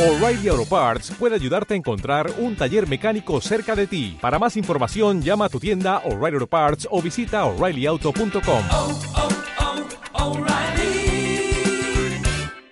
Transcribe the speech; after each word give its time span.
O'Reilly 0.00 0.48
Auto 0.48 0.64
Parts 0.64 1.10
puede 1.18 1.34
ayudarte 1.34 1.74
a 1.74 1.76
encontrar 1.76 2.32
un 2.38 2.56
taller 2.56 2.88
mecánico 2.88 3.38
cerca 3.42 3.76
de 3.76 3.86
ti. 3.86 4.16
Para 4.18 4.38
más 4.38 4.56
información, 4.56 5.20
llama 5.20 5.44
a 5.44 5.48
tu 5.50 5.60
tienda 5.60 5.98
O'Reilly 6.06 6.36
Auto 6.36 6.46
Parts 6.46 6.88
o 6.90 7.02
visita 7.02 7.44
oreillyauto.com. 7.44 8.64
oh, 8.72 8.98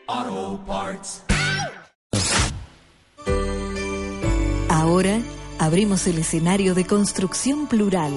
oh, 0.08 0.58
Parts. 0.66 1.22
Ahora 4.70 5.20
abrimos 5.58 6.06
el 6.06 6.16
escenario 6.16 6.74
de 6.74 6.86
Construcción 6.86 7.66
Plural, 7.66 8.14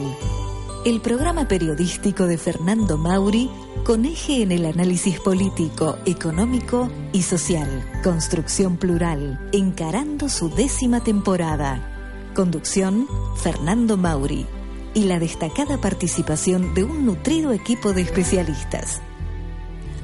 el 0.84 1.00
programa 1.00 1.48
periodístico 1.48 2.26
de 2.26 2.40
Fernando 2.40 2.98
Mauri 2.98 3.52
con 3.86 4.06
eje 4.06 4.42
en 4.42 4.52
el 4.52 4.66
análisis 4.66 5.20
político, 5.20 5.98
económico 6.06 6.90
y 7.14 7.22
social. 7.22 7.86
Construcción 8.04 8.78
Plural, 8.78 9.40
encarando 9.52 10.28
su 10.28 10.50
décima 10.50 11.04
temporada. 11.04 12.32
Conducción, 12.34 13.08
Fernando 13.36 13.96
Mauri. 13.96 14.48
Y 14.96 15.04
la 15.04 15.20
destacada 15.20 15.78
participación 15.78 16.74
de 16.74 16.84
un 16.84 17.06
nutrido 17.06 17.54
equipo 17.54 17.94
de 17.94 18.02
especialistas. 18.02 19.02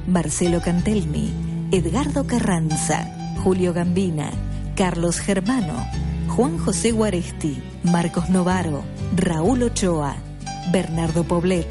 Marcelo 0.06 0.62
Cantelmi, 0.62 1.32
Edgardo 1.72 2.26
Carranza, 2.26 3.34
Julio 3.42 3.74
Gambina, 3.74 4.30
Carlos 4.76 5.18
Germano, 5.18 5.84
Juan 6.28 6.56
José 6.56 6.92
Guaresti, 6.92 7.60
Marcos 7.82 8.30
Novaro, 8.30 8.84
Raúl 9.16 9.64
Ochoa, 9.64 10.16
Bernardo 10.70 11.24
Poblet, 11.24 11.66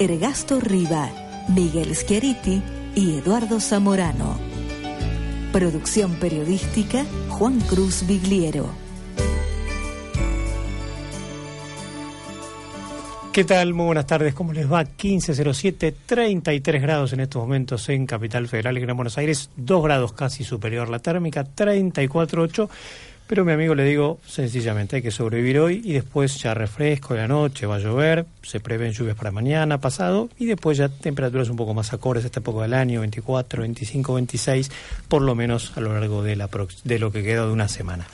Ergasto 0.00 0.58
Riva, 0.58 1.08
Miguel 1.48 1.94
Schiariti 1.94 2.60
y 2.96 3.18
Eduardo 3.18 3.60
Zamorano. 3.60 4.36
Producción 5.52 6.14
periodística 6.14 7.04
Juan 7.28 7.60
Cruz 7.60 8.04
Bigliero. 8.08 8.68
¿Qué 13.32 13.44
tal? 13.44 13.72
Muy 13.72 13.86
buenas 13.86 14.06
tardes. 14.06 14.34
¿Cómo 14.34 14.52
les 14.52 14.70
va? 14.70 14.82
1507, 14.82 15.94
33 16.04 16.82
grados 16.82 17.12
en 17.12 17.20
estos 17.20 17.40
momentos 17.40 17.88
en 17.88 18.04
Capital 18.04 18.48
Federal 18.48 18.76
y 18.76 18.80
Gran 18.80 18.96
Buenos 18.96 19.16
Aires, 19.18 19.50
2 19.56 19.84
grados 19.84 20.12
casi 20.12 20.42
superior 20.42 20.88
la 20.88 20.98
térmica, 20.98 21.44
34,8. 21.44 22.68
Pero 23.30 23.44
mi 23.44 23.52
amigo 23.52 23.76
le 23.76 23.84
digo 23.84 24.18
sencillamente, 24.26 24.96
hay 24.96 25.02
que 25.02 25.12
sobrevivir 25.12 25.60
hoy 25.60 25.80
y 25.84 25.92
después 25.92 26.42
ya 26.42 26.52
refresco 26.52 27.14
la 27.14 27.28
noche, 27.28 27.64
va 27.64 27.76
a 27.76 27.78
llover, 27.78 28.26
se 28.42 28.58
prevén 28.58 28.90
lluvias 28.90 29.16
para 29.16 29.30
mañana, 29.30 29.78
pasado, 29.78 30.28
y 30.36 30.46
después 30.46 30.78
ya 30.78 30.88
temperaturas 30.88 31.48
un 31.48 31.54
poco 31.54 31.72
más 31.72 31.92
acordes 31.92 32.24
a 32.24 32.26
esta 32.26 32.40
época 32.40 32.62
del 32.62 32.74
año, 32.74 32.98
24, 32.98 33.62
25, 33.62 34.14
26, 34.14 34.72
por 35.06 35.22
lo 35.22 35.36
menos 35.36 35.72
a 35.76 35.80
lo 35.80 35.92
largo 35.94 36.24
de, 36.24 36.34
la 36.34 36.50
de 36.82 36.98
lo 36.98 37.12
que 37.12 37.22
queda 37.22 37.46
de 37.46 37.52
una 37.52 37.68
semana. 37.68 38.04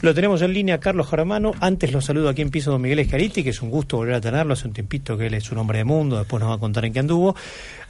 Lo 0.00 0.14
tenemos 0.14 0.40
en 0.40 0.54
línea 0.54 0.80
Carlos 0.80 1.08
Jaramano, 1.08 1.52
antes 1.60 1.92
lo 1.92 2.00
saludo 2.00 2.30
aquí 2.30 2.40
en 2.40 2.48
piso 2.48 2.70
don 2.70 2.80
Miguel 2.80 3.00
Escariti, 3.00 3.44
que 3.44 3.50
es 3.50 3.60
un 3.60 3.68
gusto 3.68 3.98
volver 3.98 4.14
a 4.14 4.22
tenerlo, 4.22 4.54
hace 4.54 4.66
un 4.66 4.72
tiempito 4.72 5.18
que 5.18 5.26
él 5.26 5.34
es 5.34 5.52
un 5.52 5.58
hombre 5.58 5.76
de 5.76 5.84
mundo, 5.84 6.16
después 6.16 6.40
nos 6.40 6.48
va 6.48 6.54
a 6.54 6.58
contar 6.58 6.86
en 6.86 6.94
qué 6.94 7.00
anduvo. 7.00 7.36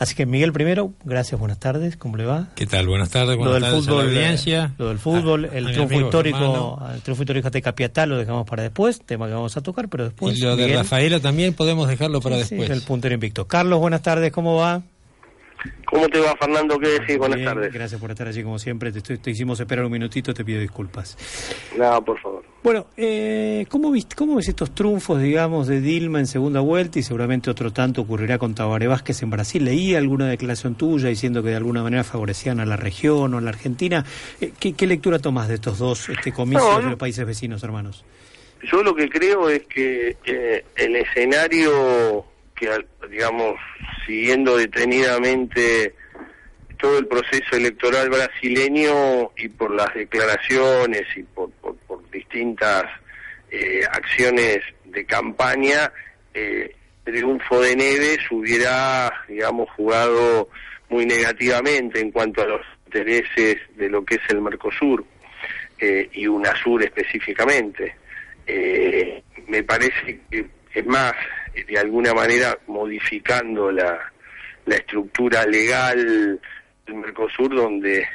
Así 0.01 0.17
que 0.17 0.27
Miguel 0.27 0.53
primero, 0.53 0.93
gracias, 1.05 1.39
buenas 1.39 1.61
tardes, 1.61 1.97
¿cómo 1.97 2.17
le 2.17 2.25
va? 2.25 2.49
¿Qué 2.57 2.67
tal? 2.67 2.89
Buenas 2.89 3.11
tardes, 3.11 3.37
buenas 3.37 3.47
lo 3.47 3.53
del 3.55 3.63
tardes 3.63 3.85
fútbol, 3.85 4.01
a 4.01 4.05
la 4.05 4.11
audiencia. 4.11 4.75
Lo 4.77 4.89
del 4.89 4.99
fútbol, 4.99 5.45
Ah, 5.53 5.57
el 5.57 5.67
a 5.69 5.73
triunfo 5.73 6.01
histórico, 6.01 6.64
Germano. 6.71 6.95
el 6.95 7.03
triunfo 7.03 7.23
histórico 7.23 7.51
de 7.51 7.63
Capiatá 7.63 8.07
lo 8.07 8.17
dejamos 8.19 8.47
para 8.49 8.63
después, 8.63 9.01
tema 9.01 9.27
que 9.27 9.33
vamos 9.35 9.57
a 9.57 9.63
tocar, 9.63 9.89
pero 9.89 10.05
después 10.05 10.37
y 10.39 10.43
lo 10.43 10.57
de 10.57 10.65
Miguel, 10.65 10.79
Rafaela 10.79 11.21
también 11.21 11.55
podemos 11.55 11.89
dejarlo 11.89 12.21
para 12.21 12.37
sí, 12.39 12.45
sí, 12.45 12.55
después. 12.57 12.71
el 12.79 12.83
puntero 12.87 13.15
invicto. 13.15 13.47
Carlos, 13.47 13.79
buenas 13.81 14.03
tardes, 14.03 14.33
¿cómo 14.33 14.57
va? 14.57 14.83
¿Cómo 15.87 16.09
te 16.09 16.19
va, 16.21 16.37
Fernando? 16.37 16.79
¿Qué 16.79 16.89
decís? 16.89 17.17
Buenas 17.17 17.37
Bien, 17.39 17.49
tardes. 17.49 17.73
Gracias 17.73 17.99
por 18.01 18.11
estar 18.11 18.29
allí 18.29 18.43
como 18.43 18.59
siempre. 18.59 18.93
Te, 18.93 18.99
estoy- 18.99 19.17
te 19.19 19.31
hicimos 19.31 19.59
esperar 19.61 19.85
un 19.87 19.93
minutito, 19.93 20.35
te 20.35 20.45
pido 20.45 20.61
disculpas. 20.61 21.17
No, 21.79 22.05
por 22.05 22.21
favor. 22.21 22.44
Bueno, 22.65 22.87
eh, 22.97 23.67
¿cómo, 23.69 23.91
viste, 23.91 24.17
¿cómo 24.17 24.37
ves 24.37 24.49
estos 24.49 24.75
triunfos, 24.75 25.21
digamos, 25.21 25.67
de 25.67 25.83
Dilma 25.83 26.19
en 26.19 26.27
segunda 26.27 26.61
vuelta 26.61 26.99
y 26.99 27.03
seguramente 27.03 27.51
otro 27.51 27.75
tanto 27.75 28.01
ocurrirá 28.01 28.39
con 28.39 28.55
Tabaré 28.55 28.87
Vázquez 28.87 29.23
en 29.23 29.29
Brasil? 29.29 29.67
Leí 29.67 29.95
alguna 29.95 30.29
declaración 30.29 30.75
tuya 30.75 31.11
diciendo 31.11 31.43
que 31.43 31.51
de 31.51 31.57
alguna 31.57 31.83
manera 31.83 32.05
favorecían 32.05 32.61
a 32.61 32.65
la 32.65 32.77
región 32.77 33.35
o 33.35 33.37
a 33.37 33.41
la 33.43 33.51
Argentina. 33.51 34.03
Eh, 34.41 34.53
¿qué, 34.59 34.73
qué 34.73 34.87
lectura 34.87 35.19
tomas 35.19 35.49
de 35.49 35.57
estos 35.57 35.77
dos 35.77 36.09
este, 36.09 36.33
comicios 36.33 36.67
No, 36.67 36.81
de 36.81 36.89
los 36.89 36.97
países 36.97 37.27
vecinos, 37.27 37.63
hermanos? 37.63 38.03
Yo 38.63 38.83
lo 38.83 38.95
que 38.95 39.11
creo 39.11 39.51
es 39.51 39.65
que 39.65 40.17
eh, 40.25 40.65
el 40.77 40.97
escenario 40.97 42.25
que, 42.57 42.71
digamos, 43.11 43.57
siguiendo 44.07 44.57
detenidamente 44.57 45.95
todo 46.81 46.97
el 46.97 47.07
proceso 47.09 47.57
electoral 47.57 48.09
brasileño 48.09 49.33
y 49.37 49.51
por 49.51 49.71
las 49.71 49.93
declaraciones 49.93 51.03
y 51.15 51.25
por 51.25 51.51
distintas 52.15 52.85
eh, 53.51 53.83
acciones 53.91 54.61
de 54.85 55.05
campaña, 55.05 55.93
eh, 56.33 56.75
triunfo 57.05 57.61
de 57.61 57.77
Neves 57.77 58.21
hubiera, 58.31 59.13
digamos, 59.29 59.69
jugado 59.77 60.49
muy 60.89 61.05
negativamente 61.07 62.01
en 62.01 62.11
cuanto 62.11 62.43
a 62.43 62.47
los 62.47 62.63
intereses 62.87 63.57
de 63.77 63.89
lo 63.89 64.05
que 64.05 64.15
es 64.15 64.23
el 64.29 64.41
Mercosur 64.41 65.05
eh, 65.79 66.09
y 66.13 66.27
UNASUR 66.27 66.83
específicamente. 66.83 67.97
Eh, 68.47 69.23
me 69.49 69.63
parece 69.63 70.21
que, 70.31 70.47
es 70.73 70.87
más, 70.87 71.13
de 71.55 71.79
alguna 71.79 72.15
manera 72.15 72.59
modificando 72.67 73.71
la, 73.71 73.99
la 74.67 74.77
estructura 74.77 75.45
legal 75.47 76.41
del 76.87 76.95
Mercosur, 76.95 77.55
donde 77.55 78.07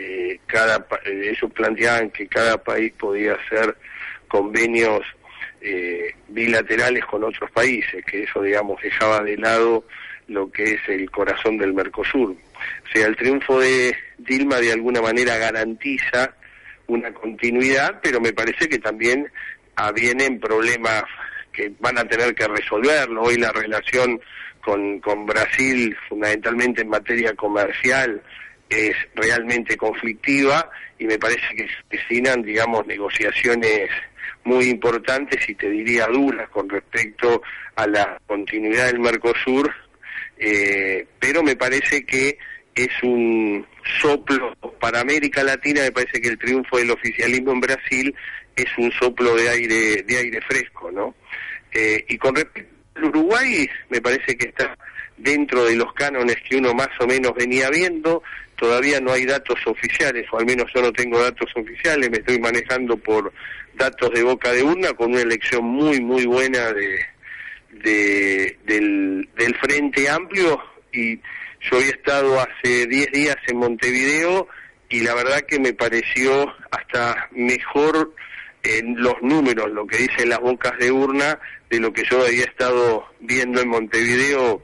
eh, 0.00 0.38
cada 0.46 0.86
ellos 1.04 1.52
planteaban 1.52 2.10
que 2.10 2.28
cada 2.28 2.56
país 2.62 2.92
podía 2.96 3.34
hacer 3.34 3.76
convenios 4.28 5.02
eh, 5.60 6.14
bilaterales 6.28 7.04
con 7.04 7.24
otros 7.24 7.50
países, 7.50 8.04
que 8.04 8.22
eso, 8.22 8.40
digamos, 8.42 8.80
dejaba 8.80 9.22
de 9.24 9.36
lado 9.36 9.84
lo 10.28 10.52
que 10.52 10.74
es 10.74 10.88
el 10.88 11.10
corazón 11.10 11.58
del 11.58 11.74
Mercosur. 11.74 12.30
O 12.30 12.92
sea, 12.92 13.06
el 13.08 13.16
triunfo 13.16 13.58
de 13.58 13.96
Dilma 14.18 14.58
de 14.58 14.72
alguna 14.72 15.02
manera 15.02 15.36
garantiza 15.36 16.32
una 16.86 17.12
continuidad, 17.12 17.98
pero 18.00 18.20
me 18.20 18.32
parece 18.32 18.68
que 18.68 18.78
también 18.78 19.28
avienen 19.74 20.38
problemas 20.38 21.02
que 21.52 21.72
van 21.80 21.98
a 21.98 22.04
tener 22.04 22.36
que 22.36 22.46
resolverlo. 22.46 23.22
Hoy 23.22 23.36
la 23.36 23.50
relación 23.50 24.20
con, 24.60 25.00
con 25.00 25.26
Brasil, 25.26 25.96
fundamentalmente 26.08 26.82
en 26.82 26.88
materia 26.88 27.34
comercial, 27.34 28.22
es 28.68 28.96
realmente 29.14 29.76
conflictiva 29.76 30.70
y 30.98 31.06
me 31.06 31.18
parece 31.18 31.46
que 31.56 31.66
se 31.68 31.74
avecinan, 31.90 32.42
digamos, 32.42 32.86
negociaciones 32.86 33.88
muy 34.44 34.66
importantes 34.66 35.48
y 35.48 35.54
te 35.54 35.68
diría 35.70 36.06
duras 36.06 36.48
con 36.50 36.68
respecto 36.68 37.42
a 37.76 37.86
la 37.86 38.20
continuidad 38.26 38.86
del 38.86 39.00
Mercosur, 39.00 39.72
eh, 40.38 41.06
pero 41.18 41.42
me 41.42 41.56
parece 41.56 42.04
que 42.04 42.38
es 42.74 42.90
un 43.02 43.66
soplo 44.00 44.54
para 44.80 45.00
América 45.00 45.42
Latina, 45.42 45.82
me 45.82 45.92
parece 45.92 46.20
que 46.20 46.28
el 46.28 46.38
triunfo 46.38 46.78
del 46.78 46.90
oficialismo 46.90 47.52
en 47.52 47.60
Brasil 47.60 48.14
es 48.54 48.66
un 48.76 48.90
soplo 48.92 49.34
de 49.34 49.48
aire, 49.48 50.02
de 50.02 50.16
aire 50.16 50.40
fresco, 50.42 50.90
¿no? 50.90 51.14
Eh, 51.72 52.04
y 52.08 52.16
con 52.18 52.34
respecto 52.34 52.72
al 52.96 53.04
Uruguay, 53.06 53.68
me 53.90 54.00
parece 54.00 54.36
que 54.36 54.48
está 54.48 54.76
dentro 55.16 55.64
de 55.64 55.76
los 55.76 55.92
cánones 55.94 56.36
que 56.48 56.56
uno 56.56 56.74
más 56.74 56.88
o 57.00 57.06
menos 57.06 57.34
venía 57.34 57.70
viendo, 57.70 58.22
todavía 58.58 59.00
no 59.00 59.12
hay 59.12 59.24
datos 59.24 59.58
oficiales, 59.66 60.26
o 60.32 60.38
al 60.38 60.46
menos 60.46 60.66
yo 60.74 60.82
no 60.82 60.92
tengo 60.92 61.18
datos 61.22 61.50
oficiales, 61.54 62.10
me 62.10 62.18
estoy 62.18 62.38
manejando 62.40 62.96
por 62.96 63.32
datos 63.74 64.10
de 64.12 64.22
boca 64.22 64.52
de 64.52 64.62
urna, 64.62 64.92
con 64.94 65.12
una 65.12 65.22
elección 65.22 65.64
muy, 65.64 66.00
muy 66.00 66.26
buena 66.26 66.72
de, 66.72 66.98
de- 67.70 68.58
del, 68.64 69.28
del 69.36 69.54
Frente 69.56 70.08
Amplio 70.08 70.60
y 70.92 71.16
yo 71.16 71.76
había 71.76 71.90
estado 71.90 72.40
hace 72.40 72.86
10 72.86 73.12
días 73.12 73.36
en 73.46 73.58
Montevideo 73.58 74.48
y 74.88 75.00
la 75.00 75.14
verdad 75.14 75.40
que 75.42 75.58
me 75.60 75.72
pareció 75.72 76.52
hasta 76.70 77.28
mejor 77.32 78.14
en 78.62 79.00
los 79.00 79.14
números, 79.22 79.70
lo 79.70 79.86
que 79.86 79.98
dicen 79.98 80.28
las 80.30 80.40
bocas 80.40 80.76
de 80.78 80.90
urna, 80.90 81.38
de 81.70 81.78
lo 81.80 81.92
que 81.92 82.02
yo 82.10 82.24
había 82.24 82.44
estado 82.44 83.06
viendo 83.20 83.60
en 83.60 83.68
Montevideo 83.68 84.62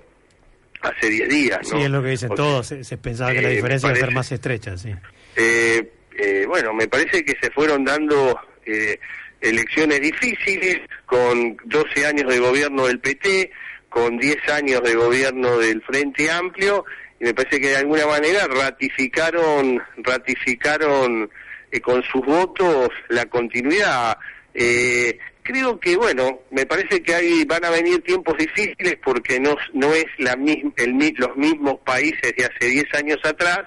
hace 0.85 1.09
10 1.11 1.29
días. 1.29 1.59
Sí, 1.63 1.75
¿no? 1.75 1.81
es 1.85 1.91
lo 1.91 2.03
que 2.03 2.09
dicen 2.11 2.33
O 2.33 2.35
todos. 2.35 2.67
sea, 2.67 2.85
Se, 2.85 2.97
pensaba 2.99 3.33
que 3.33 3.43
la 3.43 3.51
eh, 3.51 3.57
diferencia 3.57 3.89
iba 3.89 3.97
a 3.97 4.01
ser 4.01 4.11
más 4.13 4.31
estrecha, 4.33 4.77
sí. 4.77 4.95
eh, 5.37 5.91
eh, 6.17 6.45
bueno, 6.47 6.73
me 6.73 6.87
parece 6.87 7.25
que 7.25 7.35
se 7.41 7.51
fueron 7.51 7.85
dando 7.85 8.39
eh, 8.67 8.99
elecciones 9.41 10.01
difíciles 10.01 10.79
con 11.07 11.57
12 11.65 12.07
años 12.07 12.33
de 12.33 12.39
gobierno 12.39 12.87
del 12.87 13.01
PT, 13.01 13.51
con 13.89 14.19
10 14.19 14.49
años 14.51 14.83
de 14.83 14.95
gobierno 14.95 15.59
del 15.59 15.83
Frente 15.83 16.31
Amplio 16.31 16.85
y 17.21 17.25
me 17.25 17.35
parece 17.35 17.61
que 17.61 17.69
de 17.69 17.77
alguna 17.77 18.07
manera 18.07 18.47
ratificaron 18.49 19.81
ratificaron 19.99 21.31
eh, 21.71 21.81
con 21.81 22.03
sus 22.03 22.25
votos 22.25 22.89
la 23.09 23.27
continuidad. 23.27 24.17
Eh, 24.53 25.19
creo 25.45 25.79
que 25.79 25.97
bueno, 25.97 26.41
me 26.51 26.67
parece 26.67 27.01
que 27.03 27.15
ahí 27.15 27.45
van 27.45 27.65
a 27.65 27.71
venir 27.71 28.03
tiempos 28.03 28.37
difíciles 28.37 28.97
porque 29.05 29.39
no 29.39 29.57
no 29.75 29.95
es 29.95 30.07
la 30.19 30.35
misma 30.35 30.73
el, 30.77 31.15
los 31.17 31.37
mismos 31.37 31.77
países 31.85 32.35
de 32.37 32.45
hace 32.45 32.67
10 32.69 32.85
años 32.95 33.19
atrás. 33.25 33.61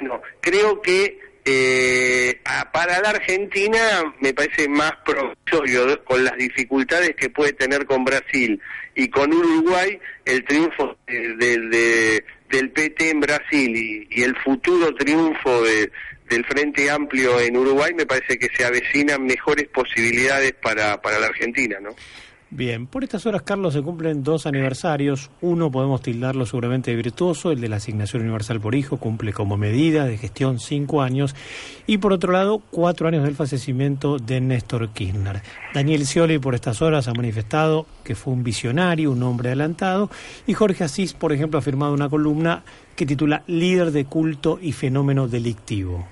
No, 0.00 0.20
creo 0.40 0.82
que 0.82 1.20
eh, 1.44 2.40
para 2.72 3.00
la 3.00 3.10
Argentina 3.10 3.78
me 4.20 4.32
parece 4.34 4.66
más 4.68 4.92
provisorio 5.04 6.02
con 6.04 6.24
las 6.24 6.36
dificultades 6.36 7.14
que 7.16 7.30
puede 7.30 7.52
tener 7.52 7.84
con 7.86 8.04
Brasil 8.04 8.60
y 8.94 9.08
con 9.08 9.32
Uruguay 9.32 9.98
el 10.24 10.42
triunfo 10.44 10.96
de- 11.06 11.36
de- 11.36 11.58
de- 11.68 12.24
del 12.48 12.70
PT 12.70 13.10
en 13.10 13.20
Brasil 13.20 14.06
y 14.10 14.22
el 14.22 14.34
futuro 14.38 14.94
triunfo 14.94 15.62
de- 15.62 15.90
del 16.28 16.44
Frente 16.44 16.90
Amplio 16.90 17.38
en 17.40 17.56
Uruguay 17.56 17.92
me 17.94 18.06
parece 18.06 18.38
que 18.38 18.48
se 18.56 18.64
avecinan 18.64 19.24
mejores 19.24 19.68
posibilidades 19.68 20.54
para, 20.54 21.00
para 21.00 21.18
la 21.18 21.26
Argentina, 21.26 21.78
¿no? 21.80 21.90
Bien, 22.56 22.86
por 22.86 23.02
estas 23.02 23.26
horas, 23.26 23.42
Carlos, 23.42 23.74
se 23.74 23.82
cumplen 23.82 24.22
dos 24.22 24.46
aniversarios. 24.46 25.28
Uno 25.40 25.72
podemos 25.72 26.02
tildarlo 26.02 26.46
seguramente 26.46 26.92
de 26.92 26.96
virtuoso, 26.96 27.50
el 27.50 27.60
de 27.60 27.68
la 27.68 27.76
asignación 27.76 28.22
universal 28.22 28.60
por 28.60 28.76
hijo, 28.76 28.98
cumple 28.98 29.32
como 29.32 29.56
medida 29.56 30.04
de 30.04 30.18
gestión 30.18 30.60
cinco 30.60 31.02
años. 31.02 31.34
Y 31.88 31.98
por 31.98 32.12
otro 32.12 32.32
lado, 32.32 32.62
cuatro 32.70 33.08
años 33.08 33.24
del 33.24 33.34
fallecimiento 33.34 34.18
de 34.18 34.40
Néstor 34.40 34.90
Kirchner. 34.90 35.42
Daniel 35.74 36.06
Scioli, 36.06 36.38
por 36.38 36.54
estas 36.54 36.80
horas, 36.80 37.08
ha 37.08 37.14
manifestado 37.14 37.86
que 38.04 38.14
fue 38.14 38.32
un 38.32 38.44
visionario, 38.44 39.10
un 39.10 39.24
hombre 39.24 39.48
adelantado. 39.48 40.08
Y 40.46 40.54
Jorge 40.54 40.84
Asís, 40.84 41.12
por 41.12 41.32
ejemplo, 41.32 41.58
ha 41.58 41.62
firmado 41.62 41.92
una 41.92 42.08
columna 42.08 42.62
que 42.94 43.04
titula 43.04 43.42
Líder 43.48 43.90
de 43.90 44.04
culto 44.04 44.60
y 44.62 44.70
fenómeno 44.70 45.26
delictivo. 45.26 46.06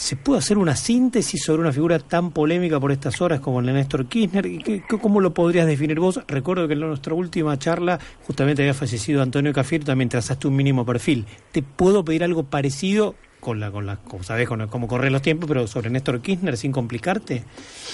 ¿Se 0.00 0.16
puede 0.16 0.38
hacer 0.38 0.56
una 0.56 0.76
síntesis 0.76 1.42
sobre 1.44 1.60
una 1.60 1.72
figura 1.72 1.98
tan 1.98 2.30
polémica 2.32 2.80
por 2.80 2.90
estas 2.90 3.20
horas 3.20 3.38
como 3.40 3.60
la 3.60 3.66
de 3.68 3.74
Néstor 3.74 4.06
Kirchner? 4.06 4.46
¿Y 4.46 4.58
qué- 4.62 4.82
qué- 4.88 4.98
¿Cómo 4.98 5.20
lo 5.20 5.34
podrías 5.34 5.66
definir 5.66 6.00
vos? 6.00 6.20
Recuerdo 6.26 6.66
que 6.66 6.72
en 6.72 6.80
nuestra 6.80 7.12
última 7.12 7.58
charla 7.58 7.98
justamente 8.26 8.62
había 8.62 8.72
fallecido 8.72 9.20
Antonio 9.20 9.52
Cafiero, 9.52 9.84
también 9.84 10.08
trazaste 10.08 10.48
un 10.48 10.56
mínimo 10.56 10.86
perfil. 10.86 11.26
¿Te 11.52 11.60
puedo 11.62 12.02
pedir 12.02 12.24
algo 12.24 12.44
parecido 12.44 13.14
con 13.40 13.60
la, 13.60 13.70
con 13.70 13.84
la, 13.84 13.96
como 13.96 14.22
sabés, 14.24 14.48
con 14.48 14.62
el- 14.62 14.68
cómo 14.68 14.88
corren 14.88 15.12
los 15.12 15.20
tiempos, 15.20 15.46
pero 15.46 15.66
sobre 15.66 15.90
Néstor 15.90 16.22
Kirchner 16.22 16.56
sin 16.56 16.72
complicarte? 16.72 17.44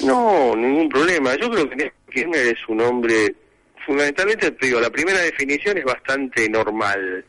No, 0.04 0.54
ningún 0.54 0.88
problema. 0.88 1.32
Yo 1.40 1.50
creo 1.50 1.68
que 1.68 1.74
Néstor 1.74 2.12
Kirchner 2.14 2.46
es 2.46 2.58
un 2.68 2.82
hombre, 2.82 3.34
fundamentalmente 3.84 4.52
te 4.52 4.66
digo, 4.66 4.78
la 4.80 4.90
primera 4.90 5.18
definición 5.22 5.76
es 5.76 5.84
bastante 5.84 6.48
normal, 6.48 7.24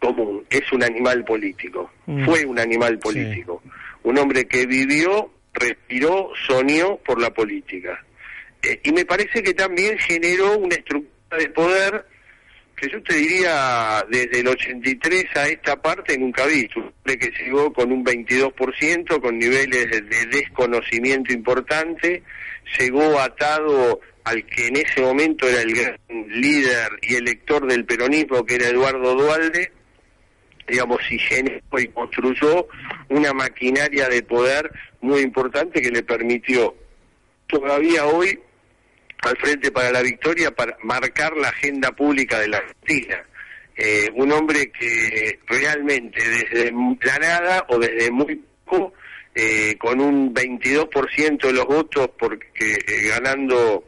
común. 0.00 0.42
Es 0.48 0.72
un 0.72 0.82
animal 0.82 1.22
político. 1.22 1.90
Mm. 2.06 2.24
Fue 2.24 2.46
un 2.46 2.58
animal 2.58 2.98
político. 2.98 3.62
Un 4.06 4.18
hombre 4.18 4.46
que 4.46 4.66
vivió, 4.66 5.32
respiró, 5.52 6.30
soñó 6.46 6.96
por 6.98 7.20
la 7.20 7.34
política. 7.34 8.06
Eh, 8.62 8.78
y 8.84 8.92
me 8.92 9.04
parece 9.04 9.42
que 9.42 9.52
también 9.52 9.98
generó 9.98 10.58
una 10.58 10.76
estructura 10.76 11.36
de 11.36 11.48
poder 11.48 12.06
que 12.76 12.88
yo 12.88 13.02
te 13.02 13.16
diría 13.16 14.06
desde 14.08 14.38
el 14.38 14.46
83 14.46 15.24
a 15.34 15.48
esta 15.48 15.82
parte 15.82 16.16
nunca 16.16 16.46
vi. 16.46 16.68
Un 16.76 16.84
hombre 16.84 17.18
que 17.18 17.32
llegó 17.42 17.72
con 17.72 17.90
un 17.90 18.04
22%, 18.04 19.20
con 19.20 19.38
niveles 19.40 19.90
de, 19.90 20.00
de 20.02 20.26
desconocimiento 20.26 21.32
importante, 21.32 22.22
llegó 22.78 23.18
atado 23.18 23.98
al 24.22 24.46
que 24.46 24.68
en 24.68 24.76
ese 24.76 25.00
momento 25.00 25.48
era 25.48 25.62
el 25.62 25.74
gran 25.74 25.98
líder 26.28 26.90
y 27.02 27.16
elector 27.16 27.66
del 27.66 27.84
peronismo, 27.84 28.46
que 28.46 28.54
era 28.54 28.68
Eduardo 28.68 29.16
Dualde, 29.16 29.72
digamos, 30.66 31.00
generó 31.02 31.60
y 31.78 31.88
construyó 31.88 32.66
una 33.08 33.32
maquinaria 33.32 34.08
de 34.08 34.22
poder 34.22 34.70
muy 35.00 35.20
importante 35.20 35.80
que 35.80 35.90
le 35.90 36.02
permitió 36.02 36.74
todavía 37.46 38.06
hoy 38.06 38.38
al 39.22 39.36
Frente 39.38 39.70
para 39.70 39.90
la 39.90 40.02
Victoria 40.02 40.50
para 40.50 40.76
marcar 40.82 41.36
la 41.36 41.48
agenda 41.48 41.92
pública 41.92 42.38
de 42.38 42.48
la 42.48 42.58
Argentina. 42.58 43.24
Eh, 43.76 44.10
un 44.14 44.32
hombre 44.32 44.70
que 44.72 45.38
realmente 45.46 46.20
desde 46.26 46.72
la 46.72 47.18
nada 47.18 47.66
o 47.68 47.78
desde 47.78 48.10
muy 48.10 48.42
poco, 48.64 48.94
eh, 49.34 49.76
con 49.78 50.00
un 50.00 50.34
22% 50.34 51.46
de 51.46 51.52
los 51.52 51.66
votos, 51.66 52.10
porque 52.18 52.48
eh, 52.58 53.08
ganando 53.08 53.84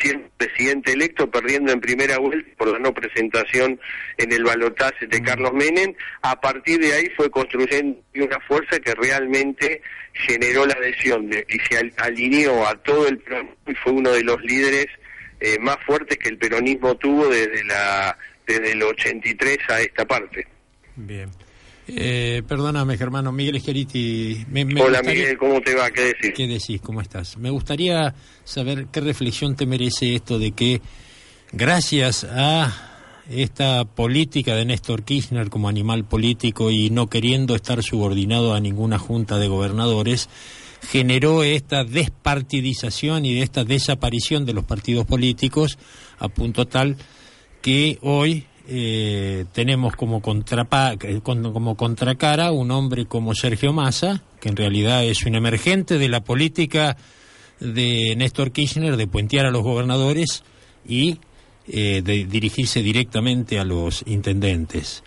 siendo 0.00 0.28
presidente 0.36 0.92
electo, 0.92 1.30
perdiendo 1.30 1.72
en 1.72 1.80
primera 1.80 2.18
vuelta 2.18 2.48
por 2.56 2.68
la 2.68 2.78
no 2.78 2.92
presentación 2.94 3.80
en 4.16 4.32
el 4.32 4.44
balotaje 4.44 5.06
de 5.06 5.22
Carlos 5.22 5.52
Menem, 5.54 5.94
a 6.22 6.40
partir 6.40 6.78
de 6.80 6.92
ahí 6.92 7.08
fue 7.16 7.30
construyendo 7.30 8.00
una 8.14 8.38
fuerza 8.40 8.78
que 8.80 8.94
realmente 8.94 9.82
generó 10.12 10.66
la 10.66 10.74
adhesión 10.74 11.28
de- 11.30 11.46
y 11.48 11.58
se 11.60 11.78
al- 11.78 11.92
alineó 11.98 12.66
a 12.66 12.74
todo 12.82 13.08
el 13.08 13.22
y 13.66 13.74
fue 13.76 13.92
uno 13.92 14.10
de 14.10 14.22
los 14.24 14.40
líderes 14.42 14.86
eh, 15.40 15.56
más 15.60 15.76
fuertes 15.86 16.18
que 16.18 16.28
el 16.28 16.38
peronismo 16.38 16.96
tuvo 16.96 17.28
desde 17.28 17.62
la 17.64 18.16
desde 18.46 18.72
el 18.72 18.82
83 18.82 19.58
a 19.68 19.80
esta 19.80 20.04
parte. 20.06 20.46
Bien. 20.96 21.30
Eh, 21.88 22.42
perdóname, 22.46 22.98
Germano, 22.98 23.32
Miguel. 23.32 23.62
Me, 24.50 24.64
me 24.64 24.74
Hola 24.82 24.98
gustaría- 24.98 25.10
Miguel, 25.22 25.38
¿cómo 25.38 25.60
te 25.62 25.74
va? 25.74 25.90
¿Qué 25.90 26.02
decís? 26.04 26.32
¿Qué 26.36 26.46
decís? 26.46 26.80
¿Cómo 26.82 27.00
estás? 27.00 27.36
Me 27.38 27.50
gustaría 27.50 28.14
saber 28.44 28.86
qué 28.92 29.00
reflexión 29.00 29.56
te 29.56 29.64
merece 29.66 30.14
esto 30.14 30.38
de 30.38 30.52
que, 30.52 30.82
gracias 31.52 32.24
a 32.24 32.84
esta 33.30 33.84
política 33.84 34.54
de 34.54 34.64
Néstor 34.66 35.02
Kirchner 35.04 35.48
como 35.50 35.68
animal 35.68 36.04
político 36.04 36.70
y 36.70 36.90
no 36.90 37.08
queriendo 37.08 37.54
estar 37.54 37.82
subordinado 37.82 38.54
a 38.54 38.60
ninguna 38.60 38.98
junta 38.98 39.38
de 39.38 39.48
gobernadores, 39.48 40.28
generó 40.90 41.42
esta 41.42 41.84
despartidización 41.84 43.24
y 43.26 43.40
esta 43.40 43.64
desaparición 43.64 44.44
de 44.46 44.52
los 44.54 44.64
partidos 44.64 45.06
políticos 45.06 45.78
a 46.18 46.28
punto 46.28 46.66
tal 46.66 46.96
que 47.62 47.98
hoy 48.02 48.44
eh, 48.68 49.46
tenemos 49.52 49.96
como, 49.96 50.20
contrapa, 50.20 50.94
con- 51.22 51.52
como 51.52 51.74
contracara 51.76 52.52
un 52.52 52.70
hombre 52.70 53.06
como 53.06 53.34
Sergio 53.34 53.72
Massa, 53.72 54.22
que 54.40 54.50
en 54.50 54.56
realidad 54.56 55.04
es 55.04 55.24
un 55.24 55.34
emergente 55.34 55.98
de 55.98 56.08
la 56.08 56.20
política 56.20 56.96
de 57.60 58.14
Néstor 58.16 58.52
Kirchner 58.52 58.96
de 58.96 59.06
puentear 59.06 59.46
a 59.46 59.50
los 59.50 59.62
gobernadores 59.62 60.44
y 60.86 61.18
eh, 61.66 62.02
de 62.04 62.24
dirigirse 62.26 62.82
directamente 62.82 63.58
a 63.58 63.64
los 63.64 64.04
intendentes. 64.06 65.02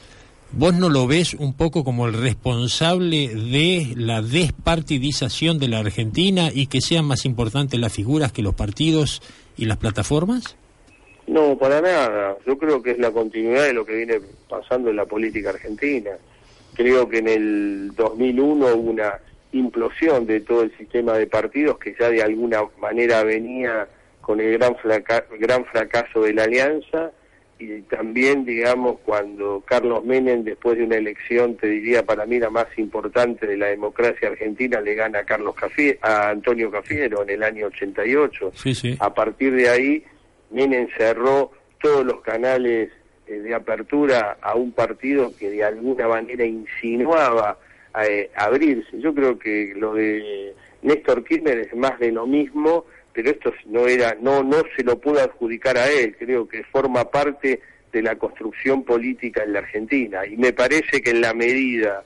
¿Vos 0.53 0.73
no 0.73 0.89
lo 0.89 1.07
ves 1.07 1.33
un 1.33 1.53
poco 1.53 1.85
como 1.85 2.07
el 2.07 2.13
responsable 2.13 3.29
de 3.29 3.93
la 3.95 4.21
despartidización 4.21 5.59
de 5.59 5.69
la 5.69 5.79
Argentina 5.79 6.49
y 6.53 6.67
que 6.67 6.81
sean 6.81 7.05
más 7.05 7.23
importantes 7.25 7.79
las 7.79 7.93
figuras 7.93 8.31
que 8.33 8.41
los 8.41 8.53
partidos 8.53 9.21
y 9.57 9.65
las 9.65 9.77
plataformas? 9.77 10.57
No, 11.31 11.57
para 11.57 11.79
nada. 11.79 12.35
Yo 12.45 12.57
creo 12.57 12.83
que 12.83 12.91
es 12.91 12.99
la 12.99 13.11
continuidad 13.11 13.63
de 13.63 13.73
lo 13.73 13.85
que 13.85 13.95
viene 13.95 14.19
pasando 14.49 14.89
en 14.89 14.97
la 14.97 15.05
política 15.05 15.51
argentina. 15.51 16.11
Creo 16.75 17.07
que 17.07 17.19
en 17.19 17.27
el 17.29 17.91
2001 17.95 18.65
hubo 18.75 18.91
una 18.91 19.13
implosión 19.53 20.25
de 20.27 20.41
todo 20.41 20.63
el 20.63 20.75
sistema 20.77 21.17
de 21.17 21.27
partidos 21.27 21.77
que 21.77 21.95
ya 21.97 22.09
de 22.09 22.21
alguna 22.21 22.63
manera 22.81 23.23
venía 23.23 23.87
con 24.19 24.41
el 24.41 24.57
gran, 24.57 24.75
flaca- 24.75 25.25
gran 25.39 25.63
fracaso 25.65 26.21
de 26.21 26.33
la 26.33 26.43
alianza 26.43 27.11
y 27.59 27.81
también, 27.83 28.43
digamos, 28.43 28.97
cuando 29.05 29.63
Carlos 29.65 30.03
Menem, 30.03 30.43
después 30.43 30.77
de 30.77 30.83
una 30.83 30.97
elección, 30.97 31.55
te 31.55 31.67
diría 31.67 32.03
para 32.03 32.25
mí 32.25 32.39
la 32.39 32.49
más 32.49 32.67
importante 32.77 33.45
de 33.47 33.55
la 33.55 33.67
democracia 33.67 34.29
argentina, 34.29 34.81
le 34.81 34.95
gana 34.95 35.19
a, 35.19 35.23
Carlos 35.25 35.55
Cafie- 35.55 35.97
a 36.01 36.29
Antonio 36.29 36.71
Cafiero 36.71 37.21
en 37.23 37.29
el 37.29 37.43
año 37.43 37.67
88. 37.67 38.51
Sí, 38.55 38.73
sí. 38.75 38.97
A 38.99 39.13
partir 39.13 39.53
de 39.53 39.69
ahí, 39.69 40.03
Menem 40.51 40.87
cerró 40.97 41.51
todos 41.81 42.05
los 42.05 42.21
canales 42.21 42.91
eh, 43.27 43.33
de 43.39 43.55
apertura 43.55 44.37
a 44.41 44.55
un 44.55 44.71
partido 44.71 45.31
que 45.37 45.49
de 45.49 45.63
alguna 45.63 46.07
manera 46.07 46.45
insinuaba 46.45 47.57
eh, 48.03 48.29
abrirse. 48.35 48.99
Yo 48.99 49.13
creo 49.13 49.39
que 49.39 49.73
lo 49.75 49.93
de 49.93 50.53
Néstor 50.81 51.23
Kirchner 51.23 51.59
es 51.59 51.75
más 51.75 51.99
de 51.99 52.11
lo 52.11 52.27
mismo, 52.27 52.85
pero 53.13 53.29
esto 53.29 53.53
no 53.65 53.87
era, 53.87 54.15
no, 54.21 54.43
no 54.43 54.63
se 54.75 54.83
lo 54.83 54.99
pudo 54.99 55.21
adjudicar 55.21 55.77
a 55.77 55.89
él. 55.89 56.15
Creo 56.17 56.47
que 56.47 56.63
forma 56.63 57.09
parte 57.09 57.61
de 57.91 58.01
la 58.01 58.15
construcción 58.15 58.83
política 58.83 59.43
en 59.43 59.53
la 59.53 59.59
Argentina. 59.59 60.25
Y 60.25 60.37
me 60.37 60.53
parece 60.53 61.01
que 61.01 61.11
en 61.11 61.21
la 61.21 61.33
medida 61.33 62.03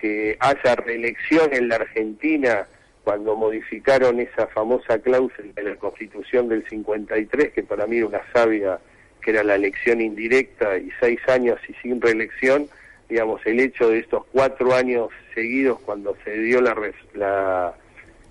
que 0.00 0.36
haya 0.40 0.74
reelección 0.76 1.52
en 1.52 1.68
la 1.68 1.76
Argentina, 1.76 2.66
cuando 3.10 3.34
modificaron 3.34 4.20
esa 4.20 4.46
famosa 4.46 5.00
cláusula 5.00 5.52
de 5.56 5.64
la 5.64 5.74
Constitución 5.74 6.48
del 6.48 6.64
53, 6.68 7.52
que 7.52 7.64
para 7.64 7.84
mí 7.88 7.96
era 7.96 8.06
una 8.06 8.20
sabia, 8.32 8.78
que 9.20 9.32
era 9.32 9.42
la 9.42 9.56
elección 9.56 10.00
indirecta 10.00 10.78
y 10.78 10.92
seis 11.00 11.18
años 11.26 11.58
y 11.68 11.72
sin 11.82 12.00
reelección, 12.00 12.68
digamos, 13.08 13.44
el 13.46 13.58
hecho 13.58 13.88
de 13.88 13.98
estos 13.98 14.26
cuatro 14.30 14.76
años 14.76 15.08
seguidos 15.34 15.80
cuando 15.80 16.16
se 16.24 16.38
dio 16.38 16.60
la, 16.60 16.76
la, 17.14 17.74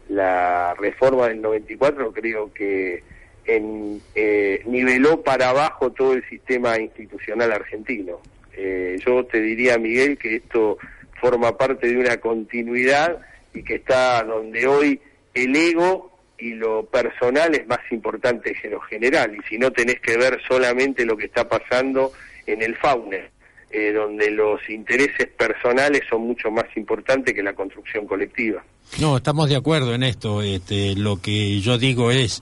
la 0.08 0.76
reforma 0.76 1.28
del 1.28 1.42
94, 1.42 2.14
creo 2.14 2.54
que 2.54 3.04
en, 3.48 4.02
eh, 4.16 4.62
niveló 4.66 5.24
para 5.24 5.50
abajo 5.50 5.92
todo 5.92 6.14
el 6.14 6.24
sistema 6.30 6.80
institucional 6.80 7.52
argentino. 7.52 8.22
Eh, 8.54 8.98
yo 9.06 9.26
te 9.26 9.42
diría, 9.42 9.78
Miguel, 9.78 10.18
que 10.18 10.38
esto 10.38 10.78
forma 11.20 11.58
parte 11.58 11.88
de 11.88 11.98
una 11.98 12.16
continuidad 12.16 13.20
y 13.54 13.64
que 13.64 13.76
está 13.76 14.24
donde 14.24 14.68
hoy 14.68 15.00
el 15.34 15.56
ego 15.56 16.12
y 16.38 16.54
lo 16.54 16.86
personal 16.86 17.54
es 17.54 17.68
más 17.68 17.80
importante 17.92 18.54
que 18.54 18.70
lo 18.70 18.80
general. 18.82 19.36
Y 19.36 19.50
si 19.50 19.58
no 19.58 19.72
tenés 19.72 20.00
que 20.00 20.18
ver 20.18 20.40
solamente 20.48 21.06
lo 21.06 21.18
que 21.18 21.26
está 21.26 21.48
pasando 21.48 22.14
en 22.46 22.62
el 22.62 22.78
faune, 22.78 23.30
eh, 23.72 23.92
donde 23.92 24.32
los 24.32 24.68
intereses 24.70 25.28
personales 25.38 26.02
son 26.10 26.22
mucho 26.22 26.50
más 26.50 26.66
importantes 26.76 27.34
que 27.34 27.44
la 27.44 27.54
construcción 27.54 28.08
colectiva. 28.08 28.64
No, 29.00 29.18
estamos 29.18 29.50
de 29.50 29.58
acuerdo 29.58 29.94
en 29.94 30.04
esto. 30.04 30.42
Este, 30.42 30.96
lo 30.96 31.22
que 31.22 31.60
yo 31.60 31.78
digo 31.78 32.10
es, 32.10 32.42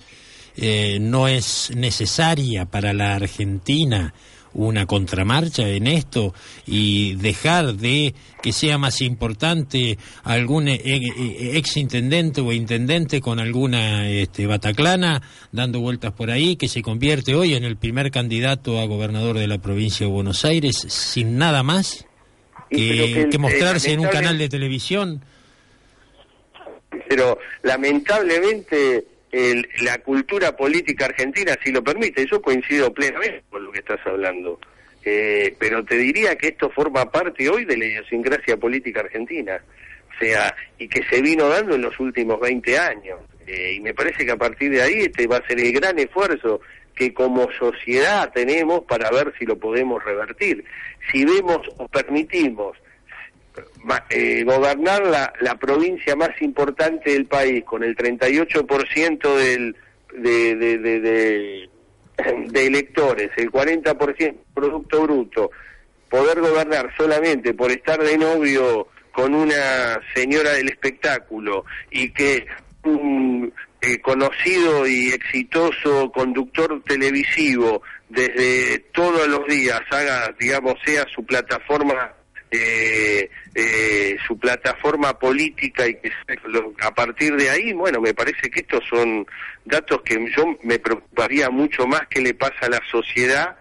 eh, 0.55 0.99
no 1.01 1.27
es 1.27 1.71
necesaria 1.75 2.65
para 2.65 2.93
la 2.93 3.15
Argentina 3.15 4.13
una 4.57 4.87
contramarcha 4.87 5.69
en 5.69 5.87
esto 5.87 6.33
y 6.65 7.13
dejar 7.15 7.75
de 7.75 8.13
que 8.41 8.51
sea 8.51 8.77
más 8.77 9.01
importante 9.01 9.97
algún 10.23 10.67
eh, 10.67 10.81
eh, 10.83 11.51
ex 11.53 11.77
intendente 11.77 12.41
o 12.41 12.51
intendente 12.51 13.21
con 13.21 13.39
alguna 13.39 14.09
este, 14.09 14.47
bataclana 14.47 15.21
dando 15.51 15.79
vueltas 15.79 16.11
por 16.11 16.31
ahí 16.31 16.55
que 16.55 16.67
se 16.67 16.81
convierte 16.81 17.35
hoy 17.35 17.53
en 17.53 17.63
el 17.63 17.77
primer 17.77 18.09
candidato 18.11 18.79
a 18.79 18.85
gobernador 18.85 19.37
de 19.37 19.47
la 19.47 19.59
provincia 19.59 20.07
de 20.07 20.11
Buenos 20.11 20.43
Aires 20.43 20.75
sin 20.75 21.37
nada 21.37 21.61
más 21.61 22.05
que, 22.69 22.77
que, 22.77 23.29
que 23.29 23.35
eh, 23.35 23.39
mostrarse 23.39 23.93
en 23.93 23.99
un 23.99 24.07
canal 24.07 24.39
de 24.39 24.49
televisión. 24.49 25.23
pero 27.07 27.37
lamentablemente 27.61 29.05
el- 29.38 29.70
la 29.82 29.98
cultura 30.00 30.56
política 30.56 31.06
argentina 31.06 31.56
sí 31.63 31.72
lo 31.72 31.84
permite. 31.84 32.25
Yo 32.25 32.41
coincido 32.41 32.94
plenamente 32.94 33.44
con 33.50 33.63
lo 33.63 33.72
que 33.72 33.79
estás 33.79 34.00
hablando. 34.06 34.60
Eh, 35.06 35.56
pero 35.60 35.86
te 35.86 35.96
diría 35.96 36.36
que 36.36 36.48
esto 36.50 36.70
forma 36.70 37.10
parte 37.10 37.50
hoy 37.50 37.63
de 37.65 37.77
la 37.77 37.86
idiosincrasia 37.86 38.58
política 38.58 39.01
argentina. 39.01 39.62
O 40.15 40.20
sea, 40.20 40.56
y 40.79 40.88
que 40.88 41.03
se 41.10 41.22
vino 41.22 41.48
dando 41.48 41.75
en 41.75 41.82
los 41.84 41.98
últimos 42.00 42.39
20 42.39 42.77
años. 42.77 43.20
Eh, 43.46 43.74
y 43.75 43.79
me 43.79 43.94
parece 43.94 44.25
que 44.25 44.32
a 44.32 44.38
partir 44.38 44.72
de 44.72 44.82
ahí 44.82 45.00
este 45.01 45.27
va 45.27 45.38
a 45.38 45.48
ser 45.48 45.60
el 45.60 45.72
gran 45.72 45.98
esfuerzo 46.00 46.60
que 46.96 47.13
como 47.13 47.48
sociedad 47.51 48.32
tenemos 48.34 48.82
para 48.86 49.10
ver 49.12 49.32
si 49.38 49.46
lo 49.46 49.58
podemos 49.58 50.03
revertir. 50.03 50.65
Si 51.12 51.24
vemos 51.24 51.60
o 51.77 51.88
permitimos 51.88 52.75
eh, 54.10 54.44
gobernar 54.44 55.06
la, 55.06 55.34
la 55.39 55.56
provincia 55.56 56.15
más 56.15 56.41
importante 56.41 57.12
del 57.12 57.25
país 57.25 57.63
con 57.63 57.84
el 57.84 57.96
38% 57.96 59.36
del, 59.36 59.75
de, 60.13 60.56
de, 60.56 61.00
de, 61.00 61.70
electores, 62.65 63.32
el 63.38 63.51
40% 63.51 64.36
Producto 64.53 65.03
Bruto, 65.03 65.51
poder 66.10 66.41
gobernar 66.41 66.91
solamente 66.98 67.53
por 67.53 67.72
estar 67.72 68.01
de 68.01 68.17
novio 68.17 68.88
con 69.12 69.34
una 69.34 70.00
señora 70.13 70.51
del 70.51 70.70
espectáculo 70.70 71.65
y 71.91 72.10
que 72.12 72.46
un 72.84 73.53
eh, 73.82 74.00
conocido 74.00 74.88
y 74.88 75.10
exitoso 75.10 76.12
conductor 76.12 76.82
televisivo 76.84 77.82
desde 78.10 78.79
todos 78.91 79.27
los 79.27 79.46
días 79.48 79.82
haga, 79.91 80.34
digamos, 80.39 80.75
sea 80.86 81.06
su 81.13 81.25
plataforma 81.25 82.13
eh, 82.51 83.29
eh, 83.55 84.17
su 84.25 84.37
plataforma 84.39 85.17
política 85.19 85.87
y 85.87 85.95
que 85.95 86.11
a 86.81 86.93
partir 86.93 87.35
de 87.35 87.49
ahí, 87.49 87.73
bueno, 87.73 87.99
me 87.99 88.13
parece 88.13 88.49
que 88.49 88.61
estos 88.61 88.83
son 88.89 89.25
datos 89.65 90.01
que 90.03 90.15
yo 90.35 90.57
me 90.63 90.79
preocuparía 90.79 91.49
mucho 91.49 91.85
más 91.87 92.07
que 92.07 92.21
le 92.21 92.33
pasa 92.33 92.67
a 92.67 92.69
la 92.69 92.81
sociedad 92.89 93.57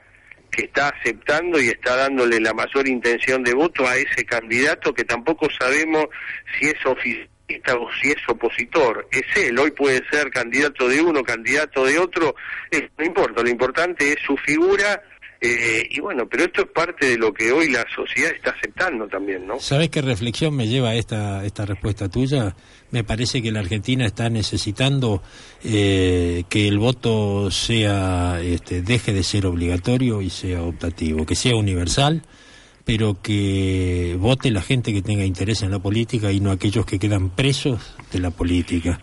que 0.50 0.66
está 0.66 0.88
aceptando 0.88 1.60
y 1.60 1.68
está 1.68 1.96
dándole 1.96 2.40
la 2.40 2.54
mayor 2.54 2.88
intención 2.88 3.42
de 3.42 3.54
voto 3.54 3.86
a 3.86 3.96
ese 3.96 4.24
candidato 4.24 4.94
que 4.94 5.04
tampoco 5.04 5.48
sabemos 5.50 6.06
si 6.58 6.66
es 6.68 6.86
oficialista 6.86 7.76
o 7.78 7.88
si 8.00 8.10
es 8.10 8.28
opositor. 8.28 9.06
Es 9.10 9.24
él, 9.36 9.58
hoy 9.58 9.72
puede 9.72 10.02
ser 10.10 10.30
candidato 10.30 10.88
de 10.88 11.00
uno, 11.00 11.22
candidato 11.22 11.84
de 11.84 11.98
otro, 11.98 12.34
no 12.98 13.04
importa, 13.04 13.42
lo 13.42 13.48
importante 13.48 14.12
es 14.12 14.18
su 14.24 14.36
figura 14.38 15.02
eh, 15.40 15.86
y 15.90 16.00
bueno, 16.00 16.26
pero 16.28 16.44
esto 16.44 16.62
es 16.62 16.68
parte 16.68 17.06
de 17.06 17.18
lo 17.18 17.32
que 17.32 17.52
hoy 17.52 17.70
la 17.70 17.84
sociedad 17.94 18.32
está 18.32 18.50
aceptando 18.50 19.06
también, 19.06 19.46
¿no? 19.46 19.60
¿Sabes 19.60 19.90
qué 19.90 20.00
reflexión 20.00 20.56
me 20.56 20.66
lleva 20.66 20.94
esta, 20.94 21.44
esta 21.44 21.66
respuesta 21.66 22.08
tuya? 22.08 22.56
Me 22.90 23.04
parece 23.04 23.42
que 23.42 23.52
la 23.52 23.60
Argentina 23.60 24.06
está 24.06 24.30
necesitando 24.30 25.22
eh, 25.62 26.44
que 26.48 26.68
el 26.68 26.78
voto 26.78 27.50
sea, 27.50 28.40
este, 28.42 28.80
deje 28.80 29.12
de 29.12 29.22
ser 29.22 29.46
obligatorio 29.46 30.22
y 30.22 30.30
sea 30.30 30.62
optativo, 30.62 31.26
que 31.26 31.34
sea 31.34 31.54
universal, 31.54 32.22
pero 32.84 33.20
que 33.20 34.16
vote 34.18 34.50
la 34.50 34.62
gente 34.62 34.92
que 34.92 35.02
tenga 35.02 35.24
interés 35.24 35.62
en 35.62 35.70
la 35.70 35.80
política 35.80 36.32
y 36.32 36.40
no 36.40 36.50
aquellos 36.50 36.86
que 36.86 36.98
quedan 36.98 37.30
presos 37.30 37.94
de 38.10 38.20
la 38.20 38.30
política. 38.30 39.00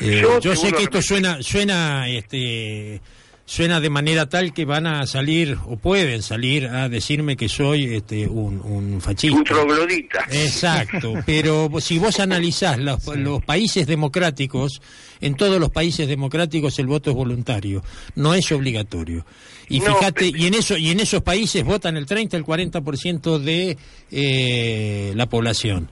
Eh, 0.00 0.20
Yo 0.22 0.40
yo 0.40 0.56
sé 0.56 0.72
que 0.72 0.84
esto 0.84 1.02
suena, 1.02 1.42
suena, 1.42 2.08
este, 2.08 3.00
suena 3.44 3.80
de 3.80 3.90
manera 3.90 4.28
tal 4.28 4.52
que 4.52 4.64
van 4.64 4.86
a 4.86 5.06
salir 5.06 5.58
o 5.66 5.76
pueden 5.76 6.22
salir 6.22 6.66
a 6.66 6.88
decirme 6.88 7.36
que 7.36 7.48
soy 7.48 7.94
este, 7.94 8.26
un, 8.26 8.60
un 8.60 9.00
fascista. 9.00 9.36
Un 9.36 9.44
troglodita. 9.44 10.24
Exacto, 10.30 11.14
pero 11.26 11.68
si 11.80 11.98
vos 11.98 12.20
analizás 12.20 12.78
los, 12.78 13.06
los 13.16 13.42
países 13.44 13.86
democráticos, 13.86 14.80
en 15.20 15.34
todos 15.34 15.60
los 15.60 15.70
países 15.70 16.08
democráticos 16.08 16.78
el 16.78 16.86
voto 16.86 17.10
es 17.10 17.16
voluntario, 17.16 17.82
no 18.14 18.34
es 18.34 18.50
obligatorio. 18.52 19.26
Y 19.68 19.80
No, 19.80 19.86
fíjate, 19.86 20.32
y 20.34 20.46
en 20.46 20.54
eso 20.54 20.76
y 20.76 20.90
en 20.90 21.00
esos 21.00 21.22
países 21.22 21.64
votan 21.64 21.96
el 21.96 22.06
30, 22.06 22.36
el 22.36 22.44
40% 22.44 23.38
de 23.38 23.76
eh, 24.10 25.12
la 25.14 25.28
población. 25.28 25.90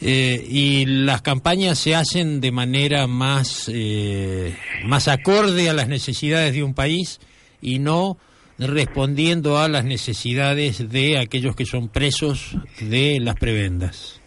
Eh, 0.00 0.44
y 0.46 0.84
las 0.84 1.22
campañas 1.22 1.78
se 1.78 1.94
hacen 1.94 2.40
de 2.42 2.52
manera 2.52 3.06
más 3.06 3.70
eh, 3.72 4.54
más 4.84 5.08
acorde 5.08 5.70
a 5.70 5.72
las 5.72 5.88
necesidades 5.88 6.52
de 6.52 6.62
un 6.62 6.74
país 6.74 7.18
y 7.62 7.78
no 7.78 8.18
respondiendo 8.58 9.58
a 9.58 9.68
las 9.68 9.84
necesidades 9.84 10.90
de 10.90 11.18
aquellos 11.18 11.56
que 11.56 11.64
son 11.64 11.88
presos 11.88 12.56
de 12.80 13.18
las 13.20 13.36
prebendas. 13.36 14.20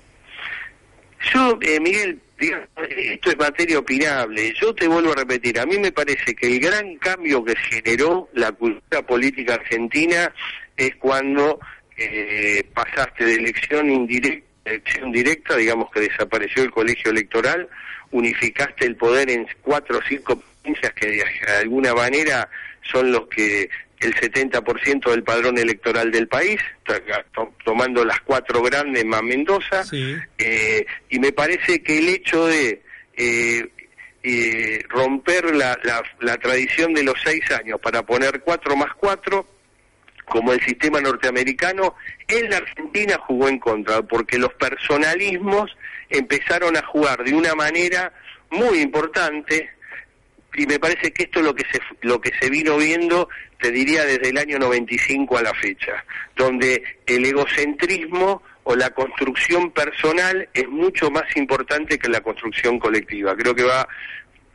Yo, 1.33 1.59
eh, 1.61 1.79
Miguel, 1.79 2.19
digamos, 2.39 2.67
esto 2.87 3.29
es 3.29 3.37
materia 3.37 3.79
opinable. 3.79 4.53
Yo 4.59 4.73
te 4.73 4.87
vuelvo 4.87 5.11
a 5.11 5.15
repetir, 5.15 5.59
a 5.59 5.65
mí 5.65 5.77
me 5.77 5.91
parece 5.91 6.33
que 6.33 6.47
el 6.47 6.59
gran 6.59 6.95
cambio 6.97 7.43
que 7.43 7.55
generó 7.55 8.29
la 8.33 8.51
cultura 8.51 9.01
política 9.05 9.55
argentina 9.55 10.33
es 10.77 10.95
cuando 10.95 11.59
eh, 11.97 12.63
pasaste 12.73 13.25
de 13.25 13.35
elección 13.35 13.89
indirecta 13.89 14.48
elección 14.65 15.11
directa, 15.11 15.55
digamos 15.55 15.89
que 15.91 16.01
desapareció 16.01 16.63
el 16.63 16.71
colegio 16.71 17.11
electoral, 17.11 17.67
unificaste 18.11 18.85
el 18.85 18.95
poder 18.95 19.29
en 19.29 19.47
cuatro 19.61 19.99
o 19.99 20.01
cinco 20.07 20.41
provincias 20.61 20.93
que 20.93 21.07
de 21.07 21.23
alguna 21.61 21.93
manera 21.93 22.49
son 22.91 23.11
los 23.11 23.27
que 23.27 23.69
el 23.99 24.15
70% 24.15 25.11
del 25.11 25.23
padrón 25.23 25.57
electoral 25.57 26.09
del 26.11 26.27
país, 26.27 26.59
to- 27.33 27.53
tomando 27.65 28.05
las 28.05 28.21
cuatro 28.21 28.61
grandes 28.61 29.03
más 29.05 29.21
Mendoza, 29.23 29.83
Sí. 29.83 30.15
eh, 30.37 30.85
y 31.09 31.19
me 31.19 31.31
parece 31.33 31.83
que 31.83 31.97
el 31.99 32.07
hecho 32.09 32.47
de 32.47 32.81
eh, 33.17 33.67
eh, 34.23 34.83
romper 34.89 35.53
la, 35.55 35.77
la, 35.83 36.01
la 36.21 36.37
tradición 36.37 36.93
de 36.93 37.03
los 37.03 37.15
seis 37.23 37.41
años 37.51 37.79
para 37.81 38.03
poner 38.03 38.39
cuatro 38.41 38.75
más 38.77 38.93
cuatro, 38.95 39.45
como 40.29 40.53
el 40.53 40.61
sistema 40.61 41.01
norteamericano, 41.01 41.95
en 42.27 42.49
la 42.49 42.57
Argentina 42.57 43.17
jugó 43.17 43.49
en 43.49 43.59
contra, 43.59 44.01
porque 44.01 44.37
los 44.37 44.53
personalismos 44.53 45.75
empezaron 46.09 46.77
a 46.77 46.85
jugar 46.85 47.23
de 47.23 47.33
una 47.33 47.55
manera 47.55 48.13
muy 48.51 48.79
importante, 48.79 49.69
y 50.55 50.65
me 50.65 50.79
parece 50.79 51.11
que 51.11 51.23
esto 51.23 51.39
es 51.39 51.45
lo 51.45 51.53
que 51.53 51.65
se 51.71 51.79
lo 52.01 52.19
que 52.19 52.31
se 52.39 52.49
vino 52.49 52.77
viendo 52.77 53.29
te 53.61 53.71
diría 53.71 54.03
desde 54.03 54.29
el 54.29 54.37
año 54.39 54.57
95 54.57 55.37
a 55.37 55.43
la 55.43 55.53
fecha 55.53 56.03
donde 56.35 56.81
el 57.05 57.23
egocentrismo 57.23 58.41
o 58.63 58.75
la 58.75 58.91
construcción 58.91 59.71
personal 59.71 60.47
es 60.53 60.67
mucho 60.67 61.09
más 61.09 61.23
importante 61.35 61.97
que 61.97 62.07
la 62.07 62.21
construcción 62.21 62.77
colectiva. 62.77 63.35
Creo 63.35 63.55
que 63.55 63.63
va 63.63 63.87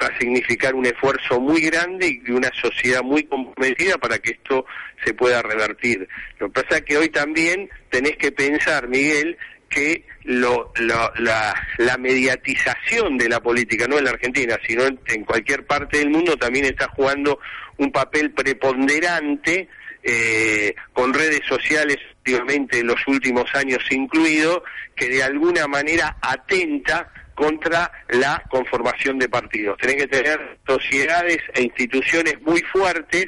va 0.02 0.06
a 0.08 0.18
significar 0.18 0.74
un 0.74 0.86
esfuerzo 0.86 1.40
muy 1.40 1.60
grande 1.62 2.20
y 2.26 2.30
una 2.30 2.50
sociedad 2.60 3.02
muy 3.02 3.24
comprometida 3.24 3.96
para 3.98 4.18
que 4.18 4.32
esto 4.32 4.66
se 5.04 5.14
pueda 5.14 5.42
revertir. 5.42 6.08
Lo 6.38 6.50
que 6.50 6.62
pasa 6.62 6.78
es 6.78 6.84
que 6.84 6.96
hoy 6.96 7.08
también 7.10 7.68
tenés 7.90 8.16
que 8.16 8.32
pensar, 8.32 8.88
Miguel, 8.88 9.36
que 9.68 10.04
lo, 10.24 10.72
lo- 10.76 11.12
la, 11.18 11.54
la 11.78 11.96
mediatización 11.98 13.16
de 13.18 13.28
la 13.28 13.40
política, 13.40 13.86
no 13.88 13.98
en 13.98 14.04
la 14.04 14.10
Argentina, 14.10 14.58
sino 14.66 14.84
en, 14.84 15.24
cualquier 15.24 15.66
parte 15.66 15.98
del 15.98 16.10
mundo, 16.10 16.36
también 16.36 16.64
está 16.66 16.88
jugando 16.88 17.38
un 17.78 17.90
papel 17.90 18.30
preponderante 18.32 19.68
eh, 20.02 20.74
con 20.92 21.14
redes 21.14 21.40
sociales, 21.48 21.96
últimamente 22.18 22.78
en 22.80 22.86
los 22.86 23.00
últimos 23.06 23.52
años 23.54 23.80
incluido, 23.90 24.62
que 24.94 25.08
de 25.08 25.22
alguna 25.22 25.66
manera 25.66 26.16
atenta 26.20 27.10
contra 27.34 27.90
la 28.08 28.42
conformación 28.48 29.18
de 29.18 29.28
partidos. 29.28 29.78
Tienen 29.78 29.98
que 29.98 30.06
tener 30.06 30.58
sociedades 30.66 31.38
e 31.54 31.62
instituciones 31.62 32.40
muy 32.42 32.62
fuertes 32.62 33.26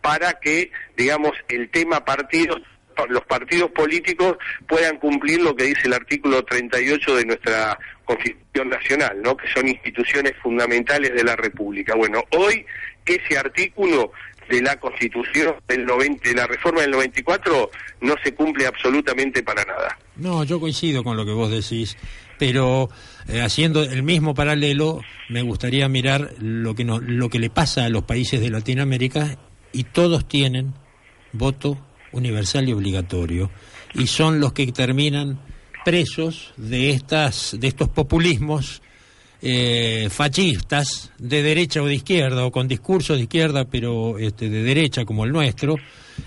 para 0.00 0.34
que, 0.34 0.70
digamos, 0.96 1.32
el 1.48 1.70
tema 1.70 2.04
partidos, 2.04 2.60
los 3.08 3.24
partidos 3.24 3.70
políticos 3.70 4.36
puedan 4.66 4.98
cumplir 4.98 5.40
lo 5.40 5.54
que 5.54 5.64
dice 5.64 5.82
el 5.84 5.94
artículo 5.94 6.44
38 6.44 7.16
de 7.16 7.24
nuestra 7.24 7.78
Constitución 8.04 8.70
Nacional, 8.70 9.20
¿no? 9.22 9.36
Que 9.36 9.48
son 9.48 9.68
instituciones 9.68 10.32
fundamentales 10.42 11.14
de 11.14 11.24
la 11.24 11.36
República. 11.36 11.94
Bueno, 11.94 12.24
hoy 12.32 12.66
ese 13.08 13.38
artículo 13.38 14.12
de 14.48 14.62
la 14.62 14.78
Constitución 14.78 15.54
del 15.66 15.84
90, 15.84 16.28
de 16.28 16.34
la 16.34 16.46
reforma 16.46 16.82
del 16.82 16.92
94 16.92 17.70
no 18.00 18.14
se 18.22 18.34
cumple 18.34 18.66
absolutamente 18.66 19.42
para 19.42 19.64
nada. 19.64 19.98
No, 20.16 20.44
yo 20.44 20.60
coincido 20.60 21.04
con 21.04 21.16
lo 21.16 21.24
que 21.24 21.32
vos 21.32 21.50
decís. 21.50 21.96
Pero 22.38 22.88
eh, 23.26 23.40
haciendo 23.40 23.82
el 23.82 24.02
mismo 24.04 24.32
paralelo, 24.34 25.00
me 25.28 25.42
gustaría 25.42 25.88
mirar 25.88 26.34
lo 26.38 26.74
que, 26.74 26.84
no, 26.84 27.00
lo 27.00 27.28
que 27.28 27.40
le 27.40 27.50
pasa 27.50 27.84
a 27.84 27.88
los 27.88 28.04
países 28.04 28.40
de 28.40 28.50
Latinoamérica 28.50 29.38
y 29.72 29.84
todos 29.84 30.26
tienen 30.28 30.74
voto 31.32 31.78
universal 32.12 32.68
y 32.68 32.72
obligatorio 32.72 33.50
y 33.94 34.06
son 34.06 34.40
los 34.40 34.52
que 34.52 34.66
terminan 34.72 35.40
presos 35.84 36.52
de 36.56 36.90
estas 36.90 37.56
de 37.58 37.68
estos 37.68 37.88
populismos 37.88 38.82
eh, 39.40 40.08
fascistas 40.10 41.10
de 41.18 41.42
derecha 41.42 41.82
o 41.82 41.86
de 41.86 41.94
izquierda 41.94 42.44
o 42.44 42.50
con 42.50 42.66
discursos 42.66 43.16
de 43.16 43.22
izquierda 43.24 43.64
pero 43.64 44.18
este, 44.18 44.48
de 44.50 44.62
derecha 44.62 45.04
como 45.04 45.24
el 45.24 45.32
nuestro 45.32 45.76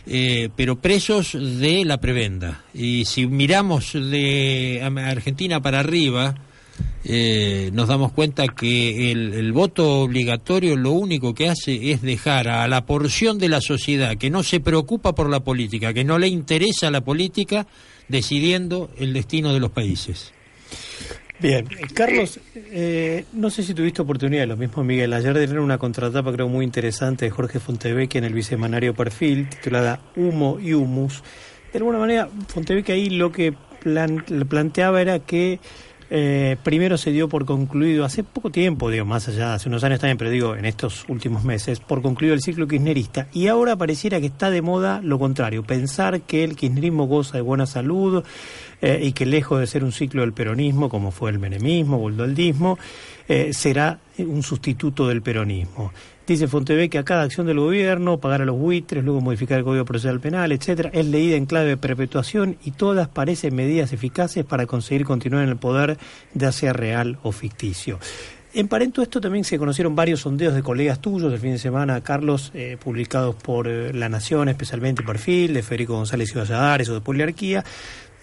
eh, 0.05 0.49
pero 0.55 0.77
presos 0.77 1.33
de 1.33 1.83
la 1.83 1.99
prebenda 1.99 2.63
y 2.73 3.03
si 3.05 3.27
miramos 3.27 3.93
de 3.93 4.81
Argentina 4.81 5.61
para 5.61 5.81
arriba 5.81 6.35
eh, 7.03 7.71
nos 7.73 7.87
damos 7.87 8.11
cuenta 8.11 8.47
que 8.47 9.11
el, 9.11 9.33
el, 9.33 9.51
voto 9.51 10.01
obligatorio 10.01 10.77
lo 10.77 10.91
único 10.91 11.33
que 11.33 11.49
hace 11.49 11.91
es 11.91 12.01
dejar 12.03 12.47
a 12.47 12.67
la 12.67 12.85
porción 12.85 13.39
de 13.39 13.49
la 13.49 13.59
sociedad 13.59 14.17
que 14.17 14.29
no 14.29 14.43
se 14.43 14.59
preocupa 14.59 15.13
por 15.15 15.29
la 15.29 15.39
política, 15.39 15.93
que 15.93 16.03
no 16.03 16.19
le 16.19 16.27
interesa 16.27 16.91
la 16.91 17.01
política, 17.01 17.65
decidiendo 18.07 18.91
el 18.97 19.13
destino 19.13 19.51
de 19.51 19.59
los 19.59 19.71
países. 19.71 20.31
Bien, 21.41 21.67
Carlos, 21.95 22.39
eh, 22.55 23.25
no 23.33 23.49
sé 23.49 23.63
si 23.63 23.73
tuviste 23.73 24.03
oportunidad, 24.03 24.45
lo 24.45 24.57
mismo 24.57 24.83
Miguel, 24.83 25.11
ayer 25.11 25.33
tener 25.33 25.59
una 25.59 25.79
contratapa 25.79 26.31
creo 26.31 26.47
muy 26.47 26.63
interesante 26.63 27.25
de 27.25 27.31
Jorge 27.31 27.59
Fontevecchia 27.59 28.19
en 28.19 28.25
el 28.25 28.33
Vicemanario 28.33 28.93
Perfil, 28.93 29.49
titulada 29.49 29.99
Humo 30.15 30.59
y 30.59 30.73
Humus. 30.73 31.23
De 31.73 31.79
alguna 31.79 31.97
manera, 31.97 32.29
Fontevecchia 32.47 32.93
ahí 32.93 33.09
lo 33.09 33.31
que 33.31 33.55
plan, 33.81 34.23
planteaba 34.47 35.01
era 35.01 35.17
que 35.17 35.59
eh, 36.11 36.57
primero 36.61 36.97
se 36.97 37.11
dio 37.11 37.29
por 37.29 37.45
concluido 37.45 38.03
hace 38.03 38.23
poco 38.23 38.51
tiempo, 38.51 38.91
digo, 38.91 39.05
más 39.05 39.27
allá, 39.27 39.53
hace 39.53 39.69
unos 39.69 39.83
años 39.83 39.99
también, 39.99 40.17
pero 40.17 40.29
digo, 40.29 40.55
en 40.55 40.65
estos 40.65 41.05
últimos 41.07 41.43
meses, 41.43 41.79
por 41.79 42.01
concluido 42.01 42.35
el 42.35 42.41
ciclo 42.41 42.67
kirchnerista. 42.67 43.29
Y 43.33 43.47
ahora 43.47 43.77
pareciera 43.77 44.19
que 44.19 44.27
está 44.27 44.51
de 44.51 44.61
moda 44.61 44.99
lo 45.01 45.17
contrario, 45.17 45.63
pensar 45.63 46.21
que 46.21 46.43
el 46.43 46.55
kirchnerismo 46.55 47.07
goza 47.07 47.37
de 47.37 47.41
buena 47.41 47.65
salud 47.65 48.23
eh, 48.81 48.99
y 49.01 49.13
que 49.13 49.25
lejos 49.25 49.59
de 49.59 49.67
ser 49.67 49.83
un 49.83 49.91
ciclo 49.91 50.21
del 50.21 50.33
peronismo, 50.33 50.89
como 50.89 51.11
fue 51.11 51.29
el 51.29 51.39
menemismo 51.39 51.97
o 51.97 52.09
el 52.09 52.17
doldismo, 52.17 52.79
eh, 53.27 53.53
será 53.53 53.99
un 54.17 54.43
sustituto 54.43 55.07
del 55.07 55.21
peronismo. 55.21 55.91
Dice 56.25 56.47
Fonteve 56.47 56.89
que 56.89 56.97
a 56.97 57.03
cada 57.03 57.23
acción 57.23 57.45
del 57.47 57.59
gobierno, 57.59 58.19
pagar 58.19 58.41
a 58.41 58.45
los 58.45 58.57
buitres, 58.57 59.03
luego 59.03 59.21
modificar 59.21 59.59
el 59.59 59.65
Código 59.65 59.85
Procesal 59.85 60.19
Penal, 60.19 60.51
etcétera, 60.51 60.89
es 60.93 61.05
leída 61.05 61.35
en 61.35 61.45
clave 61.45 61.69
de 61.69 61.77
perpetuación 61.77 62.57
y 62.63 62.71
todas 62.71 63.07
parecen 63.07 63.55
medidas 63.55 63.91
eficaces 63.91 64.45
para 64.45 64.65
conseguir 64.65 65.05
continuar 65.05 65.43
en 65.43 65.49
el 65.49 65.57
poder, 65.57 65.97
ya 66.33 66.51
sea 66.51 66.73
real 66.73 67.19
o 67.23 67.31
ficticio. 67.31 67.99
En 68.53 68.67
parento 68.67 69.01
esto 69.01 69.21
también 69.21 69.45
se 69.45 69.57
conocieron 69.57 69.95
varios 69.95 70.21
sondeos 70.21 70.53
de 70.53 70.61
colegas 70.61 70.99
tuyos 70.99 71.31
del 71.31 71.39
fin 71.39 71.51
de 71.51 71.57
semana, 71.57 72.01
Carlos, 72.01 72.51
eh, 72.53 72.77
publicados 72.81 73.35
por 73.35 73.67
La 73.67 74.09
Nación, 74.09 74.49
especialmente 74.49 75.03
Perfil, 75.03 75.53
de 75.53 75.63
Federico 75.63 75.93
González 75.93 76.31
y 76.31 76.37
Valladares 76.37 76.89
o 76.89 76.93
de 76.95 77.01
Poliarquía. 77.01 77.63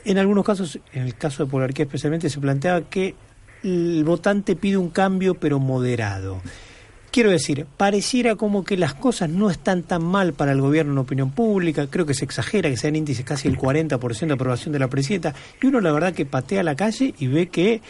En 0.08 0.16
algunos 0.16 0.42
casos, 0.42 0.78
en 0.94 1.02
el 1.02 1.16
caso 1.16 1.44
de 1.44 1.50
Poliarquía 1.50 1.84
especialmente, 1.84 2.30
se 2.30 2.40
planteaba 2.40 2.80
que 2.80 3.14
el 3.62 4.04
votante 4.04 4.56
pide 4.56 4.78
un 4.78 4.88
cambio 4.88 5.34
pero 5.34 5.58
moderado. 5.58 6.40
Quiero 7.10 7.30
decir, 7.30 7.66
pareciera 7.76 8.34
como 8.34 8.64
que 8.64 8.78
las 8.78 8.94
cosas 8.94 9.28
no 9.28 9.50
están 9.50 9.82
tan 9.82 10.02
mal 10.02 10.32
para 10.32 10.52
el 10.52 10.62
gobierno 10.62 10.92
en 10.92 10.98
opinión 10.98 11.30
pública, 11.30 11.88
creo 11.90 12.06
que 12.06 12.14
se 12.14 12.24
exagera 12.24 12.70
que 12.70 12.78
sean 12.78 12.96
índices 12.96 13.22
casi 13.22 13.48
el 13.48 13.58
40% 13.58 14.28
de 14.28 14.32
aprobación 14.32 14.72
de 14.72 14.78
la 14.78 14.88
presidenta, 14.88 15.34
y 15.60 15.66
uno 15.66 15.78
la 15.82 15.92
verdad 15.92 16.14
que 16.14 16.24
patea 16.24 16.62
la 16.62 16.74
calle 16.74 17.14
y 17.18 17.26
ve 17.26 17.48
que 17.48 17.82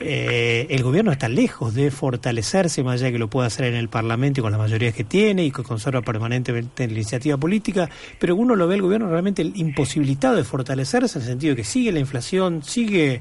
eh, 0.00 0.66
el 0.70 0.82
gobierno 0.82 1.10
está 1.10 1.28
lejos 1.28 1.74
de 1.74 1.90
fortalecerse, 1.90 2.84
más 2.84 2.94
allá 2.94 3.06
de 3.06 3.12
que 3.12 3.18
lo 3.18 3.28
pueda 3.28 3.48
hacer 3.48 3.66
en 3.66 3.74
el 3.74 3.88
Parlamento 3.88 4.40
y 4.40 4.42
con 4.42 4.52
las 4.52 4.60
mayorías 4.60 4.94
que 4.94 5.04
tiene 5.04 5.44
y 5.44 5.50
que 5.50 5.62
conserva 5.62 6.02
permanentemente 6.02 6.86
la 6.86 6.92
iniciativa 6.92 7.36
política, 7.36 7.88
pero 8.18 8.36
uno 8.36 8.54
lo 8.54 8.68
ve 8.68 8.76
el 8.76 8.82
gobierno 8.82 9.08
realmente 9.08 9.42
imposibilitado 9.42 10.36
de 10.36 10.44
fortalecerse 10.44 11.18
en 11.18 11.22
el 11.22 11.28
sentido 11.28 11.52
de 11.52 11.56
que 11.56 11.64
sigue 11.64 11.90
la 11.90 11.98
inflación, 11.98 12.62
sigue 12.62 13.20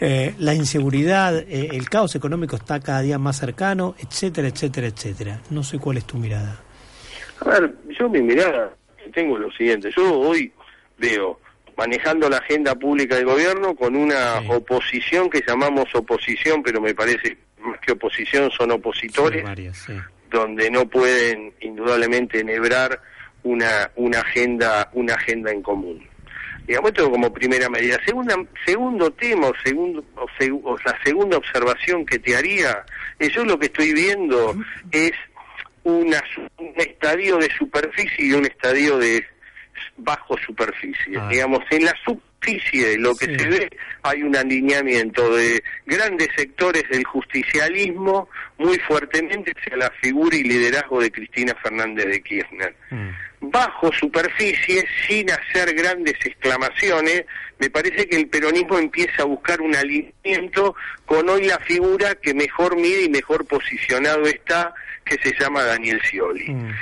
eh, 0.00 0.34
la 0.38 0.54
inseguridad, 0.54 1.38
eh, 1.38 1.70
el 1.72 1.88
caos 1.88 2.14
económico 2.14 2.56
está 2.56 2.80
cada 2.80 3.00
día 3.00 3.18
más 3.18 3.38
cercano, 3.38 3.94
etcétera, 3.98 4.48
etcétera, 4.48 4.88
etcétera. 4.88 5.40
No 5.50 5.62
sé 5.62 5.78
cuál 5.78 5.96
es 5.96 6.04
tu 6.04 6.18
mirada. 6.18 6.60
A 7.40 7.48
ver, 7.48 7.74
yo 7.98 8.08
mi 8.08 8.20
mirada 8.20 8.74
tengo 9.14 9.38
lo 9.38 9.50
siguiente, 9.52 9.90
yo 9.96 10.18
hoy 10.20 10.52
veo 10.98 11.40
manejando 11.76 12.28
la 12.28 12.38
agenda 12.38 12.74
pública 12.74 13.16
del 13.16 13.26
gobierno 13.26 13.74
con 13.74 13.96
una 13.96 14.40
sí. 14.40 14.46
oposición 14.50 15.30
que 15.30 15.42
llamamos 15.46 15.86
oposición, 15.94 16.62
pero 16.62 16.80
me 16.80 16.94
parece 16.94 17.36
más 17.60 17.78
que 17.80 17.92
oposición 17.92 18.50
son 18.50 18.72
opositores, 18.72 19.40
Sí, 19.40 19.44
varias, 19.44 19.76
sí. 19.78 19.92
donde 20.30 20.70
no 20.70 20.86
pueden 20.88 21.52
indudablemente 21.60 22.40
enhebrar 22.40 23.00
una, 23.44 23.90
una 23.96 24.20
agenda 24.20 24.88
una 24.92 25.14
agenda 25.14 25.50
en 25.50 25.62
común. 25.62 26.06
Digamos, 26.66 26.90
esto 26.92 27.10
como 27.10 27.32
primera 27.32 27.68
medida. 27.68 27.98
Segunda, 28.04 28.36
segundo 28.64 29.10
tema, 29.12 29.48
o, 29.48 29.52
segundo, 29.64 30.04
o, 30.14 30.26
seg 30.38 30.54
o 30.64 30.76
la 30.84 30.96
segunda 31.02 31.36
observación 31.36 32.06
que 32.06 32.20
te 32.20 32.36
haría, 32.36 32.84
es 33.18 33.32
yo 33.32 33.44
lo 33.44 33.58
que 33.58 33.66
estoy 33.66 33.92
viendo 33.92 34.54
es 34.92 35.12
una, 35.82 36.22
un 36.58 36.72
estadio 36.76 37.38
de 37.38 37.50
superficie 37.50 38.26
y 38.26 38.32
un 38.32 38.46
estadio 38.46 38.98
de 38.98 39.24
bajo 40.02 40.36
superficie. 40.38 41.18
Ah. 41.18 41.28
Digamos, 41.30 41.60
en 41.70 41.84
la 41.84 41.94
superficie 42.04 42.98
lo 42.98 43.14
que 43.14 43.26
Sí. 43.26 43.36
se 43.38 43.48
ve 43.48 43.70
hay 44.02 44.22
un 44.22 44.34
alineamiento 44.36 45.34
de 45.36 45.62
grandes 45.86 46.28
sectores 46.36 46.82
del 46.90 47.04
justicialismo 47.04 48.28
muy 48.58 48.78
fuertemente 48.80 49.52
hacia 49.56 49.76
la 49.76 49.90
figura 50.00 50.36
y 50.36 50.42
liderazgo 50.42 51.00
de 51.00 51.10
Cristina 51.12 51.54
Fernández 51.62 52.06
de 52.06 52.20
Kirchner 52.22 52.74
Mm. 52.90 53.08
bajo 53.42 53.92
superficie, 53.92 54.84
sin 55.06 55.30
hacer 55.30 55.74
grandes 55.74 56.14
exclamaciones, 56.24 57.24
me 57.58 57.70
parece 57.70 58.08
que 58.08 58.16
el 58.16 58.26
peronismo 58.28 58.78
empieza 58.78 59.22
a 59.22 59.26
buscar 59.26 59.60
un 59.60 59.74
alineamiento 59.76 60.74
con 61.06 61.28
hoy 61.28 61.44
la 61.46 61.58
figura 61.60 62.14
que 62.16 62.34
mejor 62.34 62.76
mide 62.76 63.04
y 63.04 63.08
mejor 63.08 63.44
posicionado 63.46 64.22
está, 64.26 64.74
que 65.04 65.16
se 65.22 65.32
llama 65.38 65.62
Daniel 65.64 66.00
Scioli. 66.04 66.50
Mm. 66.50 66.72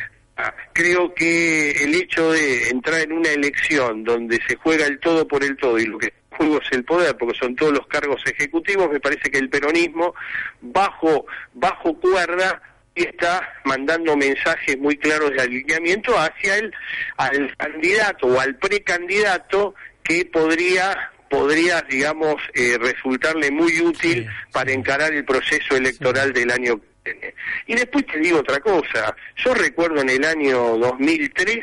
Creo 0.72 1.14
que 1.14 1.70
el 1.72 1.94
hecho 1.94 2.32
de 2.32 2.68
entrar 2.68 3.00
en 3.00 3.12
una 3.12 3.30
elección 3.30 4.04
donde 4.04 4.40
se 4.46 4.56
juega 4.56 4.86
el 4.86 4.98
todo 5.00 5.26
por 5.26 5.44
el 5.44 5.56
todo 5.56 5.78
y 5.78 5.86
lo 5.86 5.98
que 5.98 6.12
juego 6.30 6.60
es 6.62 6.72
el 6.72 6.84
poder, 6.84 7.16
porque 7.18 7.38
son 7.38 7.54
todos 7.54 7.72
los 7.72 7.86
cargos 7.86 8.22
ejecutivos, 8.26 8.90
me 8.90 9.00
parece 9.00 9.30
que 9.30 9.38
el 9.38 9.50
peronismo 9.50 10.14
bajo 10.60 11.26
bajo 11.52 11.98
cuerda 12.00 12.62
está 12.94 13.46
mandando 13.64 14.16
mensajes 14.16 14.78
muy 14.78 14.96
claros 14.96 15.30
de 15.30 15.42
alineamiento 15.42 16.18
hacia 16.18 16.56
el 16.56 16.72
al 17.16 17.54
candidato 17.56 18.26
o 18.26 18.40
al 18.40 18.56
precandidato 18.56 19.74
que 20.02 20.24
podría 20.24 21.10
podría 21.28 21.82
digamos 21.88 22.36
eh, 22.54 22.76
resultarle 22.80 23.50
muy 23.50 23.80
útil 23.80 24.24
Sí, 24.24 24.26
para 24.52 24.72
encarar 24.72 25.12
el 25.12 25.24
proceso 25.24 25.76
electoral 25.76 26.32
del 26.32 26.50
año. 26.50 26.80
Y 27.66 27.74
después 27.74 28.06
te 28.06 28.18
digo 28.18 28.40
otra 28.40 28.60
cosa, 28.60 29.14
yo 29.36 29.54
recuerdo 29.54 30.00
en 30.00 30.10
el 30.10 30.24
año 30.24 30.76
2003 30.78 31.58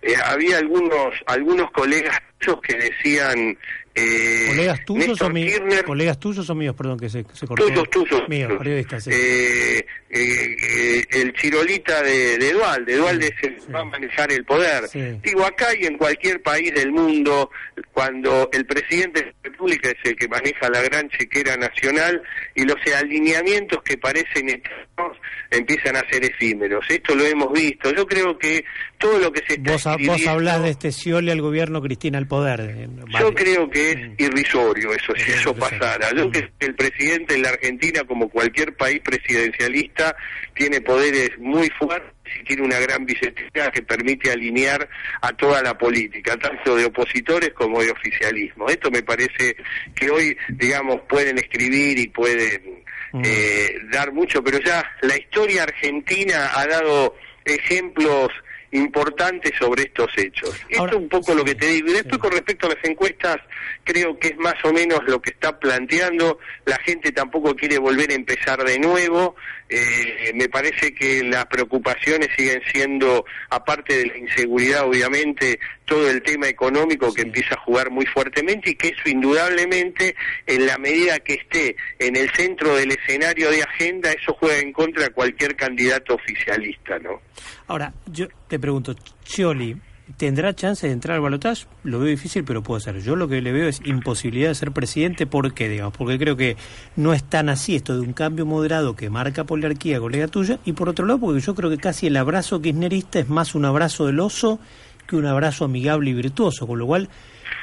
eh, 0.00 0.14
había 0.24 0.58
algunos 0.58 1.14
algunos 1.26 1.70
colegas 1.72 2.20
que 2.62 2.74
decían 2.74 3.58
eh, 3.98 4.46
¿Colegas 4.48 4.84
tuyos, 4.84 5.08
Néstor 5.08 5.30
o 5.30 5.34
míos? 5.34 5.60
¿Colegas 5.84 6.20
tuyos 6.20 6.50
o 6.50 6.54
míos? 6.54 6.74
Perdón, 6.76 6.98
que 6.98 7.08
se, 7.08 7.24
se 7.32 7.46
cortó. 7.46 7.66
tuyos, 7.66 7.90
tuyos. 7.90 8.28
Míos, 8.28 8.52
periodistas, 8.58 9.04
sí. 9.04 9.10
Eh, 9.12 9.84
eh, 10.10 11.04
el 11.10 11.32
chirolita 11.34 12.02
de, 12.02 12.38
de 12.38 12.52
Dualde, 12.52 12.96
Dualde 12.96 13.26
es 13.26 13.44
el 13.44 13.54
que 13.54 13.60
sí. 13.60 13.72
va 13.72 13.80
a 13.80 13.84
manejar 13.84 14.32
el 14.32 14.44
poder. 14.44 14.84
Digo, 15.22 15.44
acá 15.44 15.68
y 15.78 15.86
en 15.86 15.98
cualquier 15.98 16.42
país 16.42 16.72
del 16.74 16.92
mundo, 16.92 17.50
cuando 17.92 18.48
el 18.52 18.64
presidente 18.66 19.20
de 19.20 19.26
la 19.26 19.32
República 19.42 19.90
es 19.90 19.96
el 20.04 20.16
que 20.16 20.28
maneja 20.28 20.70
la 20.70 20.82
gran 20.82 21.08
chequera 21.10 21.56
nacional 21.56 22.22
y 22.54 22.64
los 22.64 22.76
alineamientos 22.96 23.82
que 23.82 23.98
parecen 23.98 24.48
eternos 24.48 25.16
empiezan 25.50 25.96
a 25.96 26.08
ser 26.10 26.24
efímeros. 26.24 26.84
Esto 26.88 27.14
lo 27.14 27.24
hemos 27.24 27.52
visto. 27.52 27.92
Yo 27.94 28.06
creo 28.06 28.38
que 28.38 28.64
todo 28.98 29.18
lo 29.18 29.32
que 29.32 29.42
se 29.46 29.54
está 29.54 29.72
Vos, 29.96 30.06
vos 30.06 30.26
hablás 30.26 30.62
de 30.62 30.70
este 30.70 30.90
Scioli 30.92 31.30
al 31.30 31.40
gobierno, 31.40 31.80
Cristina 31.80 32.18
al 32.18 32.26
poder. 32.26 32.60
eh, 32.60 32.88
yo 33.18 33.32
creo 33.34 33.70
que 33.70 33.90
es 33.92 33.96
Mm. 33.96 34.14
irrisorio 34.18 34.92
eso, 34.92 35.12
si 35.16 35.30
eso 35.30 35.54
pasara. 35.54 36.10
Yo 36.14 36.30
creo 36.30 36.48
que 36.58 36.66
el 36.66 36.74
presidente 36.74 37.34
de 37.34 37.40
la 37.40 37.50
Argentina, 37.50 38.02
como 38.04 38.28
cualquier 38.28 38.74
país 38.76 39.00
presidencialista, 39.02 40.16
tiene 40.54 40.80
poderes 40.80 41.30
muy 41.38 41.70
fuertes 41.78 42.12
y 42.40 42.44
tiene 42.44 42.62
una 42.62 42.78
gran 42.78 43.06
billetera 43.06 43.70
que 43.70 43.82
permite 43.82 44.30
alinear 44.30 44.88
a 45.22 45.32
toda 45.32 45.62
la 45.62 45.78
política, 45.78 46.36
tanto 46.36 46.76
de 46.76 46.84
opositores 46.86 47.50
como 47.54 47.80
de 47.82 47.90
oficialismo. 47.90 48.68
Esto 48.68 48.90
me 48.90 49.02
parece 49.02 49.56
que 49.94 50.10
hoy, 50.10 50.36
digamos, 50.48 51.00
pueden 51.08 51.38
escribir 51.38 51.98
y 51.98 52.08
pueden 52.08 52.78
Mm. 53.12 53.22
eh, 53.24 53.78
dar 53.90 54.12
mucho, 54.12 54.44
pero 54.44 54.58
ya 54.60 54.84
la 55.00 55.16
historia 55.16 55.62
argentina 55.62 56.50
ha 56.54 56.66
dado 56.66 57.16
ejemplos 57.46 58.28
importante 58.72 59.52
sobre 59.58 59.84
estos 59.84 60.10
hechos. 60.16 60.54
Esto 60.68 60.86
es 60.86 60.94
un 60.94 61.08
poco 61.08 61.34
lo 61.34 61.44
que 61.44 61.54
te 61.54 61.66
digo. 61.66 61.88
Y 61.88 61.94
después 61.94 62.18
con 62.18 62.32
respecto 62.32 62.66
a 62.66 62.74
las 62.74 62.84
encuestas, 62.84 63.38
creo 63.84 64.18
que 64.18 64.28
es 64.28 64.36
más 64.36 64.56
o 64.64 64.72
menos 64.72 65.00
lo 65.06 65.20
que 65.20 65.30
está 65.30 65.58
planteando. 65.58 66.38
La 66.66 66.78
gente 66.78 67.12
tampoco 67.12 67.54
quiere 67.54 67.78
volver 67.78 68.10
a 68.10 68.14
empezar 68.14 68.62
de 68.64 68.78
nuevo. 68.78 69.36
Eh, 69.70 70.32
me 70.34 70.48
parece 70.48 70.94
que 70.94 71.22
las 71.24 71.46
preocupaciones 71.46 72.28
siguen 72.36 72.62
siendo, 72.72 73.24
aparte 73.50 73.98
de 73.98 74.06
la 74.06 74.16
inseguridad, 74.16 74.86
obviamente, 74.86 75.60
todo 75.84 76.08
el 76.10 76.22
tema 76.22 76.48
económico 76.48 77.12
que 77.12 77.22
empieza 77.22 77.54
a 77.54 77.60
jugar 77.60 77.90
muy 77.90 78.06
fuertemente 78.06 78.70
y 78.70 78.74
que 78.74 78.88
eso 78.88 79.08
indudablemente, 79.08 80.14
en 80.46 80.66
la 80.66 80.78
medida 80.78 81.18
que 81.20 81.34
esté 81.34 81.76
en 81.98 82.16
el 82.16 82.30
centro 82.30 82.76
del 82.76 82.92
escenario 82.92 83.50
de 83.50 83.62
agenda, 83.62 84.12
eso 84.12 84.34
juega 84.38 84.58
en 84.58 84.72
contra 84.72 85.04
de 85.04 85.10
cualquier 85.10 85.56
candidato 85.56 86.14
oficialista, 86.14 86.98
¿no? 86.98 87.20
Ahora, 87.66 87.92
yo 88.06 88.26
te 88.48 88.58
pregunto, 88.58 88.94
Scioli, 89.24 89.76
¿tendrá 90.16 90.54
chance 90.54 90.86
de 90.86 90.92
entrar 90.92 91.16
al 91.16 91.20
balotaje? 91.20 91.66
Lo 91.84 91.98
veo 91.98 92.08
difícil, 92.08 92.44
pero 92.44 92.62
puede 92.62 92.80
ser. 92.80 93.00
Yo 93.02 93.14
lo 93.14 93.28
que 93.28 93.42
le 93.42 93.52
veo 93.52 93.68
es 93.68 93.80
imposibilidad 93.84 94.48
de 94.48 94.54
ser 94.54 94.72
presidente. 94.72 95.26
¿Por 95.26 95.52
qué, 95.54 95.68
digamos? 95.68 95.94
Porque 95.96 96.18
creo 96.18 96.36
que 96.36 96.56
no 96.96 97.12
es 97.12 97.22
tan 97.22 97.48
así 97.48 97.76
esto 97.76 97.94
de 97.94 98.00
un 98.00 98.12
cambio 98.12 98.46
moderado 98.46 98.96
que 98.96 99.10
marca 99.10 99.44
poliarquía, 99.44 100.00
colega 100.00 100.28
tuya. 100.28 100.58
Y 100.64 100.72
por 100.72 100.88
otro 100.88 101.06
lado, 101.06 101.20
porque 101.20 101.40
yo 101.40 101.54
creo 101.54 101.70
que 101.70 101.78
casi 101.78 102.06
el 102.06 102.16
abrazo 102.16 102.60
kirchnerista 102.60 103.18
es 103.18 103.28
más 103.28 103.54
un 103.54 103.64
abrazo 103.64 104.06
del 104.06 104.20
oso 104.20 104.58
que 105.06 105.16
un 105.16 105.26
abrazo 105.26 105.64
amigable 105.64 106.10
y 106.10 106.14
virtuoso. 106.14 106.66
Con 106.66 106.78
lo 106.78 106.86
cual, 106.86 107.08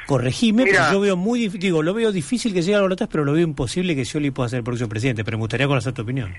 corregime, 0.06 0.64
Mira. 0.64 0.78
pero 0.82 0.92
yo 0.92 1.00
veo 1.00 1.16
muy 1.16 1.48
digo, 1.48 1.82
lo 1.82 1.94
veo 1.94 2.12
difícil 2.12 2.52
que 2.52 2.62
llegue 2.62 2.76
al 2.76 2.82
balotaje, 2.82 3.10
pero 3.10 3.24
lo 3.24 3.32
veo 3.32 3.42
imposible 3.42 3.94
que 3.96 4.04
Scioli 4.04 4.30
pueda 4.30 4.48
ser 4.48 4.58
el 4.58 4.64
próximo 4.64 4.88
presidente. 4.88 5.24
Pero 5.24 5.38
me 5.38 5.42
gustaría 5.42 5.66
conocer 5.66 5.92
tu 5.92 6.02
opinión. 6.02 6.32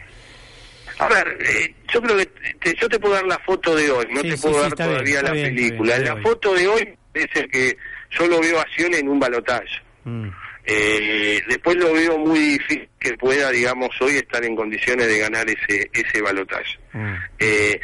A 0.99 1.07
ver, 1.07 1.37
eh, 1.41 1.73
yo 1.93 2.01
creo 2.01 2.17
que 2.17 2.25
te- 2.59 2.75
yo 2.75 2.89
te 2.89 2.99
puedo 2.99 3.13
dar 3.13 3.25
la 3.25 3.37
foto 3.39 3.75
de 3.75 3.89
hoy, 3.91 4.05
no 4.11 4.21
Sí, 4.21 4.29
te 4.31 4.37
puedo 4.37 4.55
sí, 4.55 4.61
dar 4.61 4.73
todavía 4.75 5.21
la 5.21 5.31
bien, 5.31 5.55
película. 5.55 5.99
la 5.99 6.17
foto 6.17 6.53
de 6.55 6.67
hoy 6.67 6.97
es 7.13 7.27
el 7.35 7.49
que 7.51 7.77
yo 8.11 8.27
lo 8.27 8.39
veo 8.41 8.59
a 8.59 8.65
en 8.95 9.07
un 9.07 9.19
balotaje. 9.19 9.67
Mm. 10.05 10.29
Eh, 10.69 11.41
después 11.47 11.77
lo 11.77 11.93
veo 11.93 12.17
muy 12.17 12.39
difícil 12.39 12.89
que 12.99 13.13
pueda, 13.13 13.51
digamos, 13.51 13.89
hoy 14.01 14.15
estar 14.17 14.43
en 14.43 14.55
condiciones 14.55 15.07
de 15.07 15.17
ganar 15.19 15.47
ese 15.49 15.89
ese 15.93 16.21
balotaje. 16.21 16.77
Mm. 16.93 17.13
Eh, 17.39 17.79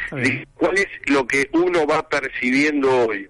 ¿Cuál 0.54 0.78
es 0.78 0.86
lo 1.06 1.26
que 1.26 1.48
uno 1.52 1.86
va 1.86 2.06
percibiendo 2.08 3.06
hoy? 3.06 3.28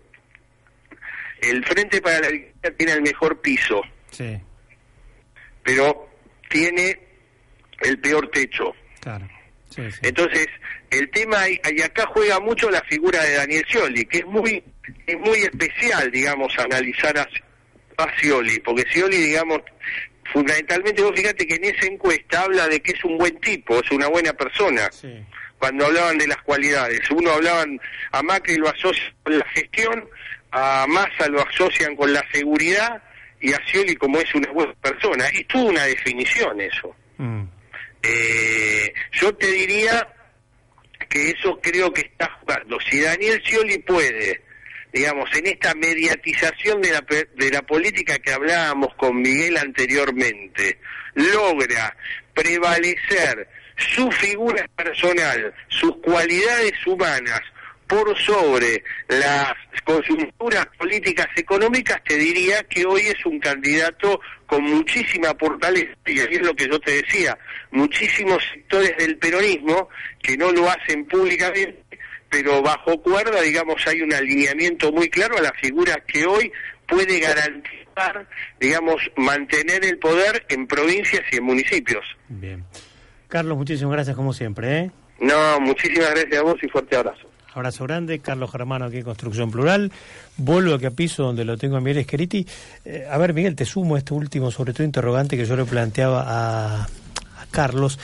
El 1.40 1.64
Frente 1.66 2.00
para 2.00 2.20
la 2.20 2.28
Victoria 2.30 2.76
tiene 2.76 2.92
el 2.94 3.02
mejor 3.02 3.40
piso, 3.40 3.82
Sí, 4.10 4.40
pero 5.62 6.08
tiene 6.48 6.98
el 7.80 7.98
peor 7.98 8.28
techo. 8.30 8.74
claro. 9.00 9.28
Sí, 9.74 9.90
sí. 9.90 9.98
Entonces, 10.02 10.46
el 10.90 11.10
tema, 11.10 11.48
y 11.48 11.82
acá 11.82 12.06
juega 12.06 12.40
mucho 12.40 12.70
la 12.70 12.82
figura 12.82 13.22
de 13.22 13.34
Daniel 13.34 13.64
Scioli, 13.68 14.04
que 14.04 14.18
es 14.18 14.26
muy, 14.26 14.62
es 15.06 15.18
muy 15.18 15.38
especial, 15.38 16.10
digamos, 16.10 16.56
analizar 16.58 17.16
a, 17.18 17.28
a 17.96 18.16
Scioli, 18.16 18.60
porque 18.60 18.84
Scioli, 18.90 19.16
digamos, 19.16 19.60
fundamentalmente, 20.32 21.02
vos 21.02 21.12
fíjate 21.14 21.46
que 21.46 21.56
en 21.56 21.64
esa 21.64 21.86
encuesta 21.86 22.42
habla 22.42 22.68
de 22.68 22.80
que 22.80 22.92
es 22.92 23.04
un 23.04 23.18
buen 23.18 23.38
tipo, 23.40 23.80
es 23.80 23.90
una 23.90 24.08
buena 24.08 24.32
persona. 24.32 24.90
Sí. 24.92 25.24
Cuando 25.58 25.86
hablaban 25.86 26.18
de 26.18 26.26
las 26.26 26.42
cualidades, 26.42 27.00
uno 27.10 27.30
hablaban, 27.32 27.80
a 28.12 28.22
Macri 28.22 28.56
lo 28.56 28.68
asocian 28.68 29.14
con 29.22 29.38
la 29.38 29.48
gestión, 29.48 30.08
a 30.50 30.86
Massa 30.88 31.28
lo 31.28 31.40
asocian 31.40 31.96
con 31.96 32.12
la 32.12 32.24
seguridad, 32.32 33.02
y 33.40 33.52
a 33.52 33.60
Scioli 33.66 33.94
como 33.96 34.18
es 34.18 34.34
una 34.34 34.50
buena 34.52 34.72
persona. 34.74 35.26
Es 35.26 35.46
toda 35.48 35.64
una 35.64 35.84
definición 35.84 36.60
eso. 36.60 36.94
Mm. 37.18 37.42
Eh, 38.06 38.92
yo 39.12 39.34
te 39.34 39.46
diría 39.46 40.06
que 41.08 41.30
eso 41.30 41.58
creo 41.60 41.92
que 41.92 42.02
está 42.02 42.30
jugando. 42.40 42.78
Si 42.80 43.00
Daniel 43.00 43.42
Scioli 43.44 43.78
puede, 43.78 44.42
digamos, 44.92 45.32
en 45.34 45.46
esta 45.46 45.74
mediatización 45.74 46.82
de 46.82 46.92
la, 46.92 47.04
de 47.36 47.50
la 47.50 47.62
política 47.62 48.18
que 48.18 48.32
hablábamos 48.32 48.94
con 48.96 49.20
Miguel 49.20 49.56
anteriormente, 49.56 50.78
logra 51.14 51.96
prevalecer 52.34 53.48
su 53.76 54.10
figura 54.12 54.66
personal, 54.76 55.54
sus 55.68 55.96
cualidades 55.98 56.74
humanas, 56.86 57.40
por 57.86 58.16
sobre 58.18 58.82
las 59.08 59.54
conjunturas 59.84 60.66
políticas 60.78 61.28
económicas, 61.36 62.02
te 62.04 62.16
diría 62.16 62.62
que 62.64 62.84
hoy 62.86 63.02
es 63.02 63.26
un 63.26 63.38
candidato 63.38 64.20
con 64.46 64.62
muchísima 64.62 65.34
fortaleza, 65.38 65.92
y 66.06 66.18
es 66.18 66.42
lo 66.42 66.54
que 66.54 66.68
yo 66.68 66.78
te 66.80 67.02
decía, 67.02 67.36
muchísimos 67.70 68.42
sectores 68.52 68.96
del 68.96 69.16
peronismo 69.18 69.88
que 70.22 70.36
no 70.36 70.52
lo 70.52 70.68
hacen 70.70 71.04
públicamente, 71.06 71.82
pero 72.30 72.62
bajo 72.62 73.00
cuerda, 73.00 73.40
digamos, 73.42 73.86
hay 73.86 74.02
un 74.02 74.12
alineamiento 74.12 74.92
muy 74.92 75.08
claro 75.08 75.36
a 75.38 75.42
la 75.42 75.52
figura 75.52 76.02
que 76.06 76.26
hoy 76.26 76.50
puede 76.88 77.20
garantizar, 77.20 78.26
digamos, 78.60 79.00
mantener 79.16 79.84
el 79.84 79.98
poder 79.98 80.44
en 80.48 80.66
provincias 80.66 81.22
y 81.30 81.36
en 81.36 81.44
municipios. 81.44 82.04
Bien. 82.28 82.64
Carlos, 83.28 83.56
muchísimas 83.56 83.92
gracias 83.92 84.16
como 84.16 84.32
siempre. 84.32 84.78
¿eh? 84.78 84.90
No, 85.20 85.60
muchísimas 85.60 86.10
gracias 86.10 86.38
a 86.38 86.42
vos 86.42 86.56
y 86.62 86.68
fuerte 86.68 86.96
abrazo. 86.96 87.28
Abrazo 87.54 87.84
grande, 87.84 88.18
Carlos 88.18 88.50
Germano 88.50 88.84
aquí 88.84 88.98
en 88.98 89.04
Construcción 89.04 89.50
Plural. 89.50 89.92
Vuelvo 90.36 90.74
aquí 90.74 90.86
a 90.86 90.90
piso 90.90 91.22
donde 91.22 91.44
lo 91.44 91.56
tengo 91.56 91.76
a 91.76 91.80
Miguel 91.80 91.98
Esqueriti. 91.98 92.46
Eh, 92.84 93.06
a 93.08 93.16
ver, 93.16 93.32
Miguel, 93.32 93.54
te 93.54 93.64
sumo 93.64 93.96
este 93.96 94.12
último, 94.12 94.50
sobre 94.50 94.72
todo 94.72 94.84
interrogante 94.84 95.36
que 95.36 95.46
yo 95.46 95.54
le 95.54 95.64
planteaba 95.64 96.24
a, 96.26 96.82
a 96.82 97.46
Carlos. 97.52 97.98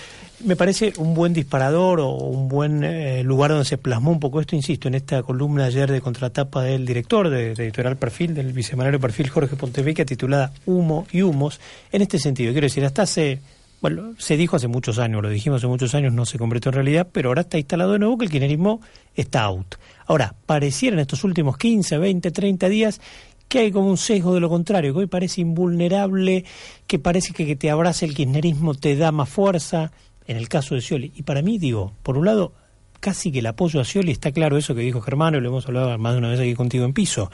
Me 0.44 0.56
parece 0.56 0.94
un 0.96 1.14
buen 1.14 1.34
disparador 1.34 2.00
o 2.00 2.12
un 2.14 2.48
buen 2.48 2.82
eh, 2.82 3.22
lugar 3.22 3.50
donde 3.50 3.66
se 3.66 3.76
plasmó 3.76 4.10
un 4.10 4.20
poco 4.20 4.40
esto, 4.40 4.56
insisto, 4.56 4.88
en 4.88 4.94
esta 4.94 5.22
columna 5.22 5.66
ayer 5.66 5.90
de 5.90 6.00
contratapa 6.00 6.62
del 6.62 6.86
director 6.86 7.28
de, 7.28 7.52
Editorial 7.52 7.96
Perfil, 7.96 8.34
del 8.34 8.52
bisemanario 8.54 8.98
Perfil 8.98 9.28
Jorge 9.28 9.56
Ponteveca, 9.56 10.06
titulada 10.06 10.52
Humo 10.64 11.06
y 11.12 11.20
Humos. 11.20 11.60
En 11.92 12.00
este 12.00 12.18
sentido, 12.18 12.52
quiero 12.52 12.66
decir, 12.66 12.84
hasta 12.86 13.02
hace 13.02 13.40
bueno, 13.80 14.14
se 14.18 14.36
dijo 14.36 14.56
hace 14.56 14.68
muchos 14.68 14.98
años, 14.98 15.22
lo 15.22 15.30
dijimos 15.30 15.58
hace 15.58 15.66
muchos 15.66 15.94
años, 15.94 16.12
no 16.12 16.26
se 16.26 16.38
concretó 16.38 16.68
en 16.68 16.74
realidad, 16.74 17.08
pero 17.10 17.30
ahora 17.30 17.42
está 17.42 17.58
instalado 17.58 17.92
de 17.92 17.98
nuevo 17.98 18.18
que 18.18 18.26
el 18.26 18.30
kirchnerismo 18.30 18.80
está 19.14 19.42
out. 19.42 19.76
Ahora, 20.06 20.34
pareciera 20.46 20.94
en 20.94 21.00
estos 21.00 21.24
últimos 21.24 21.56
15, 21.56 21.98
20, 21.98 22.30
30 22.30 22.68
días 22.68 23.00
que 23.48 23.60
hay 23.60 23.72
como 23.72 23.88
un 23.88 23.96
sesgo 23.96 24.34
de 24.34 24.40
lo 24.40 24.48
contrario, 24.48 24.92
que 24.92 25.00
hoy 25.00 25.06
parece 25.06 25.40
invulnerable, 25.40 26.44
que 26.86 26.98
parece 26.98 27.32
que 27.32 27.46
que 27.46 27.56
te 27.56 27.70
abrace 27.70 28.04
el 28.04 28.14
kirchnerismo 28.14 28.74
te 28.74 28.94
da 28.96 29.12
más 29.12 29.28
fuerza, 29.28 29.90
en 30.26 30.36
el 30.36 30.48
caso 30.48 30.74
de 30.74 30.82
Scioli. 30.82 31.12
Y 31.16 31.22
para 31.22 31.42
mí, 31.42 31.58
digo, 31.58 31.92
por 32.02 32.16
un 32.16 32.26
lado, 32.26 32.52
casi 33.00 33.32
que 33.32 33.40
el 33.40 33.46
apoyo 33.46 33.80
a 33.80 33.84
Scioli 33.84 34.12
está 34.12 34.30
claro 34.30 34.56
eso 34.56 34.74
que 34.74 34.82
dijo 34.82 35.00
Germano, 35.00 35.38
y 35.38 35.40
lo 35.40 35.48
hemos 35.48 35.66
hablado 35.66 35.96
más 35.98 36.12
de 36.12 36.18
una 36.18 36.28
vez 36.28 36.40
aquí 36.40 36.54
contigo 36.54 36.84
en 36.84 36.92
piso. 36.92 37.30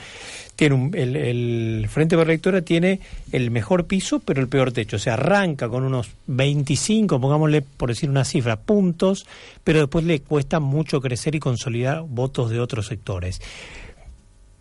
Tiene 0.55 0.91
el, 0.95 1.17
el 1.17 1.89
Frente 1.89 2.17
la 2.17 2.25
Lectora 2.25 2.63
tiene 2.63 3.01
el 3.33 3.51
mejor 3.51 3.87
piso, 3.87 4.21
pero 4.21 4.41
el 4.41 4.49
peor 4.49 4.73
techo. 4.73 4.97
O 4.97 5.11
arranca 5.11 5.69
con 5.69 5.85
unos 5.85 6.11
25, 6.29 7.21
pongámosle 7.21 7.63
por 7.63 7.91
decir 7.91 8.09
una 8.09 8.25
cifra, 8.25 8.57
puntos, 8.57 9.27
pero 9.65 9.81
después 9.81 10.05
le 10.05 10.21
cuesta 10.21 10.61
mucho 10.61 11.01
crecer 11.01 11.35
y 11.35 11.41
consolidar 11.41 12.03
votos 12.03 12.51
de 12.51 12.61
otros 12.61 12.87
sectores. 12.87 13.41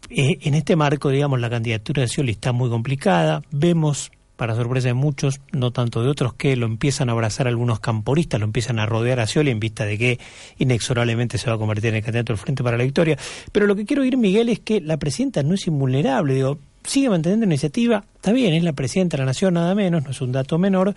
Eh, 0.09 0.39
en 0.41 0.53
este 0.53 0.75
marco, 0.75 1.09
digamos, 1.09 1.39
la 1.39 1.49
candidatura 1.49 2.01
de 2.01 2.07
Scioli 2.07 2.31
está 2.31 2.51
muy 2.51 2.69
complicada. 2.69 3.41
Vemos, 3.51 4.11
para 4.35 4.55
sorpresa 4.55 4.87
de 4.87 4.93
muchos, 4.93 5.39
no 5.51 5.71
tanto 5.71 6.01
de 6.03 6.09
otros, 6.09 6.33
que 6.33 6.55
lo 6.55 6.65
empiezan 6.65 7.09
a 7.09 7.13
abrazar 7.13 7.47
algunos 7.47 7.79
camporistas, 7.79 8.39
lo 8.39 8.45
empiezan 8.45 8.79
a 8.79 8.85
rodear 8.85 9.19
a 9.19 9.27
Scioli 9.27 9.51
en 9.51 9.59
vista 9.59 9.85
de 9.85 9.97
que 9.97 10.19
inexorablemente 10.57 11.37
se 11.37 11.49
va 11.49 11.55
a 11.55 11.57
convertir 11.57 11.89
en 11.89 11.95
el 11.95 12.03
candidato 12.03 12.33
del 12.33 12.37
Frente 12.37 12.63
para 12.63 12.77
la 12.77 12.83
Victoria. 12.83 13.17
Pero 13.51 13.67
lo 13.67 13.75
que 13.75 13.85
quiero 13.85 14.01
oír, 14.01 14.17
Miguel, 14.17 14.49
es 14.49 14.59
que 14.59 14.81
la 14.81 14.97
presidenta 14.97 15.43
no 15.43 15.55
es 15.55 15.67
invulnerable. 15.67 16.33
Digo, 16.33 16.59
sigue 16.83 17.09
manteniendo 17.09 17.45
iniciativa. 17.45 18.03
Está 18.15 18.31
bien, 18.31 18.53
es 18.53 18.63
la 18.63 18.73
presidenta 18.73 19.17
de 19.17 19.21
la 19.21 19.27
Nación, 19.27 19.53
nada 19.53 19.73
menos, 19.75 20.03
no 20.03 20.11
es 20.11 20.21
un 20.21 20.31
dato 20.31 20.57
menor 20.57 20.95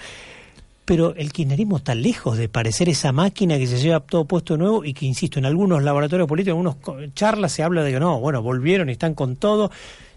pero 0.89 1.15
el 1.17 1.35
kirchnerismo 1.35 1.77
está 1.77 1.95
lejos 1.95 2.39
de 2.39 2.49
parecer 2.49 2.89
esa 2.89 3.13
máquina 3.13 3.59
que 3.59 3.67
se 3.67 3.77
lleva 3.77 4.01
todo 4.01 4.25
puesto 4.25 4.55
de 4.55 4.61
nuevo 4.61 4.87
y 4.87 4.95
que, 4.95 5.05
insisto, 5.05 5.39
en 5.39 5.45
algunos 5.45 5.83
laboratorios 5.83 6.27
políticos, 6.27 6.59
en 6.59 6.67
algunas 6.67 7.13
charlas 7.13 7.53
se 7.53 7.63
habla 7.63 7.83
de 7.83 7.93
que 7.93 8.01
no, 8.01 8.19
bueno, 8.21 8.41
volvieron 8.41 8.89
y 8.89 8.93
están 8.93 9.13
con 9.13 9.37
todo. 9.37 9.71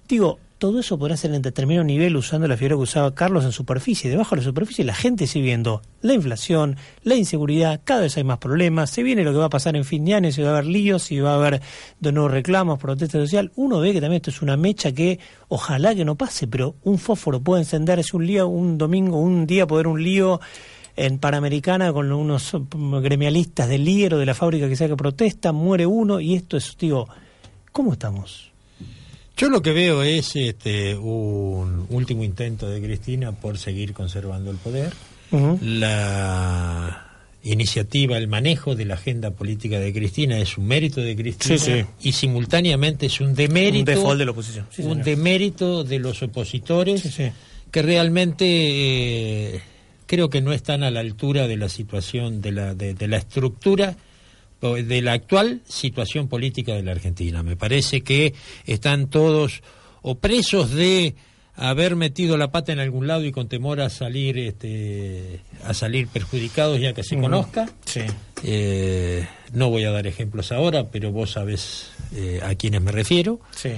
Digo, 0.07 0.39
todo 0.61 0.79
eso 0.79 0.99
podrá 0.99 1.17
ser 1.17 1.33
en 1.33 1.41
determinado 1.41 1.83
nivel 1.83 2.15
usando 2.15 2.47
la 2.47 2.55
figura 2.55 2.75
que 2.75 2.83
usaba 2.83 3.15
Carlos 3.15 3.45
en 3.45 3.51
superficie. 3.51 4.11
Debajo 4.11 4.35
de 4.35 4.41
la 4.41 4.45
superficie 4.45 4.85
la 4.85 4.93
gente 4.93 5.25
sigue 5.25 5.45
viendo 5.45 5.81
la 6.01 6.13
inflación, 6.13 6.75
la 7.01 7.15
inseguridad, 7.15 7.81
cada 7.83 8.01
vez 8.01 8.15
hay 8.17 8.23
más 8.23 8.37
problemas, 8.37 8.91
se 8.91 9.01
viene 9.01 9.23
lo 9.23 9.31
que 9.31 9.39
va 9.39 9.45
a 9.45 9.49
pasar 9.49 9.75
en 9.75 9.85
fin 9.85 10.05
de 10.05 10.13
año, 10.13 10.31
si 10.31 10.43
va 10.43 10.49
a 10.49 10.51
haber 10.51 10.67
líos, 10.67 11.01
si 11.01 11.19
va 11.19 11.31
a 11.31 11.37
haber 11.37 11.63
de 11.99 12.11
nuevo 12.11 12.27
reclamos, 12.27 12.77
protesta 12.77 13.17
social. 13.17 13.51
Uno 13.55 13.79
ve 13.79 13.91
que 13.91 14.01
también 14.01 14.17
esto 14.17 14.29
es 14.29 14.43
una 14.43 14.55
mecha 14.55 14.91
que 14.91 15.19
ojalá 15.47 15.95
que 15.95 16.05
no 16.05 16.13
pase, 16.13 16.45
pero 16.45 16.75
un 16.83 16.99
fósforo 16.99 17.41
puede 17.41 17.63
encenderse 17.63 18.15
un 18.15 18.27
lío, 18.27 18.47
un 18.47 18.77
domingo, 18.77 19.19
un 19.19 19.47
día 19.47 19.65
poder 19.65 19.87
un 19.87 20.03
lío 20.03 20.41
en 20.95 21.17
Panamericana 21.17 21.91
con 21.91 22.11
unos 22.11 22.53
mm, 22.53 22.97
gremialistas 22.97 23.67
del 23.67 23.83
líder 23.83 24.13
o 24.13 24.19
de 24.19 24.27
la 24.27 24.35
fábrica 24.35 24.69
que 24.69 24.75
sea 24.75 24.87
que 24.87 24.95
protesta, 24.95 25.53
muere 25.53 25.87
uno 25.87 26.19
y 26.19 26.35
esto 26.35 26.55
es, 26.55 26.77
digo, 26.77 27.07
¿cómo 27.71 27.93
estamos? 27.93 28.50
Yo 29.41 29.49
lo 29.49 29.63
que 29.63 29.71
veo 29.71 30.03
es 30.03 30.35
este, 30.35 30.95
un 30.95 31.87
último 31.89 32.23
intento 32.23 32.69
de 32.69 32.79
Cristina 32.79 33.31
por 33.31 33.57
seguir 33.57 33.91
conservando 33.91 34.51
el 34.51 34.57
poder. 34.57 34.93
La 35.63 37.07
iniciativa, 37.41 38.19
el 38.19 38.27
manejo 38.27 38.75
de 38.75 38.85
la 38.85 38.93
agenda 38.93 39.31
política 39.31 39.79
de 39.79 39.91
Cristina 39.93 40.37
es 40.37 40.59
un 40.59 40.67
mérito 40.67 41.01
de 41.01 41.15
Cristina 41.15 41.57
Sí, 41.57 41.71
sí. 41.79 41.85
y 42.03 42.11
simultáneamente 42.11 43.07
es 43.07 43.19
un 43.19 43.33
demérito, 43.33 43.79
Un 43.79 43.97
default 43.97 44.19
de 44.19 44.25
la 44.25 44.31
oposición. 44.31 44.67
Sí, 44.69 44.83
un 44.83 45.01
demérito 45.01 45.83
de 45.83 45.97
los 45.97 46.21
opositores 46.21 47.03
que 47.71 47.81
realmente 47.81 48.45
eh, 49.55 49.61
creo 50.05 50.29
que 50.29 50.41
no 50.41 50.53
están 50.53 50.83
a 50.83 50.91
la 50.91 50.99
altura 50.99 51.47
de 51.47 51.57
la 51.57 51.67
situación, 51.67 52.43
de 52.43 52.51
la, 52.51 52.75
de, 52.75 52.93
de 52.93 53.07
la 53.07 53.17
estructura 53.17 53.95
de 54.61 55.01
la 55.01 55.13
actual 55.13 55.61
situación 55.67 56.27
política 56.27 56.73
de 56.75 56.83
la 56.83 56.91
Argentina. 56.91 57.43
Me 57.43 57.55
parece 57.55 58.01
que 58.01 58.33
están 58.65 59.07
todos 59.07 59.61
o 60.01 60.15
presos 60.15 60.71
de 60.71 61.15
haber 61.55 61.95
metido 61.95 62.37
la 62.37 62.51
pata 62.51 62.71
en 62.71 62.79
algún 62.79 63.07
lado 63.07 63.25
y 63.25 63.31
con 63.31 63.47
temor 63.47 63.81
a 63.81 63.89
salir 63.89 64.37
este, 64.37 65.41
a 65.63 65.73
salir 65.73 66.07
perjudicados 66.07 66.79
ya 66.79 66.93
que 66.93 67.03
se 67.03 67.17
conozca. 67.17 67.69
Sí. 67.85 68.01
Eh, 68.43 69.27
no 69.53 69.69
voy 69.69 69.83
a 69.83 69.91
dar 69.91 70.07
ejemplos 70.07 70.51
ahora, 70.51 70.89
pero 70.89 71.11
vos 71.11 71.31
sabés 71.31 71.91
eh, 72.15 72.39
a 72.43 72.55
quiénes 72.55 72.81
me 72.81 72.91
refiero. 72.91 73.39
Sí. 73.55 73.71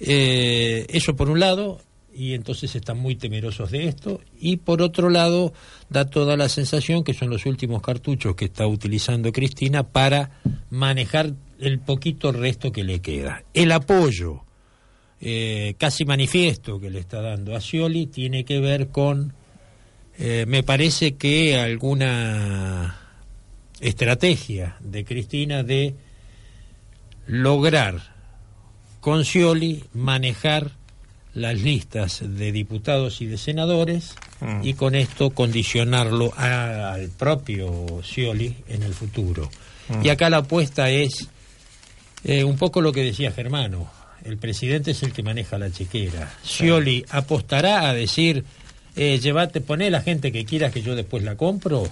Eh, 0.00 0.86
eso 0.88 1.16
por 1.16 1.30
un 1.30 1.40
lado, 1.40 1.80
y 2.18 2.34
entonces 2.34 2.74
están 2.74 2.98
muy 2.98 3.14
temerosos 3.14 3.70
de 3.70 3.86
esto, 3.86 4.20
y 4.40 4.56
por 4.56 4.82
otro 4.82 5.08
lado 5.08 5.52
da 5.88 6.06
toda 6.06 6.36
la 6.36 6.48
sensación 6.48 7.04
que 7.04 7.14
son 7.14 7.30
los 7.30 7.46
últimos 7.46 7.80
cartuchos 7.80 8.34
que 8.34 8.46
está 8.46 8.66
utilizando 8.66 9.30
Cristina 9.30 9.84
para 9.84 10.40
manejar 10.68 11.34
el 11.60 11.78
poquito 11.78 12.32
resto 12.32 12.72
que 12.72 12.82
le 12.82 13.00
queda. 13.00 13.44
El 13.54 13.70
apoyo 13.70 14.42
eh, 15.20 15.74
casi 15.78 16.04
manifiesto 16.04 16.80
que 16.80 16.90
le 16.90 16.98
está 16.98 17.22
dando 17.22 17.54
a 17.54 17.60
Scioli 17.60 18.06
tiene 18.06 18.44
que 18.44 18.58
ver 18.58 18.88
con, 18.88 19.32
eh, 20.18 20.44
me 20.48 20.64
parece 20.64 21.14
que 21.14 21.56
alguna 21.56 22.98
estrategia 23.78 24.76
de 24.80 25.04
Cristina 25.04 25.62
de 25.62 25.94
lograr 27.28 28.16
con 29.00 29.24
Scioli 29.24 29.84
manejar 29.92 30.77
las 31.34 31.60
listas 31.60 32.20
de 32.22 32.52
diputados 32.52 33.20
y 33.20 33.26
de 33.26 33.38
senadores 33.38 34.14
Mm. 34.40 34.60
y 34.64 34.74
con 34.74 34.94
esto 34.94 35.30
condicionarlo 35.30 36.32
a- 36.36 36.92
al 36.92 37.08
propio 37.08 38.00
Scioli 38.02 38.54
en 38.68 38.82
el 38.82 38.94
futuro. 38.94 39.50
Y 40.02 40.08
acá 40.10 40.28
la 40.30 40.38
apuesta 40.38 40.90
es 40.90 41.28
eh, 42.24 42.42
un 42.44 42.56
poco 42.58 42.80
lo 42.80 42.92
que 42.92 43.02
decía 43.04 43.30
Germano. 43.32 43.88
El 44.24 44.36
presidente 44.38 44.90
es 44.90 45.02
el 45.04 45.12
que 45.12 45.22
maneja 45.22 45.56
la 45.58 45.70
chequera. 45.70 46.34
Scioli 46.44 47.04
apostará 47.10 47.88
a 47.88 47.94
decir, 47.94 48.44
eh, 48.96 49.18
llevate, 49.20 49.60
poné 49.60 49.88
la 49.90 50.00
gente 50.02 50.32
que 50.32 50.44
quieras 50.44 50.72
que 50.72 50.82
yo 50.82 50.96
después 50.96 51.22
la 51.22 51.36
compro 51.36 51.88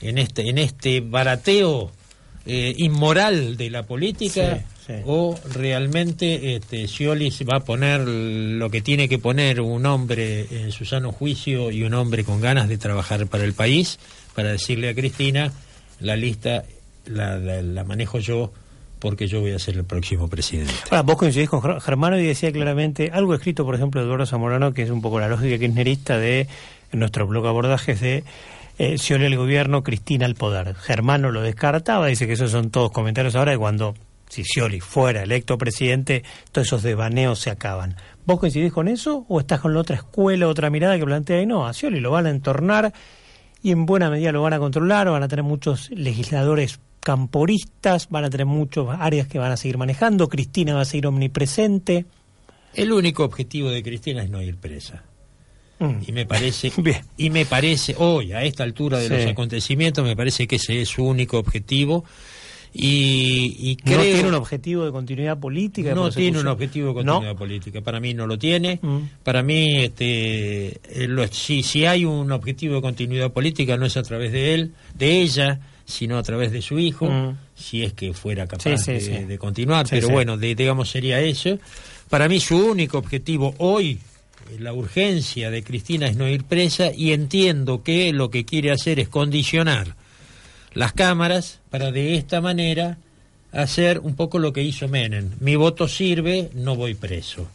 en 0.00 0.18
este, 0.18 0.42
en 0.50 0.58
este 0.58 1.00
barateo 1.00 1.92
eh, 2.48 2.74
inmoral 2.78 3.56
de 3.56 3.70
la 3.70 3.84
política. 3.84 4.64
Sí, 4.86 4.94
sí. 4.94 5.02
O 5.06 5.38
realmente 5.54 6.56
este, 6.56 6.88
Scioli 6.88 7.30
va 7.50 7.58
a 7.58 7.60
poner 7.60 8.00
lo 8.08 8.70
que 8.70 8.80
tiene 8.80 9.08
que 9.08 9.18
poner 9.18 9.60
un 9.60 9.84
hombre 9.86 10.46
en 10.50 10.72
su 10.72 10.84
sano 10.84 11.12
juicio 11.12 11.70
y 11.70 11.82
un 11.84 11.94
hombre 11.94 12.24
con 12.24 12.40
ganas 12.40 12.68
de 12.68 12.78
trabajar 12.78 13.26
para 13.26 13.44
el 13.44 13.52
país, 13.52 13.98
para 14.34 14.50
decirle 14.50 14.88
a 14.88 14.94
Cristina, 14.94 15.52
la 16.00 16.16
lista 16.16 16.64
la, 17.06 17.38
la- 17.38 17.62
la 17.62 17.84
manejo 17.84 18.18
yo 18.18 18.52
porque 18.98 19.28
yo 19.28 19.40
voy 19.40 19.52
a 19.52 19.58
ser 19.60 19.76
el 19.76 19.84
próximo 19.84 20.26
presidente. 20.28 20.72
Ahora, 20.90 21.02
vos 21.02 21.16
coincidís 21.16 21.48
con 21.48 21.60
Ger- 21.60 21.80
Germano 21.80 22.18
y 22.18 22.26
decía 22.26 22.50
claramente 22.50 23.10
algo 23.12 23.32
escrito, 23.34 23.64
por 23.64 23.74
ejemplo, 23.76 24.00
de 24.00 24.06
Eduardo 24.06 24.26
Zamorano, 24.26 24.74
que 24.74 24.82
es 24.82 24.90
un 24.90 25.00
poco 25.02 25.20
la 25.20 25.28
lógica 25.28 25.56
kirchnerista 25.58 26.18
de 26.18 26.48
nuestro 26.92 27.26
blog 27.28 27.44
de 27.44 27.48
abordajes 27.50 28.00
de 28.00 28.24
eh, 28.78 28.96
Scioli 28.96 29.34
gobierno, 29.34 29.82
Cristina 29.82 30.24
al 30.24 30.36
poder. 30.36 30.74
Germano 30.74 31.30
lo 31.30 31.42
descartaba, 31.42 32.06
dice 32.06 32.26
que 32.26 32.34
esos 32.34 32.50
son 32.50 32.70
todos 32.70 32.92
comentarios 32.92 33.34
ahora 33.34 33.52
de 33.52 33.58
cuando, 33.58 33.94
si 34.28 34.44
Scioli 34.44 34.80
fuera 34.80 35.22
electo 35.22 35.58
presidente, 35.58 36.22
todos 36.52 36.68
esos 36.68 36.82
devaneos 36.82 37.40
se 37.40 37.50
acaban. 37.50 37.96
¿Vos 38.24 38.38
coincidís 38.38 38.72
con 38.72 38.88
eso 38.88 39.26
o 39.28 39.40
estás 39.40 39.60
con 39.60 39.74
la 39.74 39.80
otra 39.80 39.96
escuela, 39.96 40.46
otra 40.46 40.70
mirada 40.70 40.96
que 40.96 41.04
plantea 41.04 41.42
y 41.42 41.46
no, 41.46 41.66
a 41.66 41.72
Scioli 41.72 42.00
lo 42.00 42.12
van 42.12 42.26
a 42.26 42.30
entornar 42.30 42.92
y 43.62 43.72
en 43.72 43.84
buena 43.84 44.10
medida 44.10 44.30
lo 44.30 44.42
van 44.42 44.52
a 44.52 44.58
controlar, 44.58 45.10
van 45.10 45.22
a 45.22 45.28
tener 45.28 45.44
muchos 45.44 45.90
legisladores 45.90 46.78
camporistas, 47.00 48.08
van 48.10 48.24
a 48.24 48.30
tener 48.30 48.46
muchas 48.46 48.86
áreas 49.00 49.26
que 49.26 49.38
van 49.38 49.50
a 49.50 49.56
seguir 49.56 49.78
manejando, 49.78 50.28
Cristina 50.28 50.74
va 50.74 50.82
a 50.82 50.84
seguir 50.84 51.06
omnipresente. 51.06 52.06
El 52.74 52.92
único 52.92 53.24
objetivo 53.24 53.70
de 53.70 53.82
Cristina 53.82 54.22
es 54.22 54.30
no 54.30 54.40
ir 54.40 54.56
presa. 54.56 55.02
Mm. 55.78 55.94
Y 56.06 56.12
me 56.12 56.26
parece, 56.26 56.72
Bien. 56.78 57.00
y 57.16 57.30
me 57.30 57.46
parece 57.46 57.94
hoy, 57.98 58.32
a 58.32 58.42
esta 58.44 58.64
altura 58.64 58.98
de 58.98 59.08
Sí. 59.08 59.14
los 59.14 59.26
acontecimientos, 59.26 60.04
me 60.04 60.16
parece 60.16 60.46
que 60.46 60.56
ese 60.56 60.80
es 60.82 60.88
su 60.88 61.04
único 61.04 61.38
objetivo. 61.38 62.04
Y, 62.74 63.56
y 63.58 63.76
creo 63.76 63.96
no 63.98 64.02
tiene 64.04 64.28
un 64.28 64.34
objetivo 64.34 64.84
de 64.84 64.92
continuidad 64.92 65.38
política. 65.40 65.88
de 65.90 65.94
no 65.94 66.10
tiene 66.10 66.38
un 66.38 66.46
objetivo 66.48 66.88
de 66.92 67.02
No. 67.04 67.14
continuidad 67.14 67.36
política. 67.36 67.80
Para 67.80 67.98
mí 67.98 68.12
no 68.14 68.26
lo 68.26 68.38
tiene. 68.38 68.78
Mm. 68.82 68.98
Para 69.24 69.42
mí, 69.42 69.78
este, 69.84 70.66
eh, 70.68 71.06
lo- 71.08 71.26
si, 71.28 71.62
si 71.62 71.86
hay 71.86 72.04
un 72.04 72.30
objetivo 72.30 72.74
de 72.76 72.82
continuidad 72.82 73.32
política, 73.32 73.76
no 73.78 73.86
es 73.86 73.96
a 73.96 74.02
través 74.02 74.32
de 74.32 74.54
él, 74.54 74.72
de 74.94 75.22
ella, 75.22 75.60
sino 75.86 76.18
a 76.18 76.22
través 76.22 76.52
de 76.52 76.60
su 76.60 76.78
hijo, 76.78 77.06
Mm. 77.08 77.36
si 77.56 77.82
es 77.84 77.94
que 77.94 78.12
fuera 78.12 78.46
capaz 78.46 78.76
Sí, 78.76 78.84
sí, 78.84 78.92
de, 78.92 79.00
sí. 79.00 79.24
de 79.24 79.38
continuar. 79.38 79.86
Pero 79.88 80.10
bueno, 80.10 80.36
de- 80.36 80.54
digamos, 80.54 80.90
sería 80.90 81.20
eso. 81.20 81.58
Para 82.10 82.28
mí, 82.28 82.38
su 82.38 82.56
único 82.58 82.98
objetivo 82.98 83.54
hoy, 83.58 83.98
la 84.58 84.72
urgencia 84.72 85.50
de 85.50 85.62
Cristina 85.62 86.06
es 86.06 86.16
no 86.16 86.28
ir 86.28 86.44
presa 86.44 86.92
y 86.94 87.12
entiendo 87.12 87.82
que 87.82 88.12
lo 88.12 88.30
que 88.30 88.44
quiere 88.44 88.70
hacer 88.70 88.98
es 89.00 89.08
condicionar 89.08 89.94
las 90.74 90.92
cámaras 90.92 91.60
para 91.70 91.90
de 91.90 92.14
esta 92.16 92.40
manera 92.40 92.98
hacer 93.52 93.98
un 94.00 94.14
poco 94.14 94.38
lo 94.38 94.52
que 94.52 94.62
hizo 94.62 94.88
Menem. 94.88 95.30
Mi 95.40 95.56
voto 95.56 95.88
sirve, 95.88 96.50
no 96.54 96.76
voy 96.76 96.94
preso. 96.94 97.48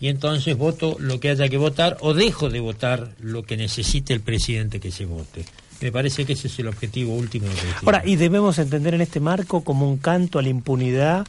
Y 0.00 0.08
entonces 0.08 0.56
voto 0.56 0.96
lo 0.98 1.20
que 1.20 1.30
haya 1.30 1.48
que 1.48 1.58
votar 1.58 1.96
o 2.00 2.14
dejo 2.14 2.50
de 2.50 2.60
votar 2.60 3.10
lo 3.20 3.44
que 3.44 3.56
necesite 3.56 4.12
el 4.12 4.20
presidente 4.20 4.80
que 4.80 4.90
se 4.90 5.04
vote. 5.04 5.44
Me 5.80 5.92
parece 5.92 6.24
que 6.24 6.32
ese 6.32 6.48
es 6.48 6.58
el 6.58 6.68
objetivo 6.68 7.14
último 7.14 7.46
de. 7.46 7.54
Ahora, 7.84 8.02
y 8.04 8.16
debemos 8.16 8.58
entender 8.58 8.94
en 8.94 9.00
este 9.00 9.20
marco 9.20 9.62
como 9.62 9.88
un 9.88 9.98
canto 9.98 10.38
a 10.38 10.42
la 10.42 10.48
impunidad. 10.48 11.26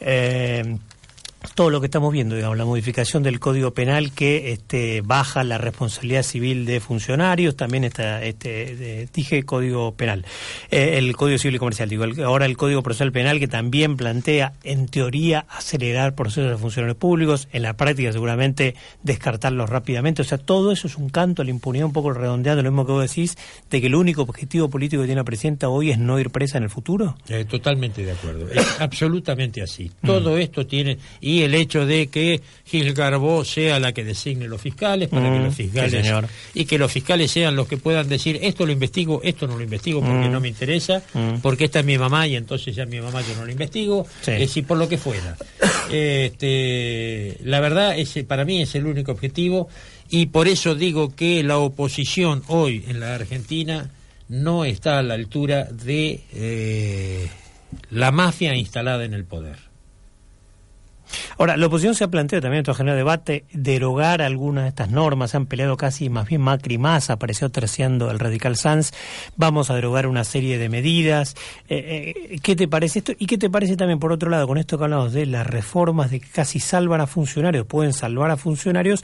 eh, 0.00 0.76
todo 1.54 1.70
lo 1.70 1.80
que 1.80 1.86
estamos 1.86 2.12
viendo, 2.12 2.34
digamos, 2.34 2.56
la 2.58 2.64
modificación 2.64 3.22
del 3.22 3.40
Código 3.40 3.72
Penal 3.72 4.12
que 4.12 4.52
este, 4.52 5.00
baja 5.02 5.44
la 5.44 5.58
responsabilidad 5.58 6.22
civil 6.22 6.66
de 6.66 6.80
funcionarios, 6.80 7.56
también 7.56 7.84
está, 7.84 8.22
este, 8.24 9.08
dije 9.14 9.44
Código 9.44 9.94
Penal, 9.94 10.24
eh, 10.70 10.94
el 10.98 11.16
Código 11.16 11.38
Civil 11.38 11.56
y 11.56 11.58
Comercial, 11.58 11.88
digo, 11.88 12.04
el- 12.04 12.22
ahora 12.22 12.46
el 12.46 12.56
Código 12.56 12.82
Procesal 12.82 13.12
Penal 13.12 13.38
que 13.38 13.48
también 13.48 13.96
plantea, 13.96 14.52
en 14.64 14.86
teoría, 14.88 15.46
acelerar 15.48 16.14
procesos 16.14 16.50
de 16.50 16.56
funcionarios 16.56 16.96
públicos, 16.98 17.48
en 17.52 17.62
la 17.62 17.76
práctica 17.76 18.12
seguramente 18.12 18.74
descartarlos 19.02 19.70
rápidamente, 19.70 20.22
o 20.22 20.24
sea, 20.24 20.38
todo 20.38 20.72
eso 20.72 20.86
es 20.86 20.96
un 20.96 21.08
canto 21.08 21.42
a 21.42 21.44
la 21.44 21.50
impunidad 21.50 21.86
un 21.86 21.92
poco 21.92 22.12
redondeado, 22.12 22.62
lo 22.62 22.70
mismo 22.70 22.86
que 22.86 22.92
vos 22.92 23.08
decís, 23.08 23.36
de 23.70 23.80
que 23.80 23.86
el 23.86 23.94
único 23.94 24.22
objetivo 24.22 24.68
político 24.68 25.02
que 25.02 25.06
tiene 25.06 25.20
la 25.20 25.24
presidenta 25.24 25.68
hoy 25.68 25.90
es 25.90 25.98
no 25.98 26.18
ir 26.18 26.30
presa 26.30 26.58
en 26.58 26.64
el 26.64 26.70
futuro. 26.70 27.16
Eh, 27.28 27.44
totalmente 27.44 28.04
de 28.04 28.12
acuerdo. 28.12 28.48
Es 28.50 28.80
absolutamente 28.80 29.62
así. 29.62 29.90
Todo 30.04 30.36
esto 30.38 30.66
tiene. 30.66 30.98
Y 31.20 31.35
el 31.42 31.54
hecho 31.54 31.86
de 31.86 32.08
que 32.08 32.40
Gil 32.64 32.92
Garbó 32.94 33.44
sea 33.44 33.78
la 33.80 33.92
que 33.92 34.04
designe 34.04 34.48
los 34.48 34.60
fiscales, 34.60 35.08
para 35.08 35.30
que 35.30 35.38
Mm, 35.38 35.44
los 35.44 35.54
fiscales. 35.54 35.90
señor. 35.92 36.28
Y 36.54 36.64
que 36.64 36.78
los 36.78 36.90
fiscales 36.92 37.30
sean 37.30 37.56
los 37.56 37.66
que 37.68 37.76
puedan 37.76 38.08
decir: 38.08 38.38
esto 38.42 38.66
lo 38.66 38.72
investigo, 38.72 39.20
esto 39.24 39.46
no 39.46 39.56
lo 39.56 39.62
investigo 39.62 40.00
porque 40.00 40.28
Mm. 40.28 40.32
no 40.32 40.40
me 40.40 40.48
interesa, 40.48 41.02
Mm. 41.14 41.36
porque 41.42 41.64
esta 41.66 41.80
es 41.80 41.84
mi 41.86 41.98
mamá 41.98 42.26
y 42.26 42.36
entonces 42.36 42.74
ya 42.74 42.86
mi 42.86 43.00
mamá 43.00 43.22
yo 43.22 43.34
no 43.36 43.44
lo 43.44 43.52
investigo. 43.52 44.06
Sí. 44.22 44.32
Es 44.32 44.38
decir, 44.40 44.66
por 44.66 44.78
lo 44.78 44.88
que 44.88 44.98
fuera. 44.98 45.36
Este, 45.90 47.36
la 47.44 47.60
verdad, 47.60 47.98
ese 47.98 48.24
para 48.24 48.44
mí 48.44 48.60
es 48.62 48.74
el 48.74 48.86
único 48.86 49.12
objetivo. 49.12 49.68
Y 50.08 50.26
por 50.26 50.48
eso 50.48 50.74
digo 50.74 51.14
que 51.14 51.42
la 51.42 51.58
oposición 51.58 52.42
hoy 52.48 52.84
en 52.88 53.00
la 53.00 53.14
Argentina 53.14 53.90
no 54.28 54.64
está 54.64 54.98
a 54.98 55.02
la 55.02 55.14
altura 55.14 55.64
de 55.64 56.20
eh, 56.34 57.28
la 57.90 58.10
mafia 58.12 58.54
instalada 58.56 59.04
en 59.04 59.14
el 59.14 59.24
poder. 59.24 59.56
Ahora, 61.38 61.56
la 61.56 61.66
oposición 61.66 61.94
se 61.94 62.04
ha 62.04 62.08
planteado 62.08 62.42
también 62.42 62.58
en 62.58 62.62
otro 62.62 62.74
general 62.74 62.96
debate 62.96 63.44
derogar 63.52 64.22
algunas 64.22 64.64
de 64.64 64.68
estas 64.68 64.90
normas, 64.90 65.30
se 65.30 65.36
han 65.36 65.46
peleado 65.46 65.76
casi 65.76 66.08
más 66.08 66.28
bien 66.28 66.40
Macri 66.40 66.78
Massa, 66.78 67.14
apareció 67.14 67.50
terciando 67.50 68.10
el 68.10 68.18
radical 68.18 68.56
Sanz, 68.56 68.92
vamos 69.36 69.70
a 69.70 69.74
derogar 69.74 70.06
una 70.06 70.24
serie 70.24 70.58
de 70.58 70.68
medidas. 70.68 71.34
Eh, 71.68 72.14
eh, 72.30 72.38
¿Qué 72.42 72.56
te 72.56 72.68
parece 72.68 73.00
esto? 73.00 73.12
¿Y 73.18 73.26
qué 73.26 73.38
te 73.38 73.50
parece 73.50 73.76
también, 73.76 73.98
por 73.98 74.12
otro 74.12 74.30
lado, 74.30 74.46
con 74.46 74.58
esto 74.58 74.78
que 74.78 74.84
hablamos 74.84 75.12
de 75.12 75.26
las 75.26 75.46
reformas 75.46 76.10
de 76.10 76.20
que 76.20 76.28
casi 76.28 76.60
salvan 76.60 77.00
a 77.00 77.06
funcionarios, 77.06 77.66
pueden 77.66 77.92
salvar 77.92 78.30
a 78.30 78.36
funcionarios, 78.36 79.02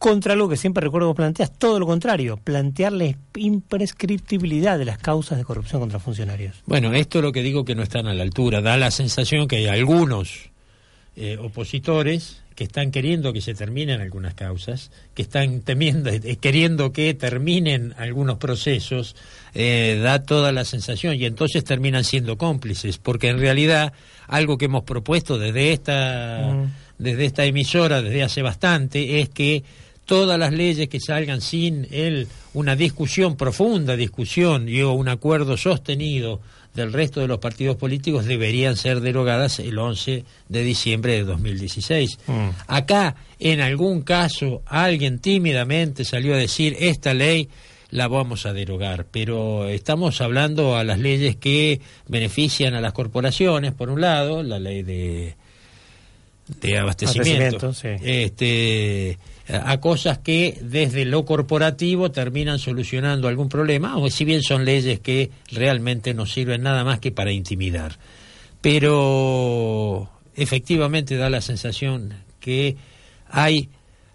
contra 0.00 0.32
algo 0.32 0.48
que 0.48 0.56
siempre 0.56 0.82
recuerdo 0.82 1.12
que 1.12 1.16
planteas, 1.18 1.52
todo 1.58 1.78
lo 1.78 1.86
contrario, 1.86 2.38
plantear 2.38 2.92
la 2.92 3.14
imprescriptibilidad 3.36 4.78
de 4.78 4.86
las 4.86 4.96
causas 4.96 5.36
de 5.36 5.44
corrupción 5.44 5.78
contra 5.82 5.98
funcionarios. 5.98 6.62
Bueno, 6.64 6.94
esto 6.94 7.18
es 7.18 7.24
lo 7.24 7.32
que 7.32 7.42
digo 7.42 7.66
que 7.66 7.74
no 7.74 7.82
están 7.82 8.06
a 8.06 8.14
la 8.14 8.22
altura. 8.22 8.62
Da 8.62 8.78
la 8.78 8.90
sensación 8.90 9.46
que 9.46 9.56
hay 9.56 9.66
algunos 9.66 10.49
eh, 11.16 11.36
opositores 11.38 12.42
que 12.54 12.64
están 12.64 12.90
queriendo 12.90 13.32
que 13.32 13.40
se 13.40 13.54
terminen 13.54 14.02
algunas 14.02 14.34
causas, 14.34 14.90
que 15.14 15.22
están 15.22 15.62
temiendo, 15.62 16.10
eh, 16.10 16.36
queriendo 16.40 16.92
que 16.92 17.14
terminen 17.14 17.94
algunos 17.96 18.36
procesos, 18.36 19.16
eh, 19.54 19.98
da 20.02 20.22
toda 20.22 20.52
la 20.52 20.64
sensación 20.64 21.16
y 21.16 21.24
entonces 21.24 21.64
terminan 21.64 22.04
siendo 22.04 22.36
cómplices, 22.36 22.98
porque 22.98 23.28
en 23.28 23.38
realidad 23.38 23.92
algo 24.28 24.58
que 24.58 24.66
hemos 24.66 24.84
propuesto 24.84 25.38
desde 25.38 25.72
esta, 25.72 26.52
Mm. 26.52 26.72
desde 26.98 27.24
esta 27.24 27.44
emisora 27.44 28.02
desde 28.02 28.22
hace 28.22 28.42
bastante 28.42 29.20
es 29.20 29.30
que 29.30 29.64
todas 30.04 30.38
las 30.38 30.52
leyes 30.52 30.88
que 30.88 31.00
salgan 31.00 31.40
sin 31.40 31.86
el, 31.90 32.26
una 32.52 32.76
discusión 32.76 33.36
profunda, 33.36 33.96
discusión 33.96 34.68
y 34.68 34.82
un 34.82 35.08
acuerdo 35.08 35.56
sostenido 35.56 36.40
del 36.74 36.92
resto 36.92 37.20
de 37.20 37.26
los 37.26 37.38
partidos 37.38 37.76
políticos 37.76 38.26
deberían 38.26 38.76
ser 38.76 39.00
derogadas 39.00 39.58
el 39.58 39.78
11 39.78 40.24
de 40.48 40.62
diciembre 40.62 41.14
de 41.14 41.24
2016. 41.24 42.18
Mm. 42.26 42.48
Acá, 42.66 43.16
en 43.38 43.60
algún 43.60 44.02
caso, 44.02 44.62
alguien 44.66 45.18
tímidamente 45.18 46.04
salió 46.04 46.34
a 46.34 46.38
decir 46.38 46.76
esta 46.78 47.14
ley 47.14 47.48
la 47.90 48.06
vamos 48.06 48.46
a 48.46 48.52
derogar, 48.52 49.06
pero 49.10 49.68
estamos 49.68 50.20
hablando 50.20 50.76
a 50.76 50.84
las 50.84 51.00
leyes 51.00 51.34
que 51.34 51.80
benefician 52.06 52.74
a 52.74 52.80
las 52.80 52.92
corporaciones, 52.92 53.72
por 53.72 53.90
un 53.90 54.00
lado, 54.00 54.44
la 54.44 54.60
ley 54.60 54.84
de 54.84 55.34
de 56.60 56.78
abastecimiento, 56.78 57.66
Abastecimiento, 57.66 57.72
sí. 57.74 57.88
este 58.04 59.18
a 59.52 59.80
cosas 59.80 60.18
que 60.18 60.58
desde 60.62 61.04
lo 61.04 61.24
corporativo 61.24 62.10
terminan 62.10 62.58
solucionando 62.58 63.26
algún 63.28 63.48
problema, 63.48 63.96
o 63.96 64.08
si 64.10 64.24
bien 64.24 64.42
son 64.42 64.64
leyes 64.64 65.00
que 65.00 65.30
realmente 65.50 66.14
no 66.14 66.26
sirven 66.26 66.62
nada 66.62 66.84
más 66.84 67.00
que 67.00 67.10
para 67.12 67.32
intimidar. 67.32 67.98
Pero 68.60 70.08
efectivamente 70.36 71.16
da 71.16 71.28
la 71.30 71.40
sensación 71.40 72.14
que 72.40 72.76
hay 73.28 73.68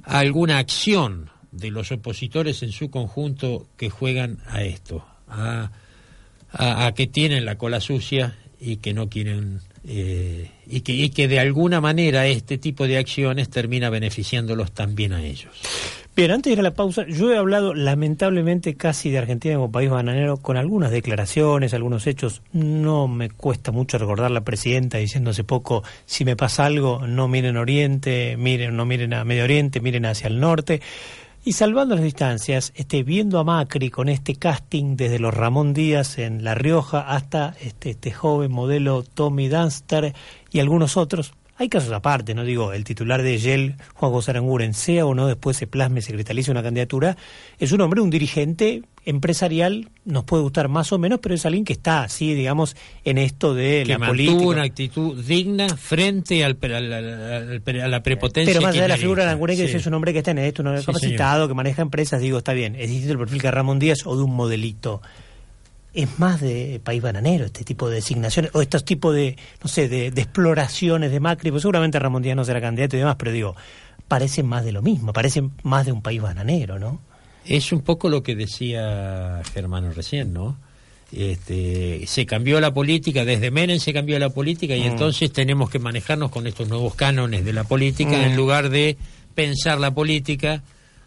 alguna 0.04 0.58
acción 0.60 1.30
de 1.52 1.72
los 1.72 1.92
opositores 1.92 2.64
en 2.64 2.72
su 2.72 2.90
conjunto 2.90 3.68
que 3.78 3.90
juegan 3.90 4.40
a 4.48 4.64
esto, 4.64 5.06
a, 5.28 5.72
a- 6.52 6.86
a 6.88 6.94
que 6.94 7.08
tienen 7.08 7.46
la 7.46 7.58
cola 7.58 7.80
sucia 7.80 8.36
y 8.60 8.78
que 8.78 8.94
no 8.94 9.10
quieren 9.10 9.62
eh, 9.88 10.50
y, 10.68 10.82
que, 10.82 10.94
y 10.94 11.10
que 11.10 11.28
de 11.28 11.40
alguna 11.40 11.82
manera 11.82 12.28
este 12.28 12.58
tipo 12.58 12.88
de 12.88 12.98
acciones 12.98 13.50
termina 13.50 13.90
beneficiándolos 13.90 14.72
también 14.72 15.14
a 15.14 15.24
ellos. 15.24 15.52
Bien, 16.16 16.32
antes 16.32 16.50
de 16.50 16.54
ir 16.54 16.60
a 16.62 16.64
la 16.64 16.74
pausa, 16.74 17.06
yo 17.08 17.34
he 17.34 17.38
hablado 17.38 17.74
lamentablemente 17.74 18.76
casi 18.76 19.12
de 19.12 19.18
Argentina 19.18 19.56
como 19.56 19.70
país 19.70 19.90
bananero 19.90 20.38
con 20.38 20.56
algunas 20.56 20.90
declaraciones, 20.90 21.74
algunos 21.74 22.08
hechos. 22.08 22.42
No 22.54 23.10
me 23.10 23.30
cuesta 23.30 23.74
mucho 23.74 23.98
recordar 23.98 24.32
la 24.32 24.46
presidenta 24.46 24.98
diciendo 24.98 25.32
hace 25.32 25.44
poco, 25.44 25.84
si 26.06 26.24
me 26.24 26.38
pasa 26.38 26.66
algo, 26.66 27.06
no 27.06 27.28
miren 27.28 27.58
Oriente, 27.58 28.38
miren, 28.38 28.78
no 28.78 28.86
miren 28.86 29.14
a 29.14 29.26
Medio 29.26 29.44
Oriente, 29.44 29.82
miren 29.82 30.06
hacia 30.06 30.28
el 30.28 30.40
norte. 30.40 30.82
Y 31.48 31.54
salvando 31.54 31.94
las 31.94 32.04
distancias, 32.04 32.74
este, 32.76 33.04
viendo 33.04 33.38
a 33.38 33.44
Macri 33.44 33.92
con 33.92 34.10
este 34.10 34.36
casting 34.36 34.96
desde 34.96 35.20
los 35.20 35.32
Ramón 35.32 35.76
Díaz 35.76 36.18
en 36.18 36.44
La 36.44 36.56
Rioja 36.56 37.02
hasta 37.02 37.56
este, 37.62 37.92
este 37.92 38.12
joven 38.12 38.52
modelo 38.52 39.04
Tommy 39.04 39.48
Dunster 39.48 40.16
y 40.52 40.60
algunos 40.60 40.98
otros, 40.98 41.34
hay 41.58 41.70
casos 41.70 41.92
aparte, 41.94 42.34
no 42.34 42.44
digo, 42.44 42.74
el 42.74 42.84
titular 42.84 43.22
de 43.24 43.38
Yel, 43.38 43.76
Juan 43.94 44.12
José 44.12 44.32
Aranguren, 44.32 44.74
sea 44.74 45.06
o 45.06 45.14
no 45.16 45.28
después 45.28 45.56
se 45.58 45.68
plasme, 45.68 46.02
se 46.02 46.12
cristalice 46.14 46.52
una 46.52 46.62
candidatura, 46.64 47.16
es 47.60 47.72
un 47.72 47.82
hombre, 47.82 48.02
un 48.02 48.10
dirigente 48.10 48.82
empresarial, 49.06 49.90
nos 50.04 50.24
puede 50.24 50.44
gustar 50.44 50.68
más 50.68 50.92
o 50.92 50.98
menos, 50.98 51.20
pero 51.22 51.36
es 51.36 51.46
alguien 51.46 51.64
que 51.64 51.74
está 51.74 52.04
así, 52.04 52.34
digamos, 52.34 52.76
en 53.04 53.18
esto 53.20 53.54
de 53.54 53.84
que 53.86 53.98
la 53.98 54.08
política. 54.08 54.44
una 54.48 54.64
actitud 54.64 55.24
digna 55.24 55.70
frente 55.78 56.44
al, 56.44 56.58
a 56.64 57.88
la 57.88 58.04
prepotencia. 58.04 58.52
Pero 58.54 58.66
más 58.66 58.74
allá 58.74 58.84
de 58.84 58.90
la 58.90 58.98
figura 58.98 59.24
de 59.24 59.30
Aranguren, 59.30 59.58
que 59.58 59.68
Sí. 59.68 59.78
es 59.78 59.86
un 59.86 59.94
hombre 59.94 60.12
que 60.12 60.20
está 60.20 60.32
en 60.32 60.40
esto, 60.40 60.62
un 60.62 60.68
hombre 60.70 60.82
Sí, 60.82 60.88
capacitado, 60.88 61.48
que 61.48 61.54
maneja 61.54 61.82
empresas, 61.82 62.20
digo, 62.20 62.40
está 62.40 62.54
bien. 62.54 62.76
Es 62.76 62.90
distinto 62.90 63.14
el 63.14 63.20
perfil 63.20 63.42
que 63.42 63.52
Ramón 63.52 63.80
Díaz 63.80 64.06
o 64.06 64.18
de 64.18 64.24
un 64.24 64.34
modelito. 64.36 65.02
Es 65.96 66.20
más 66.20 66.42
de 66.42 66.80
país 66.84 67.02
bananero 67.02 67.46
este 67.46 67.64
tipo 67.64 67.88
de 67.90 67.96
designaciones, 67.96 68.52
o 68.54 68.62
estos 68.62 68.84
tipos 68.84 69.16
de, 69.16 69.38
no 69.64 69.70
sé, 69.70 69.88
de, 69.88 70.12
de 70.12 70.22
exploraciones 70.22 71.10
de 71.12 71.20
Macri, 71.22 71.50
pues 71.52 71.62
seguramente 71.62 71.98
Ramón 72.00 72.22
Díaz 72.22 72.36
no 72.36 72.44
será 72.46 72.60
candidato 72.60 72.98
y 72.98 73.00
demás, 73.00 73.16
pero 73.18 73.32
digo, 73.32 73.56
parece 74.08 74.44
más 74.44 74.66
de 74.66 74.74
lo 74.74 74.82
mismo, 74.82 75.14
parece 75.14 75.42
más 75.64 75.86
de 75.86 75.94
un 75.94 76.02
país 76.02 76.22
bananero, 76.22 76.78
¿no? 76.80 77.00
Es 77.46 77.72
un 77.72 77.82
poco 77.82 78.10
lo 78.10 78.22
que 78.24 78.36
decía 78.36 79.42
Germano 79.54 79.92
recién, 79.94 80.34
¿no? 80.34 80.58
Este, 81.12 82.06
se 82.08 82.26
cambió 82.26 82.60
la 82.60 82.74
política, 82.74 83.24
desde 83.24 83.50
Menem 83.52 83.80
se 83.80 83.94
cambió 83.94 84.20
la 84.20 84.30
política 84.30 84.76
y 84.76 84.82
Mm. 84.82 84.88
entonces 84.88 85.32
tenemos 85.32 85.70
que 85.70 85.80
manejarnos 85.80 86.30
con 86.32 86.46
estos 86.48 86.68
nuevos 86.68 86.96
cánones 86.96 87.46
de 87.46 87.54
la 87.54 87.64
política 87.64 88.12
Mm. 88.18 88.24
en 88.24 88.36
lugar 88.36 88.70
de 88.70 88.98
pensar 89.34 89.80
la 89.80 89.92
política 89.92 90.62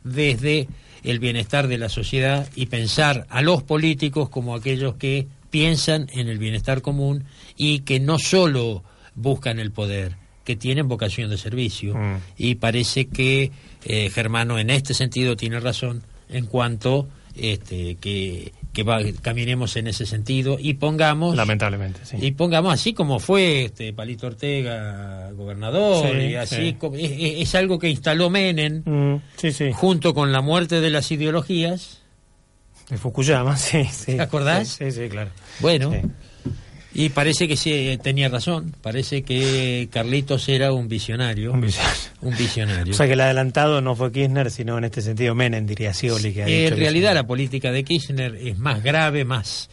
desde 0.05 0.68
el 1.05 1.19
bienestar 1.19 1.69
de 1.69 1.79
la 1.79 1.89
sociedad 1.89 2.49
y 2.55 2.67
pensar 2.67 3.27
a 3.31 3.43
los 3.43 3.63
políticos 3.63 4.29
como 4.29 4.55
aquellos 4.55 4.95
que 4.95 5.27
piensan 5.51 6.09
en 6.13 6.29
el 6.29 6.39
bienestar 6.39 6.83
común 6.83 7.25
y 7.57 7.81
que 7.81 8.01
no 8.01 8.19
solo 8.19 8.83
buscan 9.15 9.59
el 9.59 9.73
poder, 9.73 10.17
que 10.45 10.57
tienen 10.57 10.89
vocación 10.89 11.31
de 11.31 11.39
servicio. 11.39 11.95
Mm. 11.95 12.17
Y 12.37 12.55
parece 12.57 13.07
que 13.07 13.51
eh, 13.85 14.11
Germano 14.11 14.59
en 14.59 14.71
este 14.71 14.95
sentido 14.95 15.37
tiene 15.37 15.61
razón 15.61 16.03
en 16.29 16.47
cuanto 16.47 17.09
este, 17.35 17.97
que, 17.97 18.53
que 18.79 18.85
va- 18.85 19.01
caminemos 19.23 19.75
en 19.75 19.88
ese 19.88 20.07
sentido 20.07 20.57
y 20.57 20.75
pongamos 20.75 21.35
Lamentablemente, 21.35 21.99
sí. 22.05 22.17
y 22.21 22.31
pongamos 22.31 22.73
así 22.73 22.93
como 22.93 23.19
fue 23.19 23.64
este 23.64 23.93
Palito 23.93 24.29
Ortega 24.29 25.33
gobernador 25.33 26.07
Sí, 26.09 26.17
y 26.29 26.35
así 26.37 26.77
sí. 26.81 27.37
es, 27.41 27.55
algo 27.57 27.81
que 27.81 27.88
instaló 27.88 28.31
Menem 28.31 28.83
Mm, 28.85 29.17
junto 29.73 30.14
con 30.14 30.31
la 30.31 30.43
muerte 30.43 30.81
de 30.81 30.91
las 30.91 31.11
ideologías 31.11 32.03
De 32.88 32.99
Fukuyama, 32.99 33.57
sí, 33.57 33.83
sí. 33.91 34.14
¿Te 34.14 34.23
acordás? 34.23 34.69
Sí, 34.69 34.93
sí, 34.93 35.09
claro. 35.09 35.31
bueno. 35.59 35.91
Y 36.94 37.11
parece 37.11 37.46
que 37.46 37.57
sí 37.57 37.98
tenía 38.03 38.29
razón 38.29 38.74
parece 38.83 39.22
que 39.22 39.88
Carlitos 39.92 40.48
era 40.48 40.72
un 40.72 40.88
visionario 40.88 41.53
Un 41.53 41.61
visionario. 41.61 42.01
un 42.22 42.37
visionario 42.37 42.94
O 42.94 42.96
sea 42.96 43.07
que 43.07 43.12
el 43.12 43.20
adelantado 43.20 43.81
no 43.81 43.94
fue 43.94 44.11
Kirchner, 44.11 44.51
sino 44.51 44.79
en 44.79 44.85
este 44.85 45.03
sentido 45.03 45.35
Menem, 45.35 45.66
diría 45.66 45.92
Scioli. 45.92 46.33
Que 46.33 46.42
ha 46.44 46.48
Eh, 46.48 46.62
dicho 46.62 46.74
en 46.74 46.81
realidad 46.81 47.14
la 47.14 47.27
política 47.27 47.70
de 47.72 47.85
Kirchner 47.85 48.35
es 48.37 48.59
más 48.59 48.83
grave, 48.83 49.24
más, 49.24 49.68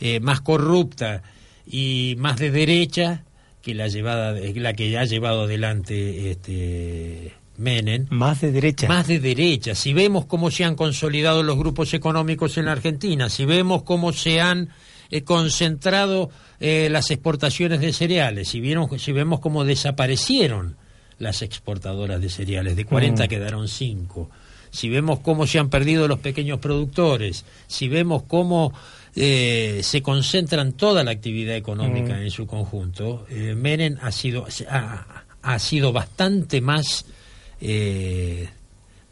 eh, 0.00 0.20
más 0.20 0.40
corrupta 0.40 1.22
y 1.66 2.14
más 2.18 2.38
de 2.38 2.50
derecha 2.50 3.24
que 3.60 3.74
la 3.74 3.88
llevada, 3.88 4.32
la 4.54 4.72
que 4.72 4.98
ha 4.98 5.04
llevado 5.04 5.42
adelante 5.42 6.30
este 6.30 7.32
Menem. 7.58 8.06
Más 8.10 8.40
de 8.40 8.50
derecha. 8.50 8.88
Más 8.88 9.06
de 9.06 9.20
derecha. 9.20 9.74
Si 9.74 9.92
vemos 9.92 10.24
cómo 10.26 10.50
se 10.50 10.64
han 10.64 10.74
consolidado 10.74 11.42
los 11.42 11.56
grupos 11.58 11.92
económicos 11.94 12.56
en 12.56 12.64
la 12.64 12.72
Argentina, 12.72 13.28
si 13.28 13.44
vemos 13.44 13.82
cómo 13.82 14.12
se 14.12 14.40
han 14.40 14.70
eh, 15.12 15.22
concentrado 15.24 16.30
eh, 16.58 16.88
las 16.90 17.10
exportaciones 17.10 17.80
de 17.80 17.92
cereales, 17.92 18.48
si, 18.48 18.60
vieron, 18.60 18.98
si 18.98 19.12
vemos 19.12 19.40
cómo 19.40 19.64
desaparecieron 19.64 20.76
las 21.18 21.42
exportadoras 21.42 22.20
de 22.20 22.30
cereales, 22.30 22.74
de 22.74 22.84
40 22.84 23.26
Mm. 23.26 23.28
quedaron 23.28 23.68
5, 23.68 24.30
si 24.70 24.88
vemos 24.88 25.20
cómo 25.20 25.46
se 25.46 25.58
han 25.58 25.68
perdido 25.68 26.08
los 26.08 26.18
pequeños 26.18 26.58
productores, 26.60 27.44
si 27.66 27.88
vemos 27.88 28.22
cómo 28.24 28.72
eh, 29.14 29.80
se 29.82 30.00
concentran 30.00 30.72
toda 30.72 31.04
la 31.04 31.10
actividad 31.10 31.54
económica 31.56 32.16
Mm. 32.16 32.22
en 32.22 32.30
su 32.30 32.46
conjunto, 32.46 33.26
Menem 33.54 33.98
ha 34.00 34.10
sido, 34.10 34.46
ha, 34.70 35.24
ha 35.42 35.58
sido 35.58 35.92
bastante 35.92 36.60
más 36.62 37.04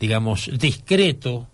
digamos, 0.00 0.50
discreto 0.58 1.46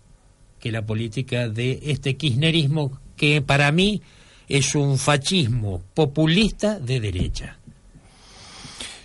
que 0.59 0.71
la 0.71 0.85
política 0.85 1.49
de 1.49 1.79
este 1.83 2.15
kirchnerismo 2.15 2.97
que 3.15 3.41
para 3.41 3.71
mí 3.71 4.01
es 4.47 4.75
un 4.75 4.97
fascismo 4.97 5.81
populista 5.93 6.79
de 6.79 6.99
derecha. 6.99 7.57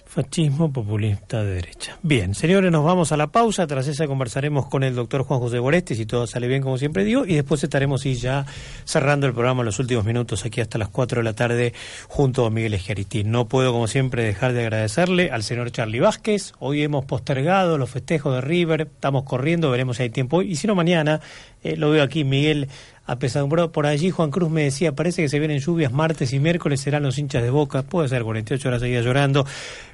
Fascismo 0.06 0.70
populista 0.70 1.42
de 1.42 1.54
derecha. 1.54 1.98
Bien, 2.02 2.34
señores, 2.34 2.70
nos 2.70 2.84
vamos 2.84 3.12
a 3.12 3.16
la 3.16 3.28
pausa. 3.28 3.66
Tras 3.66 3.88
esa 3.88 4.06
conversaremos 4.06 4.66
con 4.66 4.82
el 4.82 4.94
doctor 4.94 5.22
Juan 5.22 5.40
José 5.40 5.58
Boresti, 5.58 5.94
si 5.94 6.04
todo 6.04 6.26
sale 6.26 6.48
bien, 6.48 6.60
como 6.60 6.76
siempre 6.76 7.02
digo, 7.02 7.24
y 7.24 7.34
después 7.34 7.64
estaremos 7.64 8.04
ya 8.04 8.44
cerrando 8.84 9.26
el 9.26 9.32
programa 9.32 9.62
en 9.62 9.66
los 9.66 9.78
últimos 9.78 10.04
minutos, 10.04 10.44
aquí 10.44 10.60
hasta 10.60 10.76
las 10.76 10.90
4 10.90 11.20
de 11.20 11.24
la 11.24 11.32
tarde, 11.32 11.72
junto 12.08 12.44
a 12.44 12.50
Miguel 12.50 12.74
Esqueritín. 12.74 13.30
No 13.30 13.48
puedo, 13.48 13.72
como 13.72 13.86
siempre, 13.86 14.22
dejar 14.22 14.52
de 14.52 14.60
agradecerle 14.60 15.30
al 15.30 15.42
señor 15.44 15.72
Charlie 15.72 16.00
Vázquez. 16.00 16.52
Hoy 16.58 16.82
hemos 16.82 17.06
postergado 17.06 17.78
los 17.78 17.88
festejos 17.88 18.34
de 18.34 18.42
River, 18.42 18.82
estamos 18.82 19.24
corriendo, 19.24 19.70
veremos 19.70 19.96
si 19.96 20.02
hay 20.02 20.10
tiempo 20.10 20.36
hoy, 20.36 20.52
y 20.52 20.56
si 20.56 20.66
no, 20.66 20.74
mañana, 20.74 21.22
eh, 21.64 21.76
lo 21.76 21.90
veo 21.90 22.02
aquí, 22.02 22.22
Miguel 22.22 22.68
apesadumbrado. 23.06 23.72
Por 23.72 23.86
allí 23.86 24.10
Juan 24.10 24.30
Cruz 24.30 24.50
me 24.50 24.64
decía, 24.64 24.92
parece 24.92 25.22
que 25.22 25.28
se 25.28 25.38
vienen 25.38 25.58
lluvias 25.58 25.92
martes 25.92 26.32
y 26.32 26.38
miércoles, 26.38 26.80
serán 26.80 27.02
los 27.02 27.18
hinchas 27.18 27.42
de 27.42 27.50
Boca, 27.50 27.82
puede 27.82 28.08
ser 28.08 28.22
48 28.24 28.68
horas 28.68 28.80
seguidas 28.80 29.04
llorando. 29.04 29.46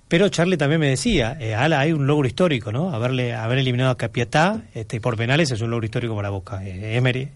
Pero 0.08 0.28
Charlie 0.28 0.56
también 0.56 0.80
me 0.80 0.88
decía, 0.88 1.36
eh, 1.40 1.54
Ala, 1.54 1.80
hay 1.80 1.92
un 1.92 2.06
logro 2.06 2.26
histórico, 2.26 2.72
¿no? 2.72 2.94
Haberle, 2.94 3.34
haber 3.34 3.58
eliminado 3.58 3.90
a 3.90 3.96
Capiatá 3.98 4.62
este, 4.74 5.00
por 5.00 5.16
penales 5.16 5.50
es 5.50 5.60
un 5.60 5.70
logro 5.70 5.84
histórico 5.84 6.16
para 6.16 6.30
Boca. 6.30 6.64
Eh, 6.64 6.96
Emery. 6.96 7.28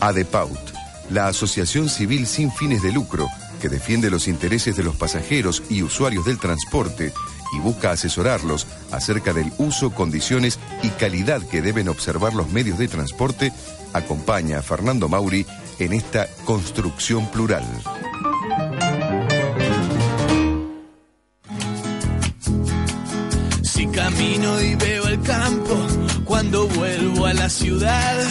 ADEPAUT, 0.00 0.58
la 1.10 1.28
Asociación 1.28 1.88
Civil 1.88 2.26
Sin 2.26 2.50
Fines 2.52 2.82
de 2.82 2.92
Lucro, 2.92 3.26
que 3.64 3.70
defiende 3.70 4.10
los 4.10 4.28
intereses 4.28 4.76
de 4.76 4.82
los 4.82 4.94
pasajeros 4.94 5.62
y 5.70 5.82
usuarios 5.82 6.26
del 6.26 6.38
transporte 6.38 7.14
y 7.54 7.60
busca 7.60 7.92
asesorarlos 7.92 8.66
acerca 8.92 9.32
del 9.32 9.50
uso, 9.56 9.90
condiciones 9.90 10.58
y 10.82 10.90
calidad 10.90 11.40
que 11.48 11.62
deben 11.62 11.88
observar 11.88 12.34
los 12.34 12.50
medios 12.50 12.76
de 12.76 12.88
transporte, 12.88 13.54
acompaña 13.94 14.58
a 14.58 14.62
Fernando 14.62 15.08
Mauri 15.08 15.46
en 15.78 15.94
esta 15.94 16.28
construcción 16.44 17.26
plural. 17.30 17.64
Si 23.62 23.86
camino 23.86 24.60
y 24.60 24.74
veo 24.74 25.06
el 25.06 25.22
campo, 25.22 25.86
cuando 26.26 26.68
vuelvo 26.68 26.93
la 27.44 27.50
ciudad, 27.50 28.24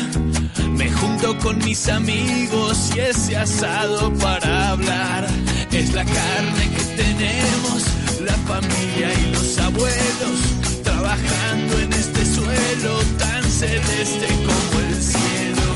me 0.71 0.91
junto 0.91 1.37
con 1.37 1.59
mis 1.59 1.87
amigos 1.87 2.89
y 2.95 2.99
ese 2.99 3.37
asado 3.37 4.11
para 4.15 4.69
hablar. 4.69 5.27
Es 5.71 5.93
la 5.93 6.03
carne 6.03 6.63
que 6.75 6.83
tenemos, 7.03 7.83
la 8.21 8.33
familia 8.49 9.13
y 9.13 9.31
los 9.35 9.59
abuelos, 9.59 10.39
trabajando 10.83 11.79
en 11.79 11.93
este 11.93 12.25
suelo 12.25 12.99
tan 13.19 13.43
celeste 13.43 14.27
como 14.47 14.81
el 14.81 14.95
cielo. 14.95 15.67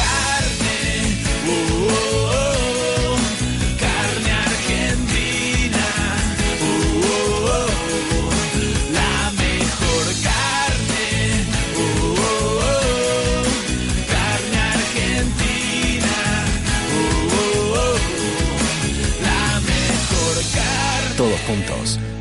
Carne, 0.00 1.22
oh, 1.48 2.45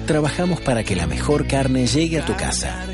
trabajamos 0.06 0.62
para 0.62 0.84
que 0.84 0.96
la 0.96 1.08
mejor 1.08 1.48
carne 1.48 1.88
llegue 1.88 2.20
a 2.20 2.26
tu 2.26 2.36
casa. 2.36 2.86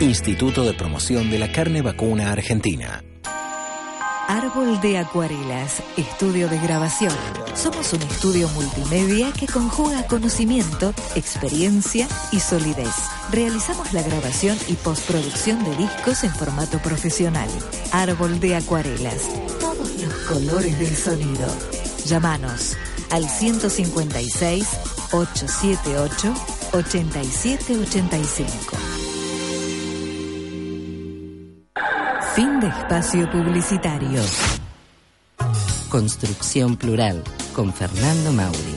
Instituto 0.00 0.64
de 0.64 0.74
Promoción 0.74 1.30
de 1.30 1.38
la 1.38 1.52
Carne 1.52 1.80
Vacuna 1.82 2.32
Argentina. 2.32 3.02
Árbol 4.26 4.80
de 4.80 4.98
Acuarelas, 4.98 5.82
estudio 5.96 6.48
de 6.48 6.58
grabación. 6.58 7.12
Somos 7.54 7.92
un 7.92 8.02
estudio 8.02 8.48
multimedia 8.48 9.30
que 9.32 9.46
conjuga 9.46 10.06
conocimiento, 10.06 10.94
experiencia 11.14 12.08
y 12.32 12.40
solidez. 12.40 12.94
Realizamos 13.30 13.92
la 13.92 14.02
grabación 14.02 14.56
y 14.66 14.74
postproducción 14.74 15.62
de 15.64 15.76
discos 15.76 16.24
en 16.24 16.30
formato 16.30 16.78
profesional. 16.78 17.48
Árbol 17.92 18.40
de 18.40 18.56
Acuarelas, 18.56 19.28
todos 19.60 19.90
los 20.02 20.14
colores 20.26 20.78
del 20.78 20.96
sonido. 20.96 21.46
Llámanos 22.06 22.76
al 23.10 23.28
156 23.28 24.66
878 25.12 26.34
8785. 26.72 28.76
Fin 32.34 32.60
de 32.60 32.66
espacio 32.66 33.30
publicitario. 33.30 34.20
Construcción 35.88 36.76
Plural 36.76 37.22
con 37.54 37.72
Fernando 37.72 38.32
Mauri. 38.32 38.74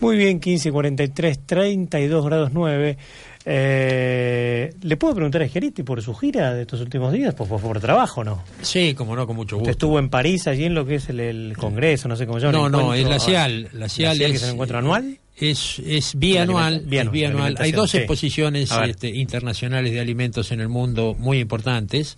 Muy 0.00 0.16
bien, 0.16 0.38
15, 0.38 0.70
43, 0.70 1.46
32 1.46 2.24
grados 2.24 2.50
9. 2.52 2.98
Eh, 3.46 4.72
¿Le 4.82 4.96
puedo 4.96 5.14
preguntar 5.14 5.42
a 5.42 5.48
Geriti 5.48 5.82
por 5.82 6.00
su 6.02 6.14
gira 6.14 6.54
de 6.54 6.62
estos 6.62 6.80
últimos 6.80 7.12
días? 7.12 7.34
Pues 7.34 7.48
fue 7.48 7.58
por 7.58 7.78
trabajo, 7.80 8.24
¿no? 8.24 8.42
Sí, 8.62 8.94
como 8.94 9.14
no, 9.16 9.26
con 9.26 9.36
mucho 9.36 9.56
Usted 9.56 9.60
gusto. 9.68 9.70
estuvo 9.70 9.98
en 9.98 10.08
París, 10.08 10.46
allí 10.46 10.64
en 10.64 10.74
lo 10.74 10.86
que 10.86 10.96
es 10.96 11.08
el, 11.10 11.20
el 11.20 11.56
Congreso, 11.56 12.08
no 12.08 12.16
sé 12.16 12.26
cómo 12.26 12.40
se 12.40 12.46
llama. 12.46 12.58
No, 12.58 12.68
no, 12.68 12.94
es 12.94 13.06
la 13.06 13.18
CIAL. 13.20 13.68
La 13.72 13.88
CIAL, 13.88 14.18
que 14.18 14.26
es, 14.26 14.34
es 14.36 14.42
el 14.44 14.50
encuentro 14.54 14.78
anual. 14.78 15.18
Es, 15.36 15.78
es 15.84 16.16
bianual. 16.18 16.80
Bianual, 16.86 17.06
es 17.06 17.12
bianual. 17.12 17.56
Hay 17.58 17.72
dos 17.72 17.90
sí. 17.90 17.98
exposiciones 17.98 18.70
este, 18.86 19.08
internacionales 19.10 19.92
de 19.92 20.00
alimentos 20.00 20.50
en 20.52 20.60
el 20.60 20.68
mundo 20.68 21.14
muy 21.18 21.38
importantes. 21.40 22.16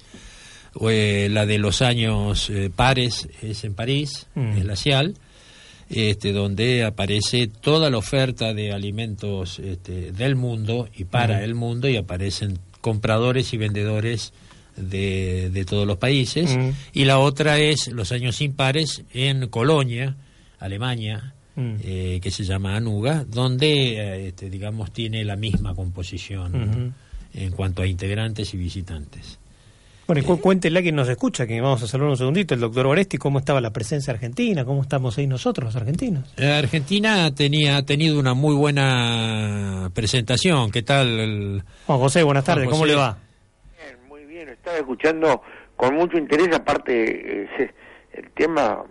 Eh, 0.89 1.29
la 1.31 1.47
de 1.47 1.59
los 1.59 1.81
años 1.81 2.51
eh, 2.51 2.70
pares 2.74 3.29
es 3.43 3.64
en 3.64 3.74
París, 3.74 4.27
Mm. 4.35 4.59
es 4.59 4.64
la 4.66 4.77
CIAL, 4.77 5.14
este, 5.91 6.32
donde 6.32 6.84
aparece 6.84 7.47
toda 7.47 7.91
la 7.91 7.99
oferta 7.99 8.55
de 8.55 8.72
alimentos 8.72 9.59
este, 9.59 10.12
del 10.12 10.37
mundo 10.37 10.89
y 10.97 11.05
para 11.05 11.45
el 11.45 11.55
mundo 11.55 11.89
y 11.89 11.97
aparecen 11.97 12.59
compradores 12.80 13.53
y 13.53 13.57
vendedores 13.57 14.32
de, 14.76 15.51
de 15.51 15.64
todos 15.64 15.87
los 15.87 15.97
países. 15.99 16.57
Y 16.93 17.05
la 17.05 17.18
otra 17.18 17.59
es 17.59 17.89
los 17.89 18.12
años 18.12 18.41
impares 18.41 19.05
en 19.12 19.49
Colonia, 19.49 20.16
Alemania, 20.59 21.32
Mm. 21.59 21.76
eh, 21.82 22.20
que 22.22 22.30
se 22.30 22.45
llama 22.45 22.76
Anuga, 22.76 23.24
donde, 23.24 23.95
eh, 23.95 24.28
este, 24.28 24.51
digamos, 24.51 24.93
tiene 24.93 25.24
la 25.24 25.37
misma 25.37 25.74
composición 25.74 26.95
en 27.32 27.51
cuanto 27.53 27.80
a 27.80 27.87
integrantes 27.87 28.53
y 28.53 28.59
visitantes. 28.59 29.39
Bueno, 30.07 30.23
y 30.23 30.25
cu- 30.25 30.41
cuéntele 30.41 30.79
a 30.79 30.83
quien 30.83 30.95
nos 30.95 31.09
escucha, 31.09 31.47
que 31.49 31.61
vamos 31.61 31.83
a 31.83 31.87
saludar 31.89 32.11
un 32.13 32.17
segundito, 32.17 32.55
el 32.55 32.61
doctor 32.61 32.87
Oresti, 32.87 33.19
cómo 33.19 33.41
estaba 33.41 33.61
la 33.61 33.73
presencia 33.73 34.13
argentina, 34.13 34.65
cómo 34.65 34.83
estamos 34.83 35.19
ahí 35.19 35.27
nosotros, 35.27 35.65
los 35.67 35.77
argentinos. 35.77 36.33
Eh, 36.37 36.53
Argentina 36.53 37.35
tenía 37.35 37.77
ha 37.77 37.83
tenido 37.85 38.21
una 38.21 38.33
muy 38.35 38.55
buena 38.55 39.91
presentación. 39.95 40.71
¿Qué 40.71 40.83
tal? 40.83 41.09
el- 41.19 41.63
Juan 41.87 41.99
José, 41.99 42.23
buenas 42.23 42.45
tardes, 42.45 42.69
¿cómo 42.69 42.87
le 42.87 42.95
va? 42.95 43.19
Bien, 43.77 43.99
muy 44.09 44.25
bien, 44.27 44.49
estaba 44.49 44.77
escuchando 44.77 45.43
con 45.75 45.95
mucho 45.97 46.17
interés, 46.19 46.55
aparte 46.55 47.43
eh, 47.43 47.71
el 48.13 48.31
tema 48.31 48.85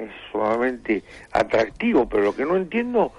es 0.00 0.10
sumamente 0.32 1.04
atractivo, 1.30 2.08
pero 2.08 2.24
lo 2.24 2.34
que 2.34 2.44
no 2.44 2.56
entiendo 2.56 3.12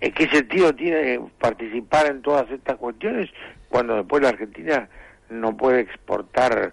es 0.00 0.14
qué 0.14 0.28
sentido 0.28 0.72
tiene 0.72 1.18
participar 1.40 2.06
en 2.06 2.22
todas 2.22 2.48
estas 2.50 2.76
cuestiones 2.76 3.28
cuando 3.68 3.96
después 3.96 4.22
la 4.22 4.28
Argentina 4.28 4.88
no 5.34 5.56
puede 5.56 5.80
exportar 5.80 6.72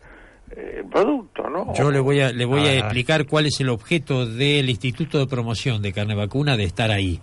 eh, 0.55 0.77
el 0.79 0.85
producto, 0.89 1.49
¿no? 1.49 1.73
Yo 1.73 1.91
le 1.91 1.99
voy 1.99 2.19
a 2.21 2.31
le 2.31 2.45
voy 2.45 2.61
a 2.67 2.71
Ah. 2.71 2.75
explicar 2.77 3.25
cuál 3.25 3.45
es 3.47 3.59
el 3.59 3.69
objeto 3.69 4.25
del 4.25 4.69
Instituto 4.69 5.19
de 5.19 5.27
Promoción 5.27 5.81
de 5.81 5.93
Carne 5.93 6.15
Vacuna 6.15 6.55
de 6.57 6.63
estar 6.65 6.91
ahí. 6.91 7.19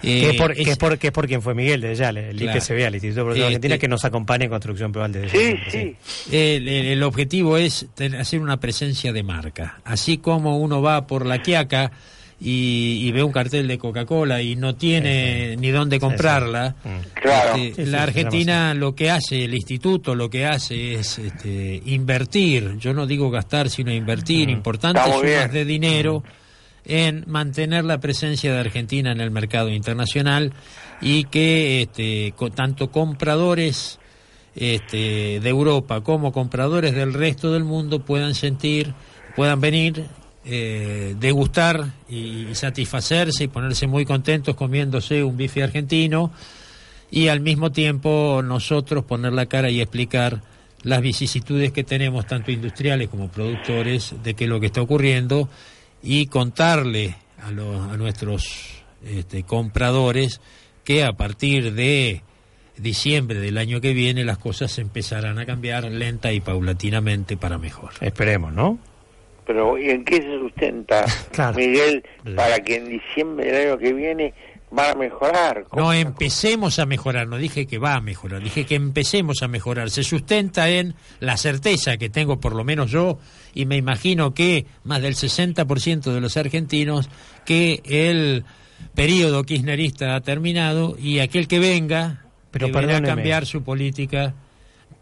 que, 0.00 0.30
es 0.30 0.34
Eh, 0.34 0.36
por, 0.36 0.50
es- 0.50 0.64
que, 0.64 0.70
es 0.72 0.78
por, 0.78 0.98
que 0.98 1.06
es 1.06 1.12
por 1.12 1.28
quien 1.28 1.42
fue 1.42 1.54
Miguel 1.54 1.80
de 1.80 1.94
Yale, 1.94 2.30
el 2.30 2.36
Claro. 2.36 2.58
IPCB, 2.58 2.86
el 2.88 2.94
Instituto 2.94 3.20
de 3.20 3.24
Producción 3.24 3.44
Este- 3.46 3.46
Argentina, 3.56 3.78
que 3.78 3.86
nos 3.88 4.04
acompaña 4.04 4.44
en 4.46 4.50
Construcción 4.50 4.90
Plural 4.90 5.12
desde 5.12 5.28
Sí, 5.28 5.38
siempre, 5.38 5.70
sí. 5.70 6.36
El, 6.36 6.66
el- 6.68 6.86
el 6.86 7.02
objetivo 7.04 7.56
es 7.56 7.86
ten- 7.94 8.16
hacer 8.16 8.40
una 8.40 8.58
presencia 8.58 9.12
de 9.12 9.22
marca. 9.22 9.78
Así 9.84 10.18
como 10.18 10.58
uno 10.58 10.82
va 10.82 11.06
por 11.06 11.24
la 11.24 11.40
Quiaca 11.40 11.92
y, 12.44 13.06
y 13.06 13.12
ve 13.12 13.22
un 13.22 13.30
cartel 13.30 13.68
de 13.68 13.78
Coca-Cola 13.78 14.42
y 14.42 14.56
no 14.56 14.74
tiene 14.74 15.56
ni 15.56 15.70
dónde 15.70 16.00
comprarla, 16.00 16.74
Mm. 16.84 17.20
Claro. 17.20 17.56
este, 17.56 17.86
la 17.86 18.02
Argentina 18.02 18.74
lo 18.74 18.94
que 18.94 19.10
hace, 19.10 19.44
el 19.44 19.54
instituto 19.54 20.14
lo 20.16 20.28
que 20.28 20.44
hace 20.46 20.94
es 20.94 21.18
este, 21.18 21.80
invertir, 21.86 22.76
yo 22.78 22.92
no 22.94 23.06
digo 23.06 23.30
gastar, 23.30 23.70
sino 23.70 23.92
invertir. 23.92 24.48
Importantes 24.50 25.02
Está 25.04 25.16
muy 25.16 25.28
sumas 25.28 25.52
bien. 25.52 25.52
de 25.52 25.64
dinero 25.64 26.24
en 26.84 27.24
mantener 27.28 27.84
la 27.84 27.98
presencia 27.98 28.52
de 28.52 28.58
Argentina 28.58 29.12
en 29.12 29.20
el 29.20 29.30
mercado 29.30 29.68
internacional 29.70 30.52
y 31.00 31.24
que 31.24 31.82
este, 31.82 32.32
co- 32.36 32.50
tanto 32.50 32.90
compradores 32.90 34.00
este, 34.56 35.38
de 35.40 35.48
Europa 35.48 36.00
como 36.02 36.32
compradores 36.32 36.94
del 36.94 37.12
resto 37.14 37.52
del 37.52 37.64
mundo 37.64 38.00
puedan 38.00 38.34
sentir, 38.34 38.94
puedan 39.36 39.60
venir, 39.60 40.04
eh, 40.44 41.14
degustar 41.20 41.92
y, 42.08 42.46
satisfacerse 42.54 43.44
y 43.44 43.48
ponerse 43.48 43.86
muy 43.86 44.04
contentos 44.04 44.56
comiéndose 44.56 45.22
un 45.22 45.36
bife 45.36 45.62
argentino 45.62 46.32
y 47.10 47.28
al 47.28 47.40
mismo 47.40 47.70
tiempo 47.70 48.42
nosotros 48.44 49.04
poner 49.04 49.32
la 49.32 49.46
cara 49.46 49.70
y 49.70 49.80
explicar 49.80 50.42
las 50.82 51.00
vicisitudes 51.00 51.70
que 51.70 51.84
tenemos, 51.84 52.26
tanto 52.26 52.50
industriales 52.50 53.08
como 53.08 53.28
productores, 53.28 54.14
de 54.24 54.34
qué 54.34 54.44
es 54.44 54.50
lo 54.50 54.58
que 54.58 54.66
está 54.66 54.82
ocurriendo 54.82 55.48
y 56.02 56.26
contarle 56.26 57.14
a, 57.40 57.48
a 57.48 57.96
nuestros 57.96 58.82
este, 59.04 59.44
compradores 59.44 60.40
que 60.82 61.04
a 61.04 61.12
partir 61.12 61.74
de 61.74 62.22
diciembre 62.76 63.38
del 63.38 63.58
año 63.58 63.80
que 63.80 63.92
viene 63.92 64.24
las 64.24 64.38
cosas 64.38 64.76
empezarán 64.78 65.38
a 65.38 65.46
cambiar 65.46 65.84
lenta 65.84 66.32
y 66.32 66.40
paulatinamente 66.40 67.36
para 67.36 67.58
mejor. 67.58 67.92
Esperemos, 68.00 68.52
¿no? 68.52 68.78
Pero 69.46 69.78
¿y 69.78 69.90
en 69.90 70.04
qué 70.04 70.16
se 70.16 70.38
sustenta, 70.38 71.04
Miguel, 71.56 72.04
para 72.36 72.60
que 72.60 72.76
en 72.76 72.88
diciembre 72.88 73.50
del 73.50 73.68
año 73.68 73.78
que 73.78 73.92
viene 73.92 74.34
va 74.76 74.90
a 74.90 74.94
mejorar? 74.94 75.66
No 75.74 75.92
empecemos 75.92 76.78
a 76.78 76.86
mejorar, 76.86 77.26
no 77.26 77.36
dije 77.36 77.66
que 77.66 77.78
va 77.78 77.94
a 77.94 78.00
mejorar, 78.00 78.42
dije 78.42 78.64
que 78.64 78.74
empecemos 78.74 79.42
a 79.42 79.48
mejorar. 79.48 79.90
Se 79.90 80.02
sustenta 80.02 80.68
en 80.70 80.94
la 81.20 81.36
certeza 81.36 81.96
que 81.96 82.08
tengo 82.08 82.40
por 82.40 82.54
lo 82.54 82.64
menos 82.64 82.90
yo 82.90 83.18
y 83.54 83.66
me 83.66 83.76
imagino 83.76 84.32
que 84.34 84.66
más 84.84 85.02
del 85.02 85.14
60% 85.14 86.12
de 86.12 86.20
los 86.20 86.36
argentinos 86.36 87.10
que 87.44 87.82
el 87.84 88.44
periodo 88.94 89.44
kirchnerista 89.44 90.14
ha 90.14 90.20
terminado 90.20 90.96
y 90.98 91.20
aquel 91.20 91.48
que 91.48 91.58
venga 91.58 92.22
pero 92.50 92.66
deberá 92.68 93.00
cambiar 93.02 93.46
su 93.46 93.62
política 93.62 94.34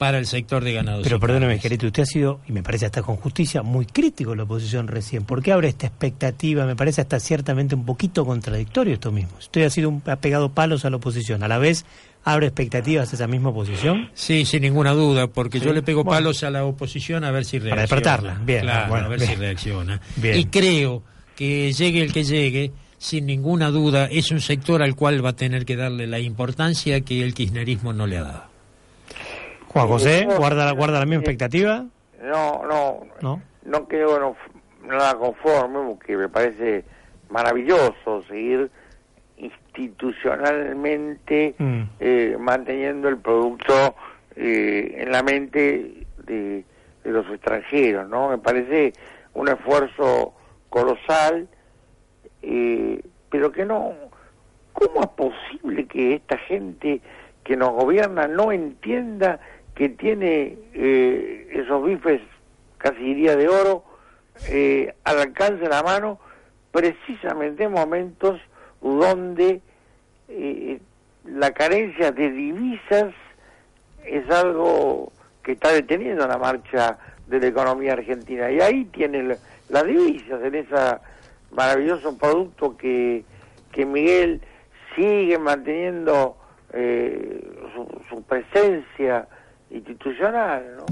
para 0.00 0.16
el 0.16 0.24
sector 0.24 0.64
de 0.64 0.72
ganados. 0.72 1.02
Pero 1.02 1.20
perdóneme, 1.20 1.58
Gerito, 1.58 1.86
usted 1.86 2.04
ha 2.04 2.06
sido, 2.06 2.40
y 2.48 2.52
me 2.52 2.62
parece 2.62 2.86
hasta 2.86 3.02
con 3.02 3.16
justicia, 3.16 3.60
muy 3.60 3.84
crítico 3.84 4.30
de 4.30 4.38
la 4.38 4.44
oposición 4.44 4.88
recién. 4.88 5.24
¿Por 5.24 5.42
qué 5.42 5.52
abre 5.52 5.68
esta 5.68 5.88
expectativa? 5.88 6.64
Me 6.64 6.74
parece 6.74 7.02
hasta 7.02 7.20
ciertamente 7.20 7.74
un 7.74 7.84
poquito 7.84 8.24
contradictorio 8.24 8.94
esto 8.94 9.12
mismo. 9.12 9.32
Usted 9.38 9.62
ha, 9.66 9.68
sido 9.68 9.90
un, 9.90 10.02
ha 10.06 10.16
pegado 10.16 10.54
palos 10.54 10.86
a 10.86 10.90
la 10.90 10.96
oposición. 10.96 11.42
A 11.42 11.48
la 11.48 11.58
vez, 11.58 11.84
¿abre 12.24 12.46
expectativas 12.46 13.12
a 13.12 13.16
esa 13.16 13.26
misma 13.26 13.50
oposición? 13.50 14.08
Sí, 14.14 14.46
sin 14.46 14.62
ninguna 14.62 14.92
duda, 14.92 15.26
porque 15.26 15.60
yo 15.60 15.74
le 15.74 15.82
pego 15.82 16.02
palos 16.02 16.44
a 16.44 16.50
la 16.50 16.64
oposición 16.64 17.22
a 17.24 17.30
ver 17.30 17.44
si 17.44 17.58
reacciona. 17.58 17.70
Para 17.70 17.82
despertarla, 17.82 18.40
bien. 18.42 18.62
Claro, 18.62 18.94
a 18.94 19.08
ver 19.08 19.20
si 19.20 19.34
reacciona. 19.34 20.00
Y 20.22 20.46
creo 20.46 21.02
que 21.36 21.74
llegue 21.74 22.00
el 22.00 22.14
que 22.14 22.24
llegue 22.24 22.72
sin 22.96 23.26
ninguna 23.26 23.70
duda, 23.70 24.06
es 24.06 24.30
un 24.30 24.40
sector 24.40 24.82
al 24.82 24.94
cual 24.94 25.22
va 25.22 25.30
a 25.30 25.36
tener 25.36 25.66
que 25.66 25.76
darle 25.76 26.06
la 26.06 26.20
importancia 26.20 27.02
que 27.02 27.22
el 27.22 27.34
kirchnerismo 27.34 27.92
no 27.92 28.06
le 28.06 28.16
ha 28.16 28.22
dado. 28.22 28.49
Juan 29.72 29.88
José, 29.88 30.28
¿guarda, 30.36 30.70
guarda 30.72 30.98
la 30.98 31.06
misma 31.06 31.22
expectativa? 31.22 31.86
No, 32.22 32.66
no, 32.66 33.06
no, 33.22 33.40
no 33.64 33.88
quedo 33.88 34.36
nada 34.84 35.16
conforme 35.16 35.78
porque 35.88 36.14
me 36.16 36.28
parece 36.28 36.84
maravilloso 37.30 38.22
seguir 38.28 38.70
institucionalmente 39.36 41.54
mm. 41.56 41.82
eh, 42.00 42.36
manteniendo 42.38 43.08
el 43.08 43.18
producto 43.18 43.94
eh, 44.36 44.96
en 44.98 45.10
la 45.12 45.22
mente 45.22 46.04
de, 46.26 46.64
de 47.04 47.10
los 47.10 47.26
extranjeros, 47.30 48.08
¿no? 48.08 48.30
Me 48.30 48.38
parece 48.38 48.92
un 49.34 49.48
esfuerzo 49.48 50.34
colosal 50.68 51.48
eh, 52.42 53.00
pero 53.30 53.52
que 53.52 53.64
no, 53.64 53.92
¿cómo 54.72 55.02
es 55.02 55.08
posible 55.08 55.86
que 55.86 56.14
esta 56.14 56.38
gente 56.38 57.00
que 57.44 57.56
nos 57.56 57.70
gobierna 57.70 58.26
no 58.26 58.52
entienda 58.52 59.40
que 59.80 59.88
tiene 59.88 60.58
eh, 60.74 61.48
esos 61.54 61.82
bifes, 61.82 62.20
casi 62.76 62.98
diría 62.98 63.34
de 63.34 63.48
oro, 63.48 63.82
eh, 64.50 64.94
al 65.04 65.20
alcance 65.20 65.62
de 65.62 65.70
la 65.70 65.82
mano, 65.82 66.20
precisamente 66.70 67.64
en 67.64 67.72
momentos 67.72 68.38
donde 68.82 69.62
la 71.24 71.50
carencia 71.52 72.12
de 72.12 72.30
divisas 72.30 73.14
es 74.04 74.30
algo 74.30 75.12
que 75.42 75.52
está 75.52 75.72
deteniendo 75.72 76.28
la 76.28 76.36
marcha 76.36 76.98
de 77.26 77.40
la 77.40 77.46
economía 77.46 77.94
argentina. 77.94 78.50
Y 78.50 78.60
ahí 78.60 78.84
tiene 78.84 79.38
las 79.70 79.86
divisas, 79.86 80.42
en 80.44 80.56
esa 80.56 81.00
maravilloso 81.52 82.18
producto 82.18 82.76
que, 82.76 83.24
que 83.72 83.86
Miguel 83.86 84.42
sigue 84.94 85.38
manteniendo 85.38 86.36
eh, 86.74 87.40
su, 88.10 88.22
presencia 88.24 89.26
institucional, 89.70 90.76
¿no? 90.78 90.86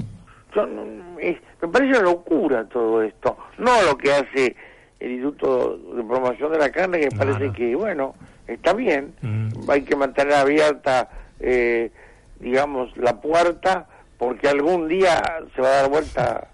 me 0.65 1.67
parece 1.67 1.91
una 1.91 2.01
locura 2.01 2.65
todo 2.65 3.03
esto, 3.03 3.37
no 3.57 3.83
lo 3.83 3.97
que 3.97 4.11
hace 4.11 4.55
el 4.99 5.11
Instituto 5.11 5.77
de 5.77 6.03
Promoción 6.03 6.51
de 6.51 6.57
la 6.57 6.71
Carne, 6.71 6.99
que 6.99 7.15
parece 7.15 7.51
que, 7.51 7.75
bueno, 7.75 8.15
está 8.47 8.73
bien, 8.73 9.13
mm. 9.21 9.69
hay 9.69 9.83
que 9.83 9.95
mantener 9.95 10.33
abierta, 10.33 11.09
eh, 11.39 11.91
digamos, 12.39 12.95
la 12.97 13.21
puerta, 13.21 13.87
porque 14.17 14.49
algún 14.49 14.87
día 14.87 15.21
se 15.55 15.61
va 15.61 15.67
a 15.67 15.81
dar 15.81 15.89
vuelta 15.89 16.47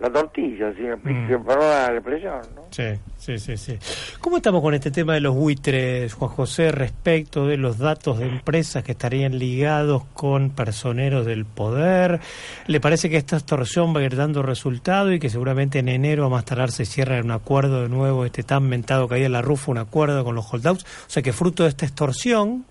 la 0.00 0.10
tortilla, 0.10 0.72
si 0.74 0.82
mm. 0.82 1.46
la 1.46 1.92
expresión, 1.92 2.40
¿no? 2.54 2.62
Sí, 2.70 2.84
sí, 3.16 3.38
sí, 3.38 3.56
sí. 3.56 3.78
¿Cómo 4.20 4.36
estamos 4.36 4.62
con 4.62 4.74
este 4.74 4.92
tema 4.92 5.14
de 5.14 5.20
los 5.20 5.34
buitres, 5.34 6.14
Juan 6.14 6.30
José, 6.30 6.70
respecto 6.70 7.46
de 7.46 7.56
los 7.56 7.78
datos 7.78 8.18
de 8.18 8.28
empresas 8.28 8.84
que 8.84 8.92
estarían 8.92 9.38
ligados 9.38 10.04
con 10.14 10.50
personeros 10.50 11.26
del 11.26 11.44
poder? 11.44 12.20
¿Le 12.68 12.80
parece 12.80 13.10
que 13.10 13.16
esta 13.16 13.36
extorsión 13.36 13.94
va 13.94 14.00
a 14.00 14.04
ir 14.04 14.14
dando 14.14 14.42
resultado 14.42 15.12
y 15.12 15.18
que 15.18 15.30
seguramente 15.30 15.80
en 15.80 15.88
enero 15.88 16.26
a 16.26 16.28
más 16.28 16.44
tardar 16.44 16.70
se 16.70 16.84
cierra 16.84 17.20
un 17.20 17.32
acuerdo 17.32 17.82
de 17.82 17.88
nuevo, 17.88 18.24
este 18.24 18.44
tan 18.44 18.68
mentado 18.68 19.08
que 19.08 19.16
hay 19.16 19.24
en 19.24 19.32
la 19.32 19.42
RUF, 19.42 19.68
un 19.68 19.78
acuerdo 19.78 20.22
con 20.22 20.36
los 20.36 20.52
holdouts? 20.52 20.84
O 20.84 21.10
sea 21.10 21.22
que 21.24 21.32
fruto 21.32 21.64
de 21.64 21.70
esta 21.70 21.86
extorsión... 21.86 22.64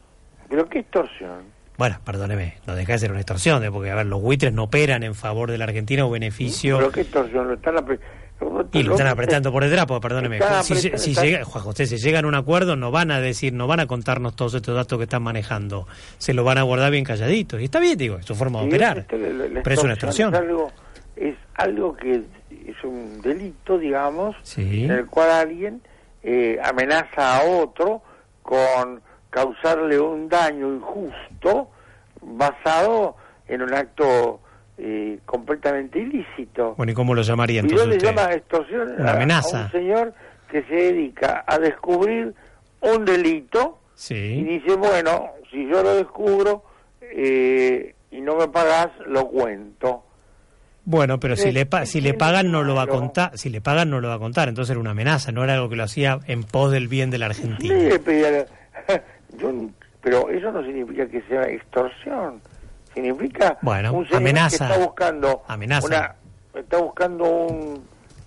¿Pero 0.47 0.69
qué 0.69 0.80
extorsión? 0.80 1.57
Bueno, 1.78 1.97
perdóneme, 2.03 2.55
no 2.65 2.75
deja 2.75 2.93
de 2.93 2.99
ser 2.99 3.11
una 3.11 3.19
extorsión, 3.19 3.63
¿eh? 3.63 3.71
porque 3.71 3.91
a 3.91 3.95
ver, 3.95 4.07
los 4.07 4.21
buitres 4.21 4.51
no 4.51 4.63
operan 4.63 5.03
en 5.03 5.13
favor 5.13 5.51
de 5.51 5.57
la 5.57 5.65
Argentina 5.65 6.05
o 6.05 6.09
beneficio. 6.09 6.78
¿Pero 6.78 6.91
qué 6.91 7.01
extorsión? 7.01 7.47
Lo 7.47 7.53
están 7.53 7.75
y 8.73 8.84
lo 8.84 8.91
están 8.91 9.07
apretando 9.07 9.51
por 9.51 9.63
el 9.63 9.71
drapo, 9.71 9.99
perdóneme. 9.99 10.39
Si, 10.61 10.75
si, 10.75 11.15
llega, 11.15 11.43
Juan 11.43 11.63
José, 11.63 11.88
si 11.88 11.97
llegan 11.97 12.25
a 12.25 12.28
un 12.28 12.36
acuerdo, 12.36 12.75
no 12.75 12.91
van 12.91 13.09
a 13.09 13.19
decir, 13.19 13.53
no 13.53 13.65
van 13.65 13.80
a 13.80 13.88
contarnos 13.88 14.36
todos 14.36 14.53
estos 14.53 14.75
datos 14.75 14.97
que 14.97 15.03
están 15.05 15.23
manejando. 15.23 15.88
Se 16.17 16.34
lo 16.34 16.43
van 16.43 16.59
a 16.59 16.63
guardar 16.63 16.91
bien 16.91 17.03
calladitos. 17.03 17.59
Y 17.61 17.65
está 17.65 17.80
bien, 17.80 17.97
digo, 17.97 18.17
es 18.17 18.25
su 18.25 18.36
forma 18.36 18.61
de 18.61 18.67
operar. 18.67 19.05
pero 19.07 19.71
es 19.71 19.84
una 19.84 19.93
extorsión. 19.93 20.34
Es 20.34 20.39
algo, 20.39 20.71
es 21.15 21.36
algo 21.55 21.95
que 21.95 22.23
es 22.67 22.84
un 22.84 23.21
delito, 23.21 23.80
digamos, 23.80 24.36
en 24.57 24.91
el 24.91 25.07
cual 25.07 25.32
alguien 25.32 25.82
eh, 26.21 26.59
amenaza 26.63 27.38
a 27.38 27.43
otro 27.43 28.03
con 28.43 29.01
causarle 29.38 29.99
un 29.99 30.27
daño 30.27 30.73
injusto 30.73 31.69
basado 32.21 33.15
en 33.47 33.61
un 33.61 33.71
acto 33.71 34.39
eh, 34.79 35.19
completamente 35.27 35.99
ilícito. 35.99 36.73
Bueno, 36.75 36.91
¿y 36.91 36.95
cómo 36.95 37.13
lo 37.13 37.21
llamaría 37.21 37.59
entonces? 37.59 37.85
Y 37.85 37.89
yo 37.91 37.95
le 37.95 37.99
llama 37.99 38.33
extorsión 38.33 38.95
una 38.97 39.11
amenaza. 39.11 39.61
a 39.61 39.65
un 39.65 39.71
señor 39.71 40.13
que 40.49 40.63
se 40.63 40.73
dedica 40.73 41.43
a 41.45 41.59
descubrir 41.59 42.33
un 42.81 43.05
delito 43.05 43.77
sí. 43.93 44.15
y 44.15 44.43
dice, 44.43 44.75
bueno, 44.75 45.27
si 45.51 45.67
yo 45.69 45.83
lo 45.83 45.95
descubro 45.95 46.63
eh, 47.01 47.93
y 48.09 48.21
no 48.21 48.38
me 48.38 48.47
pagas, 48.47 48.89
lo 49.05 49.27
cuento. 49.27 50.03
Bueno, 50.83 51.19
pero 51.19 51.35
si 51.35 51.51
le 51.51 51.67
si 51.83 52.01
le 52.01 52.13
pagan 52.15 52.49
no 52.49 52.63
lo 52.63 52.73
va 52.73 52.83
a 52.83 52.88
contar, 52.88 53.38
si 53.38 53.49
le 53.49 53.61
pagan 53.61 53.89
no 53.91 53.99
lo 53.99 54.07
va 54.07 54.15
a 54.15 54.19
contar, 54.19 54.47
entonces 54.47 54.71
era 54.71 54.79
una 54.79 54.91
amenaza, 54.91 55.31
no 55.31 55.43
era 55.43 55.55
algo 55.55 55.69
que 55.69 55.75
lo 55.75 55.83
hacía 55.83 56.19
en 56.27 56.43
pos 56.43 56.71
del 56.71 56.88
bien 56.88 57.11
de 57.11 57.17
la 57.17 57.25
Argentina. 57.27 57.75
Yo, 59.38 59.51
pero 60.01 60.29
eso 60.29 60.51
no 60.51 60.63
significa 60.63 61.07
que 61.07 61.21
sea 61.23 61.43
extorsión, 61.43 62.41
significa 62.93 63.57
bueno, 63.61 63.93
un 63.93 64.07
amenaza, 64.13 64.67
que 64.67 64.73
está 64.73 64.85
buscando 64.85 65.43
amenaza. 65.47 66.15
está 66.53 66.77
buscando 66.77 67.23
un 67.23 67.83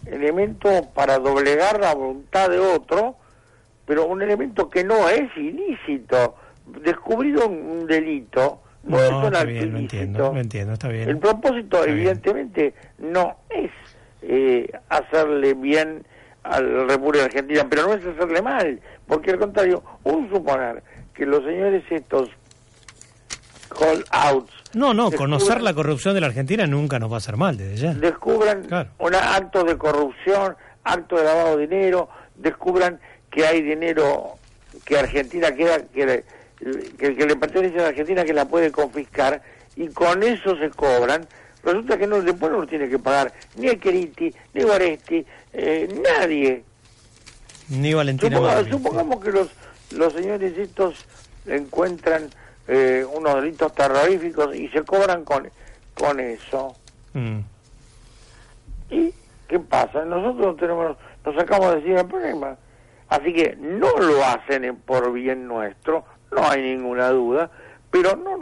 elemento 0.07 0.89
para 0.95 1.19
doblegar 1.19 1.81
la 1.81 1.95
voluntad 1.95 2.49
de 2.49 2.59
otro, 2.59 3.17
pero 3.87 4.07
un 4.07 4.23
elemento 4.23 4.69
que 4.71 4.85
no 4.85 5.09
es 5.09 5.35
ilícito. 5.37 6.37
Descubrido 6.85 7.49
un, 7.49 7.87
delito 7.87 8.61
no, 8.85 9.03
es 9.03 9.11
un 9.11 9.35
acto 9.35 9.51
ilícito. 9.51 10.37
entiendo, 10.37 10.73
está 10.75 10.89
bien. 10.89 11.09
El 11.09 11.19
propósito, 11.19 11.85
evidentemente, 11.85 12.75
no 12.99 13.37
es 13.51 13.71
eh, 14.23 14.71
hacerle 14.89 15.55
bien 15.55 16.05
a 16.43 16.61
la 16.61 16.85
República 16.85 17.25
Argentina, 17.25 17.67
pero 17.69 17.89
no 17.89 17.95
es 17.95 18.07
hacerle 18.07 18.43
mal, 18.43 18.81
porque 19.07 19.33
al 19.33 19.39
contrario, 19.39 19.83
un 20.05 20.31
suponer 20.31 20.83
que 21.21 21.27
los 21.27 21.45
señores 21.45 21.85
estos 21.91 22.31
call 23.69 24.03
outs 24.11 24.55
no, 24.73 24.95
no, 24.95 25.13
conocer 25.13 25.61
la 25.61 25.75
corrupción 25.75 26.15
de 26.15 26.23
la 26.23 26.29
Argentina 26.29 26.67
nunca 26.67 26.99
nos 26.99 27.11
va 27.11 27.17
a 27.17 27.19
hacer 27.19 27.37
mal 27.37 27.59
desde 27.59 27.77
ya. 27.77 27.93
Descubran 27.93 28.67
un 28.99 29.15
acto 29.15 29.65
de 29.65 29.77
corrupción, 29.77 30.57
acto 30.83 31.17
de 31.17 31.25
lavado 31.25 31.59
de 31.59 31.67
dinero, 31.67 32.09
descubran 32.37 32.99
que 33.31 33.45
hay 33.45 33.61
dinero 33.61 34.39
que 34.87 34.97
Argentina 34.97 35.53
queda, 35.53 35.83
que, 35.93 36.25
que, 36.97 37.27
le 37.27 37.37
pertenece 37.37 37.81
a 37.81 37.83
la 37.83 37.89
Argentina 37.89 38.25
que 38.25 38.33
la 38.33 38.47
puede 38.47 38.71
confiscar 38.71 39.43
y 39.77 39.89
con 39.89 40.23
eso 40.23 40.57
se 40.57 40.71
cobran. 40.71 41.27
Resulta 41.63 41.99
que 41.99 42.07
no, 42.07 42.23
después 42.23 42.51
no 42.51 42.67
tiene 42.67 42.89
que 42.89 42.99
pagar 42.99 43.31
ni 43.57 43.69
Equeriti, 43.69 44.33
ni 44.55 44.63
Guaresti, 44.63 45.27
eh, 45.53 46.01
nadie. 46.03 46.65
Ni 47.69 47.93
Valentina 47.93 48.65
Supongamos 48.71 49.23
que 49.23 49.33
los, 49.33 49.49
los 49.93 50.13
señores 50.13 50.57
estos 50.57 51.05
encuentran 51.47 52.31
eh, 52.69 53.05
unos 53.15 53.37
delitos 53.37 53.75
terroríficos 53.75 54.55
y 54.55 54.69
se 54.69 54.83
cobran 54.83 55.25
con, 55.25 55.49
con 55.95 56.21
eso. 56.21 56.75
Mm. 57.15 57.41
¿Y 58.91 59.15
qué 59.49 59.59
pasa? 59.59 60.05
Nosotros 60.05 60.57
tenemos, 60.57 60.97
nos 61.25 61.35
sacamos 61.35 61.71
de 61.71 61.77
decir 61.77 61.97
el 61.97 62.07
problema. 62.07 62.57
Así 63.09 63.33
que 63.33 63.57
no 63.57 63.91
lo 63.99 64.25
hacen 64.25 64.77
por 64.77 65.13
bien 65.13 65.49
nuestro, 65.49 66.05
no 66.31 66.49
hay 66.49 66.63
ninguna 66.63 67.09
duda, 67.11 67.51
pero 67.91 68.15
no 68.15 68.39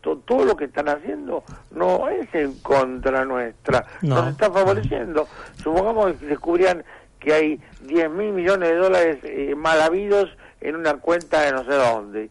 todo 0.00 0.44
lo 0.44 0.56
que 0.56 0.64
están 0.64 0.88
haciendo 0.88 1.44
no 1.70 2.08
es 2.08 2.34
en 2.34 2.54
contra 2.60 3.26
nuestra, 3.26 3.84
nos 4.00 4.28
está 4.28 4.50
favoreciendo. 4.50 5.28
Supongamos 5.62 6.14
que 6.14 6.26
descubrían 6.26 6.82
que 7.18 7.34
hay 7.34 7.60
10 7.82 8.10
mil 8.10 8.32
millones 8.32 8.70
de 8.70 8.76
dólares 8.76 9.18
eh, 9.24 9.54
mal 9.54 9.82
habidos 9.82 10.30
en 10.60 10.76
una 10.76 10.94
cuenta 10.94 11.42
de 11.42 11.52
no 11.52 11.64
sé 11.64 11.72
dónde, 11.72 12.30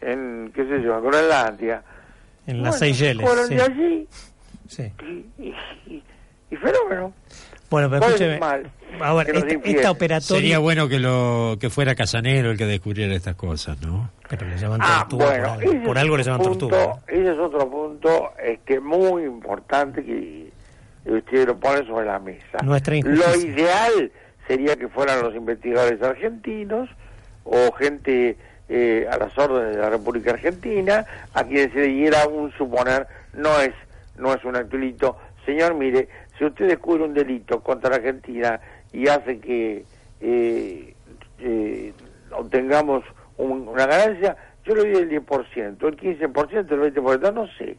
en, 0.00 0.52
qué 0.54 0.64
sé 0.64 0.82
yo, 0.82 0.98
en 0.98 1.04
Groenlandia. 1.04 1.82
En 2.46 2.62
las 2.62 2.78
Seychelles. 2.78 3.26
Fueron 3.26 3.48
de 3.48 3.62
allí 3.62 4.08
sí. 4.68 4.92
y, 5.38 5.54
y, 6.50 6.56
fenómeno. 6.56 7.12
Bueno, 7.68 7.90
pero 7.90 8.06
escúcheme. 8.06 8.40
Ahora, 9.00 9.30
esta, 9.32 9.90
operatoria... 9.90 10.20
Sería 10.20 10.58
bueno 10.58 10.88
que 10.88 11.00
lo 11.00 11.56
que 11.60 11.68
fuera 11.68 11.94
Casanero 11.94 12.52
el 12.52 12.56
que 12.56 12.64
descubriera 12.64 13.14
estas 13.14 13.34
cosas, 13.34 13.80
¿no? 13.82 14.10
Pero 14.28 14.46
le 14.46 14.56
llaman 14.56 14.80
ah, 14.82 15.06
tortuga. 15.08 15.58
por, 15.84 15.98
algo, 15.98 16.16
le 16.16 16.22
llaman 16.22 16.42
tortuga. 16.42 17.00
Ese 17.08 17.32
es 17.32 17.38
otro 17.38 17.68
punto 17.68 18.32
es 18.42 18.60
que 18.60 18.80
muy 18.80 19.24
importante 19.24 20.04
que 20.04 20.50
usted 21.04 21.48
lo 21.48 21.58
pone 21.58 21.84
sobre 21.86 22.06
la 22.06 22.20
mesa. 22.20 22.58
Nuestra 22.62 22.94
lo 22.94 23.36
ideal 23.36 24.12
sería 24.46 24.76
que 24.76 24.88
fueran 24.88 25.22
los 25.22 25.34
investigadores 25.34 26.00
argentinos 26.00 26.88
o 27.46 27.72
gente 27.72 28.36
eh, 28.68 29.06
a 29.10 29.16
las 29.16 29.36
órdenes 29.38 29.76
de 29.76 29.82
la 29.82 29.90
República 29.90 30.32
Argentina 30.32 31.06
a 31.32 31.44
quienes 31.44 31.72
se 31.72 31.82
diera 31.82 32.26
un 32.26 32.52
suponer 32.52 33.06
no 33.32 33.60
es 33.60 33.72
no 34.18 34.34
es 34.34 34.44
un 34.44 34.56
actualito 34.56 35.16
señor 35.44 35.74
mire 35.74 36.08
si 36.36 36.44
usted 36.44 36.68
descubre 36.68 37.04
un 37.04 37.14
delito 37.14 37.60
contra 37.60 37.90
la 37.90 37.96
Argentina 37.96 38.60
y 38.92 39.08
hace 39.08 39.38
que 39.38 39.84
eh, 40.20 40.94
eh, 41.38 41.92
obtengamos 42.32 43.04
una 43.38 43.86
ganancia, 43.86 44.36
yo 44.64 44.74
le 44.74 44.90
doy 44.90 45.02
el 45.02 45.10
10%, 45.10 45.86
el 45.86 45.96
15%, 45.96 46.72
el 46.72 46.94
20%, 46.94 47.34
no 47.34 47.46
sé. 47.58 47.76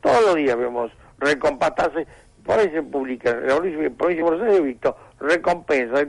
Todos 0.00 0.24
los 0.24 0.36
días 0.36 0.56
vemos 0.56 0.90
recompasarse, 1.18 2.06
por 2.44 2.58
ahí 2.58 2.70
se 2.70 2.82
publica, 2.82 3.30
en 3.30 3.46
la 3.46 3.56
provincia 3.56 4.16
de 4.16 4.22
Buenos 4.22 4.56
he 4.56 4.60
visto 4.60 4.96
recompensa, 5.20 6.06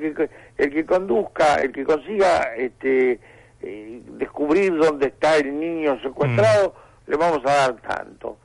el 0.60 0.72
que, 0.72 0.86
conduzca, 0.86 1.56
el 1.56 1.72
que 1.72 1.84
consiga 1.84 2.56
este 2.56 3.20
eh, 3.62 4.02
descubrir 4.18 4.78
dónde 4.78 5.08
está 5.08 5.38
el 5.38 5.60
niño 5.60 6.00
secuestrado, 6.02 6.76
mm. 7.08 7.12
le 7.12 7.18
vamos 7.18 7.40
a 7.46 7.52
dar 7.52 7.76
tanto. 7.82 8.38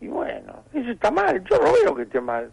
Y 0.00 0.08
bueno, 0.08 0.64
eso 0.74 0.90
está 0.90 1.10
mal, 1.10 1.42
yo 1.44 1.58
no 1.58 1.72
veo 1.72 1.94
que 1.94 2.02
esté 2.02 2.20
mal 2.20 2.50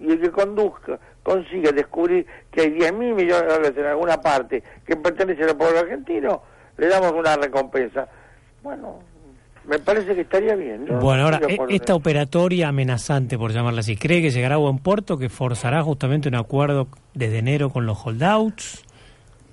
y 0.00 0.12
el 0.12 0.20
que 0.20 0.30
conduzca, 0.30 0.98
consiga 1.22 1.72
descubrir 1.72 2.26
que 2.50 2.62
hay 2.62 2.70
10 2.70 2.92
mil 2.94 3.14
millones 3.14 3.42
de 3.42 3.48
dólares 3.48 3.78
en 3.78 3.86
alguna 3.86 4.20
parte 4.20 4.62
que 4.86 4.96
pertenece 4.96 5.44
al 5.44 5.56
pueblo 5.56 5.80
argentino, 5.80 6.42
le 6.76 6.86
damos 6.88 7.12
una 7.12 7.36
recompensa. 7.36 8.08
Bueno, 8.62 9.00
me 9.68 9.78
parece 9.78 10.14
que 10.14 10.22
estaría 10.22 10.56
bien. 10.56 10.86
Bueno, 11.00 11.24
ahora, 11.24 11.40
e- 11.46 11.58
esta 11.68 11.94
operatoria 11.94 12.68
amenazante, 12.68 13.36
por 13.36 13.52
llamarla 13.52 13.80
así, 13.80 13.96
¿cree 13.96 14.22
que 14.22 14.30
llegará 14.30 14.54
a 14.54 14.58
buen 14.58 14.78
puerto, 14.78 15.18
que 15.18 15.28
forzará 15.28 15.82
justamente 15.82 16.28
un 16.28 16.36
acuerdo 16.36 16.88
desde 17.14 17.38
enero 17.38 17.70
con 17.70 17.84
los 17.84 17.98
holdouts? 18.04 18.84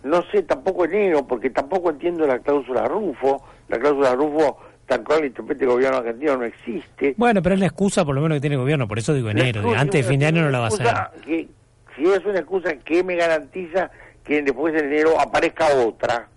No 0.03 0.23
sé, 0.31 0.43
tampoco 0.43 0.85
enero, 0.85 1.27
porque 1.27 1.49
tampoco 1.49 1.89
entiendo 1.89 2.25
la 2.25 2.39
cláusula 2.39 2.87
Rufo. 2.87 3.43
La 3.67 3.77
cláusula 3.77 4.15
Rufo 4.15 4.57
tal 4.85 5.03
cual 5.03 5.25
interprete 5.25 5.63
el 5.65 5.71
gobierno 5.71 5.97
argentino 5.97 6.37
no 6.37 6.45
existe. 6.45 7.15
Bueno, 7.17 7.41
pero 7.41 7.55
es 7.55 7.59
la 7.59 7.65
excusa 7.65 8.05
por 8.05 8.15
lo 8.15 8.21
menos 8.21 8.37
que 8.37 8.41
tiene 8.41 8.55
el 8.55 8.61
gobierno, 8.61 8.87
por 8.87 8.99
eso 8.99 9.13
digo 9.13 9.29
enero, 9.29 9.73
antes 9.75 10.05
de 10.05 10.09
fin 10.09 10.19
de 10.19 10.27
año 10.27 10.43
no 10.43 10.49
la 10.49 10.59
va 10.59 10.65
a 10.65 10.67
hacer. 10.67 10.87
Que, 11.25 11.47
si 11.95 12.03
es 12.05 12.23
una 12.25 12.39
excusa, 12.39 12.75
¿qué 12.85 13.03
me 13.03 13.15
garantiza 13.15 13.89
que 14.23 14.41
después 14.43 14.73
de 14.73 14.79
enero 14.79 15.19
aparezca 15.19 15.67
otra? 15.75 16.27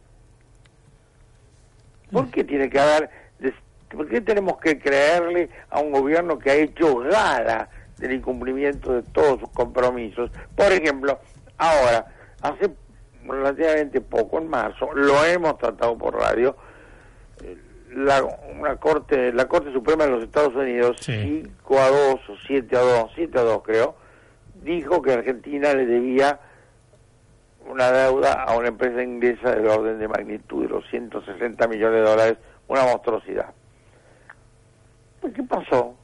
¿Por 2.10 2.30
qué 2.30 2.42
tiene 2.42 2.70
que 2.70 2.80
haber, 2.80 3.10
por 3.96 4.08
qué 4.08 4.20
tenemos 4.20 4.58
que 4.58 4.78
creerle 4.78 5.50
a 5.70 5.80
un 5.80 5.92
gobierno 5.92 6.38
que 6.38 6.50
ha 6.50 6.54
hecho 6.54 6.98
gala 6.98 7.68
del 7.98 8.12
incumplimiento 8.12 8.92
de 8.92 9.02
todos 9.02 9.40
sus 9.40 9.50
compromisos? 9.50 10.30
Por 10.54 10.72
ejemplo, 10.72 11.18
ahora, 11.56 12.06
hace 12.42 12.70
relativamente 13.24 14.00
poco, 14.00 14.38
en 14.38 14.48
marzo, 14.48 14.90
lo 14.94 15.24
hemos 15.24 15.58
tratado 15.58 15.96
por 15.96 16.14
radio, 16.14 16.56
la, 17.94 18.22
una 18.22 18.76
corte, 18.76 19.32
la 19.32 19.46
Corte 19.46 19.72
Suprema 19.72 20.04
de 20.04 20.10
los 20.10 20.24
Estados 20.24 20.54
Unidos, 20.54 20.98
5 21.00 21.78
a 21.78 21.88
2 21.88 22.14
o 22.28 22.36
7 22.46 22.76
a 22.76 22.80
2, 22.80 23.12
7 23.14 23.38
a 23.38 23.42
2 23.42 23.62
creo, 23.62 23.96
dijo 24.62 25.02
que 25.02 25.12
Argentina 25.12 25.72
le 25.74 25.86
debía 25.86 26.40
una 27.68 27.90
deuda 27.90 28.32
a 28.32 28.56
una 28.56 28.68
empresa 28.68 29.02
inglesa 29.02 29.54
del 29.54 29.66
orden 29.66 29.98
de 29.98 30.08
magnitud 30.08 30.62
de 30.62 30.68
los 30.70 30.88
160 30.90 31.68
millones 31.68 32.02
de 32.02 32.10
dólares, 32.10 32.38
una 32.66 32.84
monstruosidad. 32.84 33.52
¿Qué 35.32 35.42
pasó? 35.42 35.94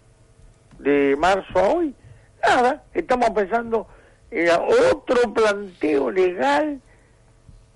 De 0.78 1.16
marzo 1.18 1.58
a 1.58 1.68
hoy, 1.68 1.94
nada, 2.42 2.82
estamos 2.92 3.30
pensando 3.30 3.86
en 4.30 4.48
otro 4.92 5.32
planteo 5.32 6.10
legal 6.10 6.80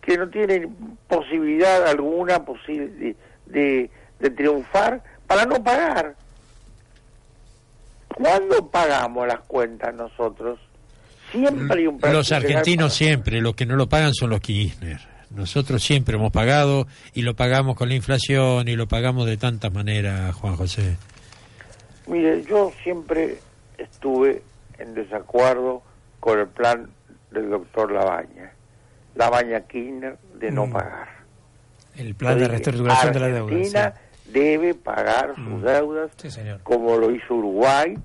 que 0.03 0.19
no 0.19 0.29
tiene 0.29 0.69
posibilidad 1.07 1.87
alguna 1.87 2.45
posible 2.45 3.15
de, 3.47 3.91
de 4.19 4.31
triunfar 4.31 5.03
para 5.27 5.45
no 5.45 5.63
pagar. 5.63 6.15
¿Cuándo 8.09 8.69
pagamos 8.69 9.29
las 9.29 9.41
cuentas 9.41 9.95
nosotros? 9.95 10.59
Siempre 11.31 11.81
hay 11.81 11.87
un 11.87 12.01
Los 12.11 12.33
argentinos 12.33 12.95
siempre, 12.95 13.41
los 13.41 13.55
que 13.55 13.67
no 13.67 13.77
lo 13.77 13.89
pagan 13.89 14.15
son 14.15 14.31
los 14.31 14.41
Kirchner. 14.41 14.99
Nosotros 15.31 15.83
siempre 15.83 16.17
hemos 16.17 16.33
pagado 16.33 16.87
y 17.13 17.23
lo 17.23 17.37
pagamos 17.37 17.77
con 17.77 17.91
la 17.91 17.95
inflación 17.95 18.67
y 18.67 18.77
lo 18.77 18.89
pagamos 18.89 19.27
de 19.27 19.37
tantas 19.37 19.73
maneras, 19.73 20.35
Juan 20.35 20.57
José. 20.57 20.97
Mire, 22.09 22.43
yo 22.43 22.73
siempre 22.83 23.39
estuve 23.77 24.43
en 24.79 24.95
desacuerdo 24.95 25.83
con 26.21 26.39
el 26.39 26.49
plan 26.49 26.89
del 27.31 27.51
doctor 27.51 27.93
Labaña, 27.93 28.53
Labaña 29.15 29.61
Kirchner, 29.61 30.17
de 30.35 30.51
no 30.51 30.67
mm. 30.67 30.73
pagar. 30.73 31.09
El 31.97 32.15
plan 32.15 32.39
de 32.39 32.49
reestructuración 32.49 33.13
de 33.13 33.21
la 33.21 33.29
deuda 33.29 33.95
debe 34.33 34.75
pagar 34.75 35.35
sus 35.35 35.45
mm. 35.45 35.63
deudas, 35.63 36.11
como 36.63 36.97
lo 36.97 37.11
hizo 37.11 37.35
Uruguay, 37.35 37.99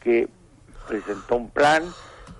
que 0.00 0.28
presentó 0.88 1.36
un 1.36 1.50
plan 1.50 1.82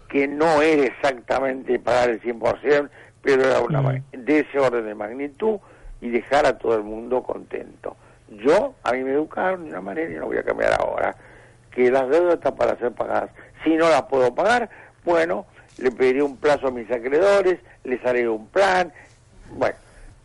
que 0.09 0.29
no 0.29 0.63
era 0.63 0.85
exactamente 0.85 1.79
pagar 1.79 2.11
el 2.11 2.21
100%, 2.21 2.89
pero 3.23 3.45
era 3.45 3.61
una, 3.61 3.83
mm. 3.83 4.03
de 4.13 4.41
ese 4.41 4.59
orden 4.59 4.85
de 4.85 4.95
magnitud 4.95 5.59
y 6.01 6.11
dejar 6.11 6.47
a 6.47 6.59
todo 6.59 6.77
el 6.77 6.83
mundo 6.83 7.23
contento. 7.23 7.97
Yo, 8.31 8.75
a 8.83 8.93
mí 8.93 9.03
me 9.03 9.13
educaron 9.13 9.65
de 9.65 9.71
una 9.71 9.81
manera 9.81 10.11
y 10.11 10.17
no 10.17 10.27
voy 10.27 10.39
a 10.39 10.43
cambiar 10.43 10.81
ahora, 10.81 11.17
que 11.71 11.91
las 11.91 12.09
deudas 12.09 12.35
están 12.35 12.57
para 12.57 12.77
ser 12.79 12.93
pagadas. 12.93 13.31
Si 13.65 13.71
no 13.77 13.89
las 13.89 14.03
puedo 14.03 14.35
pagar, 14.35 14.71
bueno, 15.05 15.47
le 15.79 15.91
pediré 15.91 16.23
un 16.23 16.37
plazo 16.37 16.69
a 16.69 16.71
mis 16.71 16.91
acreedores, 16.91 17.59
les 17.85 18.05
haré 18.05 18.29
un 18.29 18.47
plan, 18.49 18.93
bueno, 19.53 19.77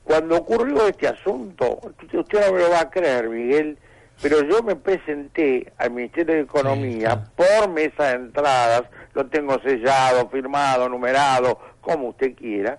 cuando 0.04 0.38
ocurrió 0.38 0.88
este 0.88 1.08
asunto, 1.08 1.80
usted 2.14 2.46
no 2.46 2.54
me 2.54 2.60
lo 2.60 2.70
va 2.70 2.82
a 2.82 2.90
creer, 2.92 3.28
Miguel, 3.28 3.78
pero 4.22 4.44
yo 4.44 4.62
me 4.62 4.76
presenté 4.76 5.74
al 5.78 5.92
Ministerio 5.92 6.36
de 6.36 6.42
Economía 6.42 7.26
por 7.36 7.70
mesa 7.70 8.10
de 8.10 8.14
entradas, 8.14 8.84
lo 9.14 9.26
tengo 9.26 9.60
sellado, 9.62 10.30
firmado, 10.30 10.88
numerado, 10.88 11.60
como 11.82 12.10
usted 12.10 12.36
quiera, 12.36 12.78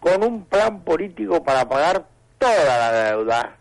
con 0.00 0.22
un 0.22 0.44
plan 0.44 0.82
político 0.82 1.42
para 1.42 1.68
pagar 1.68 2.04
toda 2.38 2.78
la 2.78 2.92
deuda. 2.92 3.56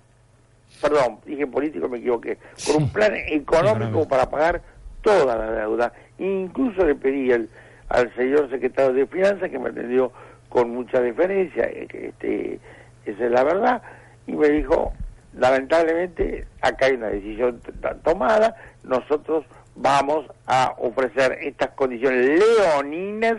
Perdón, 0.81 1.19
dije 1.25 1.47
político, 1.47 1.87
me 1.87 1.97
equivoqué. 1.97 2.37
Con 2.65 2.83
un 2.83 2.89
plan 2.89 3.13
económico 3.15 4.07
para 4.07 4.29
pagar 4.29 4.61
toda 5.01 5.37
la 5.37 5.51
deuda. 5.51 5.93
Incluso 6.17 6.85
le 6.85 6.95
pedí 6.95 7.31
al 7.31 8.15
señor 8.15 8.49
secretario 8.49 8.93
de 8.93 9.05
Finanzas, 9.07 9.49
que 9.49 9.59
me 9.59 9.69
atendió 9.69 10.11
con 10.55 10.69
mucha 10.69 11.01
deferencia, 11.01 11.65
eh, 11.65 11.87
este, 11.91 12.59
esa 13.05 13.25
es 13.25 13.31
la 13.31 13.43
verdad, 13.43 13.81
y 14.25 14.31
me 14.31 14.49
dijo, 14.49 14.93
lamentablemente, 15.33 16.47
acá 16.61 16.85
hay 16.85 16.93
una 16.93 17.07
decisión 17.07 17.59
tomada, 18.03 18.55
nosotros 18.83 19.43
vamos 19.75 20.25
a 20.47 20.73
ofrecer 20.77 21.39
estas 21.41 21.71
condiciones 21.71 22.39
leoninas 22.39 23.37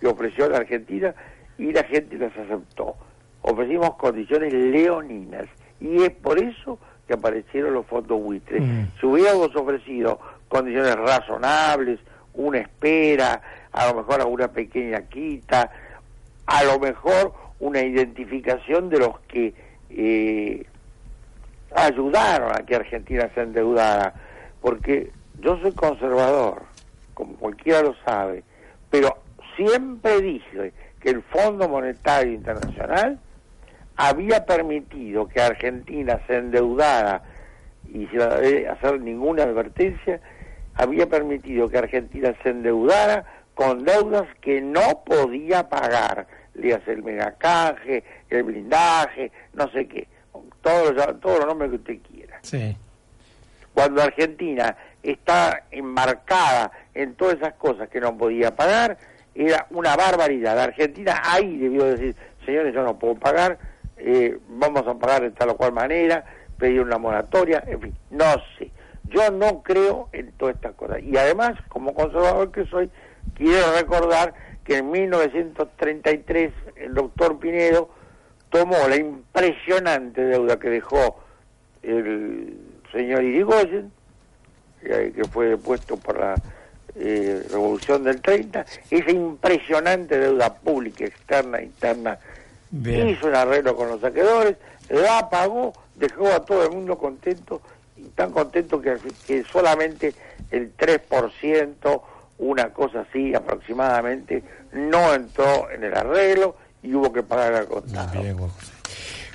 que 0.00 0.06
ofreció 0.06 0.50
la 0.50 0.58
Argentina 0.58 1.14
y 1.56 1.72
la 1.72 1.84
gente 1.84 2.18
las 2.18 2.36
aceptó. 2.36 2.94
Ofrecimos 3.40 3.94
condiciones 3.96 4.52
leoninas 4.52 5.46
y 5.80 6.02
es 6.02 6.10
por 6.10 6.38
eso 6.38 6.78
que 7.06 7.14
aparecieron 7.14 7.74
los 7.74 7.86
fondos 7.86 8.20
buitres. 8.20 8.62
Mm. 8.62 8.84
Si 9.00 9.06
hubiéramos 9.06 9.54
ofrecido 9.56 10.20
condiciones 10.48 10.94
razonables, 10.96 11.98
una 12.34 12.58
espera, 12.58 13.40
a 13.72 13.88
lo 13.88 13.96
mejor 13.96 14.20
alguna 14.20 14.48
pequeña 14.48 15.02
quita, 15.02 15.70
a 16.46 16.64
lo 16.64 16.78
mejor 16.78 17.32
una 17.58 17.82
identificación 17.82 18.88
de 18.88 18.98
los 18.98 19.20
que 19.20 19.54
eh, 19.90 20.66
ayudaron 21.74 22.52
a 22.52 22.64
que 22.64 22.76
Argentina 22.76 23.28
se 23.34 23.42
endeudara, 23.42 24.14
porque 24.60 25.10
yo 25.40 25.58
soy 25.60 25.72
conservador, 25.72 26.62
como 27.14 27.34
cualquiera 27.34 27.82
lo 27.82 27.94
sabe, 28.04 28.44
pero 28.90 29.18
siempre 29.56 30.20
dije 30.20 30.72
que 31.00 31.10
el 31.10 31.22
Fondo 31.22 31.68
Monetario 31.68 32.32
Internacional 32.32 33.18
había 34.00 34.46
permitido 34.46 35.28
que 35.28 35.42
Argentina 35.42 36.18
se 36.26 36.38
endeudara 36.38 37.22
y 37.86 38.06
sin 38.06 38.22
hacer 38.22 38.98
ninguna 38.98 39.42
advertencia, 39.42 40.20
había 40.74 41.06
permitido 41.06 41.68
que 41.68 41.76
Argentina 41.76 42.34
se 42.42 42.48
endeudara 42.48 43.26
con 43.52 43.84
deudas 43.84 44.26
que 44.40 44.62
no 44.62 45.04
podía 45.04 45.68
pagar, 45.68 46.26
le 46.54 46.72
hace 46.72 46.92
el 46.92 47.02
megacaje, 47.02 48.02
el 48.30 48.44
blindaje, 48.44 49.32
no 49.52 49.70
sé 49.70 49.86
qué, 49.86 50.08
todos 50.62 50.94
los, 50.94 51.20
todos 51.20 51.40
los 51.40 51.46
nombres 51.46 51.70
que 51.70 51.76
usted 51.76 51.98
quiera. 52.10 52.38
Sí. 52.40 52.74
Cuando 53.74 54.02
Argentina 54.02 54.78
está 55.02 55.64
embarcada 55.70 56.72
en 56.94 57.14
todas 57.16 57.36
esas 57.36 57.52
cosas 57.54 57.90
que 57.90 58.00
no 58.00 58.16
podía 58.16 58.56
pagar, 58.56 58.96
era 59.34 59.66
una 59.68 59.94
barbaridad. 59.94 60.58
Argentina 60.58 61.20
ahí 61.22 61.58
debió 61.58 61.84
decir, 61.84 62.16
señores, 62.46 62.74
yo 62.74 62.82
no 62.82 62.98
puedo 62.98 63.16
pagar, 63.16 63.58
eh, 64.00 64.38
vamos 64.48 64.86
a 64.86 64.94
pagar 64.94 65.22
de 65.22 65.30
tal 65.30 65.50
o 65.50 65.56
cual 65.56 65.72
manera, 65.72 66.24
pedir 66.58 66.80
una 66.80 66.98
moratoria, 66.98 67.62
en 67.66 67.80
fin, 67.80 67.94
no 68.10 68.24
sé. 68.58 68.70
Yo 69.04 69.30
no 69.30 69.62
creo 69.62 70.08
en 70.12 70.32
todas 70.32 70.54
estas 70.54 70.74
cosas. 70.74 71.02
Y 71.02 71.16
además, 71.16 71.54
como 71.68 71.94
conservador 71.94 72.52
que 72.52 72.64
soy, 72.66 72.90
quiero 73.34 73.72
recordar 73.74 74.34
que 74.64 74.78
en 74.78 74.90
1933 74.90 76.52
el 76.76 76.94
doctor 76.94 77.38
Pinedo 77.38 77.90
tomó 78.50 78.76
la 78.88 78.96
impresionante 78.96 80.22
deuda 80.22 80.58
que 80.58 80.70
dejó 80.70 81.22
el 81.82 82.56
señor 82.92 83.24
Irigoyen, 83.24 83.90
que 84.80 85.22
fue 85.30 85.46
depuesto 85.48 85.96
por 85.96 86.18
la 86.18 86.34
eh, 86.96 87.46
revolución 87.50 88.02
del 88.02 88.20
30, 88.20 88.66
esa 88.90 89.10
impresionante 89.10 90.18
deuda 90.18 90.54
pública, 90.54 91.04
externa, 91.04 91.62
interna, 91.62 92.18
hizo 92.72 93.26
un 93.26 93.34
arreglo 93.34 93.76
con 93.76 93.88
los 93.88 94.00
saqueadores, 94.00 94.56
la 94.88 95.28
pagó, 95.28 95.72
dejó 95.96 96.28
a 96.28 96.44
todo 96.44 96.64
el 96.64 96.70
mundo 96.70 96.98
contento, 96.98 97.60
y 97.96 98.04
tan 98.10 98.30
contento 98.30 98.80
que, 98.80 98.96
que 99.26 99.44
solamente 99.44 100.14
el 100.50 100.76
3%, 100.76 102.02
una 102.38 102.72
cosa 102.72 103.00
así 103.08 103.34
aproximadamente, 103.34 104.42
no 104.72 105.14
entró 105.14 105.70
en 105.70 105.84
el 105.84 105.94
arreglo 105.94 106.56
y 106.82 106.94
hubo 106.94 107.12
que 107.12 107.22
pagar 107.22 107.54
al 107.54 107.66
contado. 107.66 108.22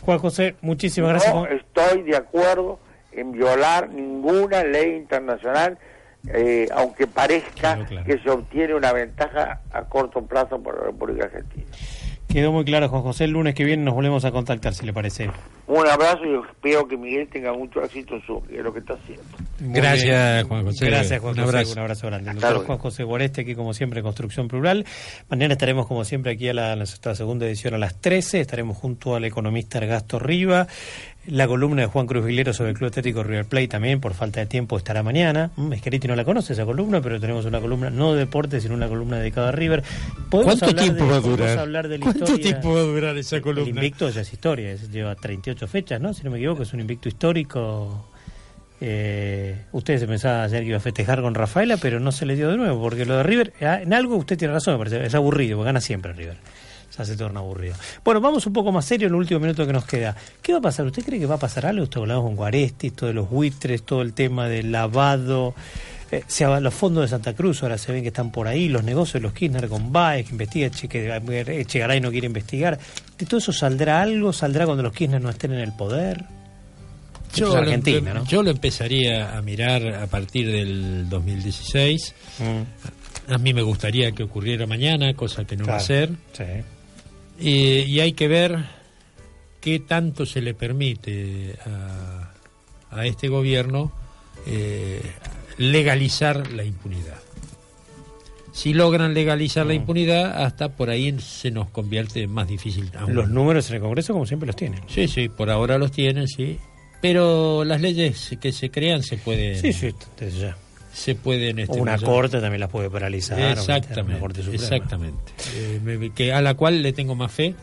Juan 0.01 0.19
José. 0.19 0.55
muchísimas 0.61 1.11
gracias. 1.11 1.33
No 1.33 1.47
estoy 1.47 2.03
de 2.03 2.15
acuerdo 2.15 2.79
en 3.11 3.31
violar 3.31 3.89
ninguna 3.89 4.63
ley 4.63 4.95
internacional, 4.95 5.77
eh, 6.27 6.67
aunque 6.73 7.07
parezca 7.07 7.85
que 7.85 8.19
se 8.19 8.29
obtiene 8.29 8.75
una 8.75 8.93
ventaja 8.93 9.61
a 9.71 9.83
corto 9.83 10.23
plazo 10.23 10.59
por 10.61 10.77
la 10.77 10.85
República 10.85 11.25
Argentina. 11.25 11.65
Quedó 12.35 12.51
muy 12.51 12.65
claro, 12.65 12.89
Juan 12.89 13.01
José. 13.01 13.23
El 13.23 13.31
lunes 13.31 13.55
que 13.55 13.63
viene 13.63 13.81
nos 13.85 13.93
volvemos 13.93 14.25
a 14.25 14.31
contactar, 14.31 14.73
si 14.73 14.85
le 14.85 14.91
parece. 14.91 15.29
Un 15.67 15.87
abrazo 15.87 16.19
y 16.25 16.35
espero 16.45 16.85
que 16.85 16.97
Miguel 16.97 17.29
tenga 17.29 17.53
mucho 17.53 17.81
éxito 17.81 18.15
en 18.15 18.25
su, 18.25 18.43
en 18.49 18.61
lo 18.61 18.73
que 18.73 18.79
está 18.79 18.95
haciendo. 18.95 19.23
Gracias, 19.57 20.43
Juan 20.43 20.65
José. 20.65 20.85
Gracias, 20.85 21.21
Juan 21.21 21.33
José. 21.37 21.71
Un 21.71 21.79
abrazo 21.79 22.07
grande. 22.07 22.33
Doctor 22.33 22.65
Juan 22.65 22.77
José 22.77 23.05
Boreste, 23.05 23.39
aquí 23.39 23.55
como 23.55 23.73
siempre, 23.73 24.03
Construcción 24.03 24.49
Plural. 24.49 24.85
Mañana 25.29 25.53
estaremos, 25.53 25.87
como 25.87 26.03
siempre, 26.03 26.33
aquí 26.33 26.49
a 26.49 26.53
la, 26.53 26.75
nuestra 26.75 27.15
segunda 27.15 27.45
edición 27.45 27.73
a 27.73 27.77
las 27.77 28.01
13. 28.01 28.41
Estaremos 28.41 28.75
junto 28.75 29.15
al 29.15 29.23
economista 29.23 29.77
Ergasto 29.77 30.19
Riva. 30.19 30.67
La 31.27 31.47
columna 31.47 31.81
de 31.81 31.87
Juan 31.87 32.05
Cruz 32.05 32.23
Vilero 32.23 32.53
sobre 32.53 32.71
el 32.71 32.77
Club 32.77 32.89
Estético 32.89 33.23
River 33.23 33.45
Plate 33.45 33.67
también, 33.67 33.99
por 33.99 34.13
falta 34.13 34.41
de 34.41 34.45
tiempo, 34.45 34.77
estará 34.77 35.01
mañana. 35.01 35.49
Esqueriti 35.71 36.07
mm, 36.07 36.09
no 36.11 36.15
la 36.15 36.23
conoce 36.23 36.53
esa 36.53 36.65
columna, 36.65 37.01
pero 37.01 37.19
tenemos 37.19 37.45
una 37.45 37.59
columna 37.59 37.89
no 37.89 38.13
de 38.13 38.19
deporte, 38.19 38.61
sino 38.61 38.75
una 38.75 38.87
columna 38.87 39.17
dedicada 39.17 39.49
a 39.49 39.51
River. 39.51 39.83
¿Cuánto 40.29 40.75
tiempo 40.75 41.07
va 41.07 41.15
a 41.15 41.19
durar? 41.21 41.57
Hablar 41.57 41.87
de 41.87 41.99
¿Cuánto 41.99 42.37
tiempo 42.37 42.73
va 42.73 42.81
a 42.81 42.83
durar 42.83 43.17
esa 43.17 43.41
columna? 43.41 43.63
El 43.63 43.69
invicto 43.69 44.09
ya 44.09 44.21
es 44.21 44.31
historia, 44.31 44.75
lleva 44.75 45.15
38 45.15 45.67
fechas, 45.67 45.99
¿no? 45.99 46.13
Si 46.13 46.23
no 46.23 46.29
me 46.29 46.37
equivoco, 46.37 46.61
es 46.61 46.73
un 46.73 46.81
invicto 46.81 47.09
histórico. 47.09 48.11
Eh, 48.79 49.65
ustedes 49.71 50.01
se 50.01 50.07
pensaban 50.07 50.41
ayer 50.41 50.61
que 50.61 50.67
iba 50.67 50.77
a 50.77 50.81
festejar 50.81 51.21
con 51.21 51.33
Rafaela, 51.33 51.77
pero 51.77 51.99
no 51.99 52.11
se 52.11 52.27
le 52.27 52.35
dio 52.35 52.49
de 52.49 52.57
nuevo, 52.57 52.79
porque 52.79 53.05
lo 53.05 53.17
de 53.17 53.23
River, 53.23 53.53
ah, 53.61 53.79
en 53.81 53.93
algo 53.93 54.15
usted 54.15 54.37
tiene 54.37 54.53
razón, 54.53 54.75
me 54.75 54.77
parece, 54.77 55.03
es 55.03 55.15
aburrido, 55.15 55.57
porque 55.57 55.69
gana 55.69 55.81
siempre 55.81 56.13
River 56.13 56.37
ya 56.97 57.05
se 57.05 57.15
torna 57.17 57.39
aburrido. 57.39 57.75
Bueno, 58.03 58.21
vamos 58.21 58.45
un 58.45 58.53
poco 58.53 58.71
más 58.71 58.85
serio 58.85 59.07
en 59.07 59.13
el 59.13 59.19
último 59.19 59.39
minuto 59.39 59.65
que 59.65 59.73
nos 59.73 59.85
queda. 59.85 60.15
¿Qué 60.41 60.53
va 60.53 60.59
a 60.59 60.61
pasar? 60.61 60.85
¿Usted 60.85 61.03
cree 61.03 61.19
que 61.19 61.25
va 61.25 61.35
a 61.35 61.39
pasar 61.39 61.65
algo? 61.65 61.83
Esto 61.83 62.01
hablamos 62.01 62.25
con 62.25 62.35
Guaresti, 62.35 62.91
todo 62.91 63.07
de 63.07 63.13
los 63.13 63.29
buitres, 63.29 63.83
todo 63.83 64.01
el 64.01 64.13
tema 64.13 64.47
del 64.47 64.71
lavado. 64.71 65.55
Eh, 66.11 66.23
se, 66.27 66.45
los 66.45 66.73
fondos 66.73 67.03
de 67.03 67.07
Santa 67.07 67.33
Cruz 67.33 67.63
ahora 67.63 67.77
se 67.77 67.91
ven 67.91 68.03
que 68.03 68.09
están 68.09 68.31
por 68.31 68.47
ahí, 68.47 68.69
los 68.69 68.83
negocios 68.83 69.15
de 69.15 69.21
los 69.21 69.33
Kirchner 69.33 69.67
con 69.67 69.91
Baez, 69.91 70.27
que 70.27 70.31
investiga, 70.31 70.69
que 70.69 71.61
Echegaray 71.61 71.99
no 71.99 72.11
quiere 72.11 72.27
investigar. 72.27 72.77
¿De 73.17 73.25
todo 73.25 73.39
eso 73.39 73.51
saldrá 73.51 74.01
algo? 74.01 74.31
¿Saldrá 74.31 74.65
cuando 74.65 74.83
los 74.83 74.93
Kirchner 74.93 75.21
no 75.21 75.29
estén 75.29 75.53
en 75.53 75.59
el 75.59 75.73
poder? 75.73 76.23
Yo, 77.33 77.53
Argentina, 77.53 78.13
lo, 78.13 78.21
¿no? 78.21 78.25
yo 78.25 78.43
lo 78.43 78.51
empezaría 78.51 79.35
a 79.35 79.41
mirar 79.41 79.85
a 79.87 80.07
partir 80.07 80.49
del 80.49 81.09
2016. 81.09 82.15
Mm. 82.39 83.33
A 83.33 83.37
mí 83.39 83.53
me 83.53 83.61
gustaría 83.61 84.11
que 84.13 84.23
ocurriera 84.23 84.65
mañana, 84.67 85.13
cosa 85.15 85.43
que 85.43 85.57
no 85.57 85.65
va 85.65 85.77
a 85.77 85.79
ser. 85.79 86.11
Sí 86.31 86.43
y 87.39 87.99
hay 87.99 88.13
que 88.13 88.27
ver 88.27 88.65
qué 89.65 89.79
tanto 89.79 90.25
se 90.27 90.41
le 90.41 90.53
permite 90.53 91.55
a, 91.65 92.31
a 92.91 93.05
este 93.05 93.27
gobierno 93.27 93.91
eh, 94.45 95.01
legalizar 95.57 96.51
la 96.51 96.63
impunidad. 96.63 97.17
Si 98.51 98.73
logran 98.73 99.13
legalizar 99.13 99.65
la 99.65 99.73
mm. 99.73 99.77
impunidad, 99.77 100.43
hasta 100.43 100.69
por 100.69 100.89
ahí 100.89 101.19
se 101.19 101.51
nos 101.51 101.69
convierte 101.69 102.27
más 102.27 102.47
difícil. 102.47 102.91
Los 103.07 103.29
números 103.29 103.67
en 103.69 103.77
el 103.77 103.81
Congreso, 103.81 104.13
como 104.13 104.25
siempre, 104.25 104.47
los 104.47 104.55
tienen. 104.55 104.81
Sí, 104.87 105.07
sí, 105.07 105.29
por 105.29 105.49
ahora 105.49 105.77
los 105.77 105.91
tienen, 105.91 106.27
sí. 106.27 106.59
Pero 107.01 107.65
las 107.65 107.81
leyes 107.81 108.37
que 108.39 108.51
se 108.51 108.69
crean 108.69 109.03
se 109.03 109.17
pueden. 109.17 109.59
Sí, 109.59 109.73
sí, 109.73 109.93
desde 110.17 110.39
ya 110.39 110.57
se 110.95 111.13
pueden 111.13 111.59
este, 111.59 111.77
una 111.77 111.97
corte 111.97 112.39
también 112.39 112.61
las 112.61 112.69
puede 112.69 112.89
paralizar 112.89 113.37
exactamente 113.39 114.41
exactamente. 114.53 115.33
Eh, 115.55 116.11
que 116.15 116.31
a 116.31 116.41
la 116.41 116.53
cual 116.53 116.81
le 116.81 116.93
tengo 116.93 117.15
más 117.15 117.31
fe 117.31 117.53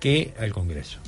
que 0.00 0.32
al 0.40 0.52
Congreso. 0.52 0.98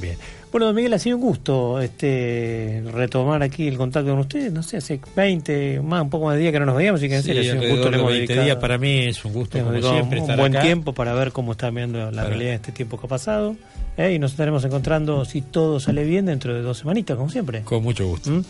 Bien 0.00 0.18
bueno 0.50 0.66
don 0.66 0.74
Miguel 0.74 0.92
ha 0.94 0.98
sido 0.98 1.16
un 1.16 1.22
gusto 1.22 1.80
este 1.80 2.82
retomar 2.92 3.42
aquí 3.42 3.68
el 3.68 3.76
contacto 3.76 4.10
con 4.10 4.20
usted 4.20 4.52
no 4.52 4.62
sé 4.62 4.78
hace 4.78 5.00
20 5.16 5.80
más 5.80 6.02
un 6.02 6.10
poco 6.10 6.26
más 6.26 6.34
de 6.34 6.40
días 6.42 6.52
que 6.52 6.60
no 6.60 6.66
nos 6.66 6.76
veíamos 6.76 7.02
y 7.02 7.08
que 7.08 7.16
en 7.16 7.22
serio 7.22 7.42
sí, 7.42 7.50
un 7.50 7.68
gusto 7.68 8.06
20 8.06 8.44
días 8.44 8.56
para 8.56 8.78
mí 8.78 9.06
es 9.06 9.24
un 9.24 9.32
gusto 9.32 9.58
como 9.58 9.80
siempre 9.80 10.20
un 10.20 10.36
buen 10.36 10.52
tiempo 10.60 10.92
para 10.92 11.14
ver 11.14 11.32
cómo 11.32 11.52
está 11.52 11.70
viendo 11.70 12.10
la 12.10 12.24
realidad 12.24 12.50
de 12.50 12.56
este 12.56 12.72
tiempo 12.72 12.98
que 12.98 13.06
ha 13.06 13.08
pasado 13.08 13.56
¿eh? 13.98 14.14
y 14.14 14.18
nos 14.18 14.30
estaremos 14.30 14.64
encontrando, 14.64 15.24
si 15.24 15.42
todo 15.42 15.78
sale 15.80 16.04
bien, 16.04 16.26
dentro 16.26 16.54
de 16.54 16.62
dos 16.62 16.78
semanitas, 16.78 17.16
como 17.16 17.28
siempre. 17.28 17.62
Con 17.62 17.82
mucho 17.82 18.06
gusto. 18.06 18.30
¿Mm? 18.30 18.44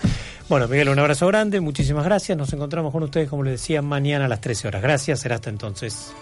Bueno, 0.49 0.69
Miguel, 0.69 0.91
un 0.91 0.99
abrazo 0.99 1.27
grande, 1.27 1.61
muchísimas 1.61 2.05
gracias. 2.05 2.39
Nos 2.39 2.53
encontramos 2.53 2.93
con 2.93 3.03
ustedes, 3.03 3.29
como 3.29 3.43
les 3.43 3.55
decía, 3.55 3.83
mañana 3.83 4.27
a 4.27 4.29
las 4.29 4.41
13 4.41 4.69
horas. 4.69 4.83
Gracias, 4.83 5.21
será 5.21 5.37
hasta 5.37 5.51
entonces. 5.51 6.13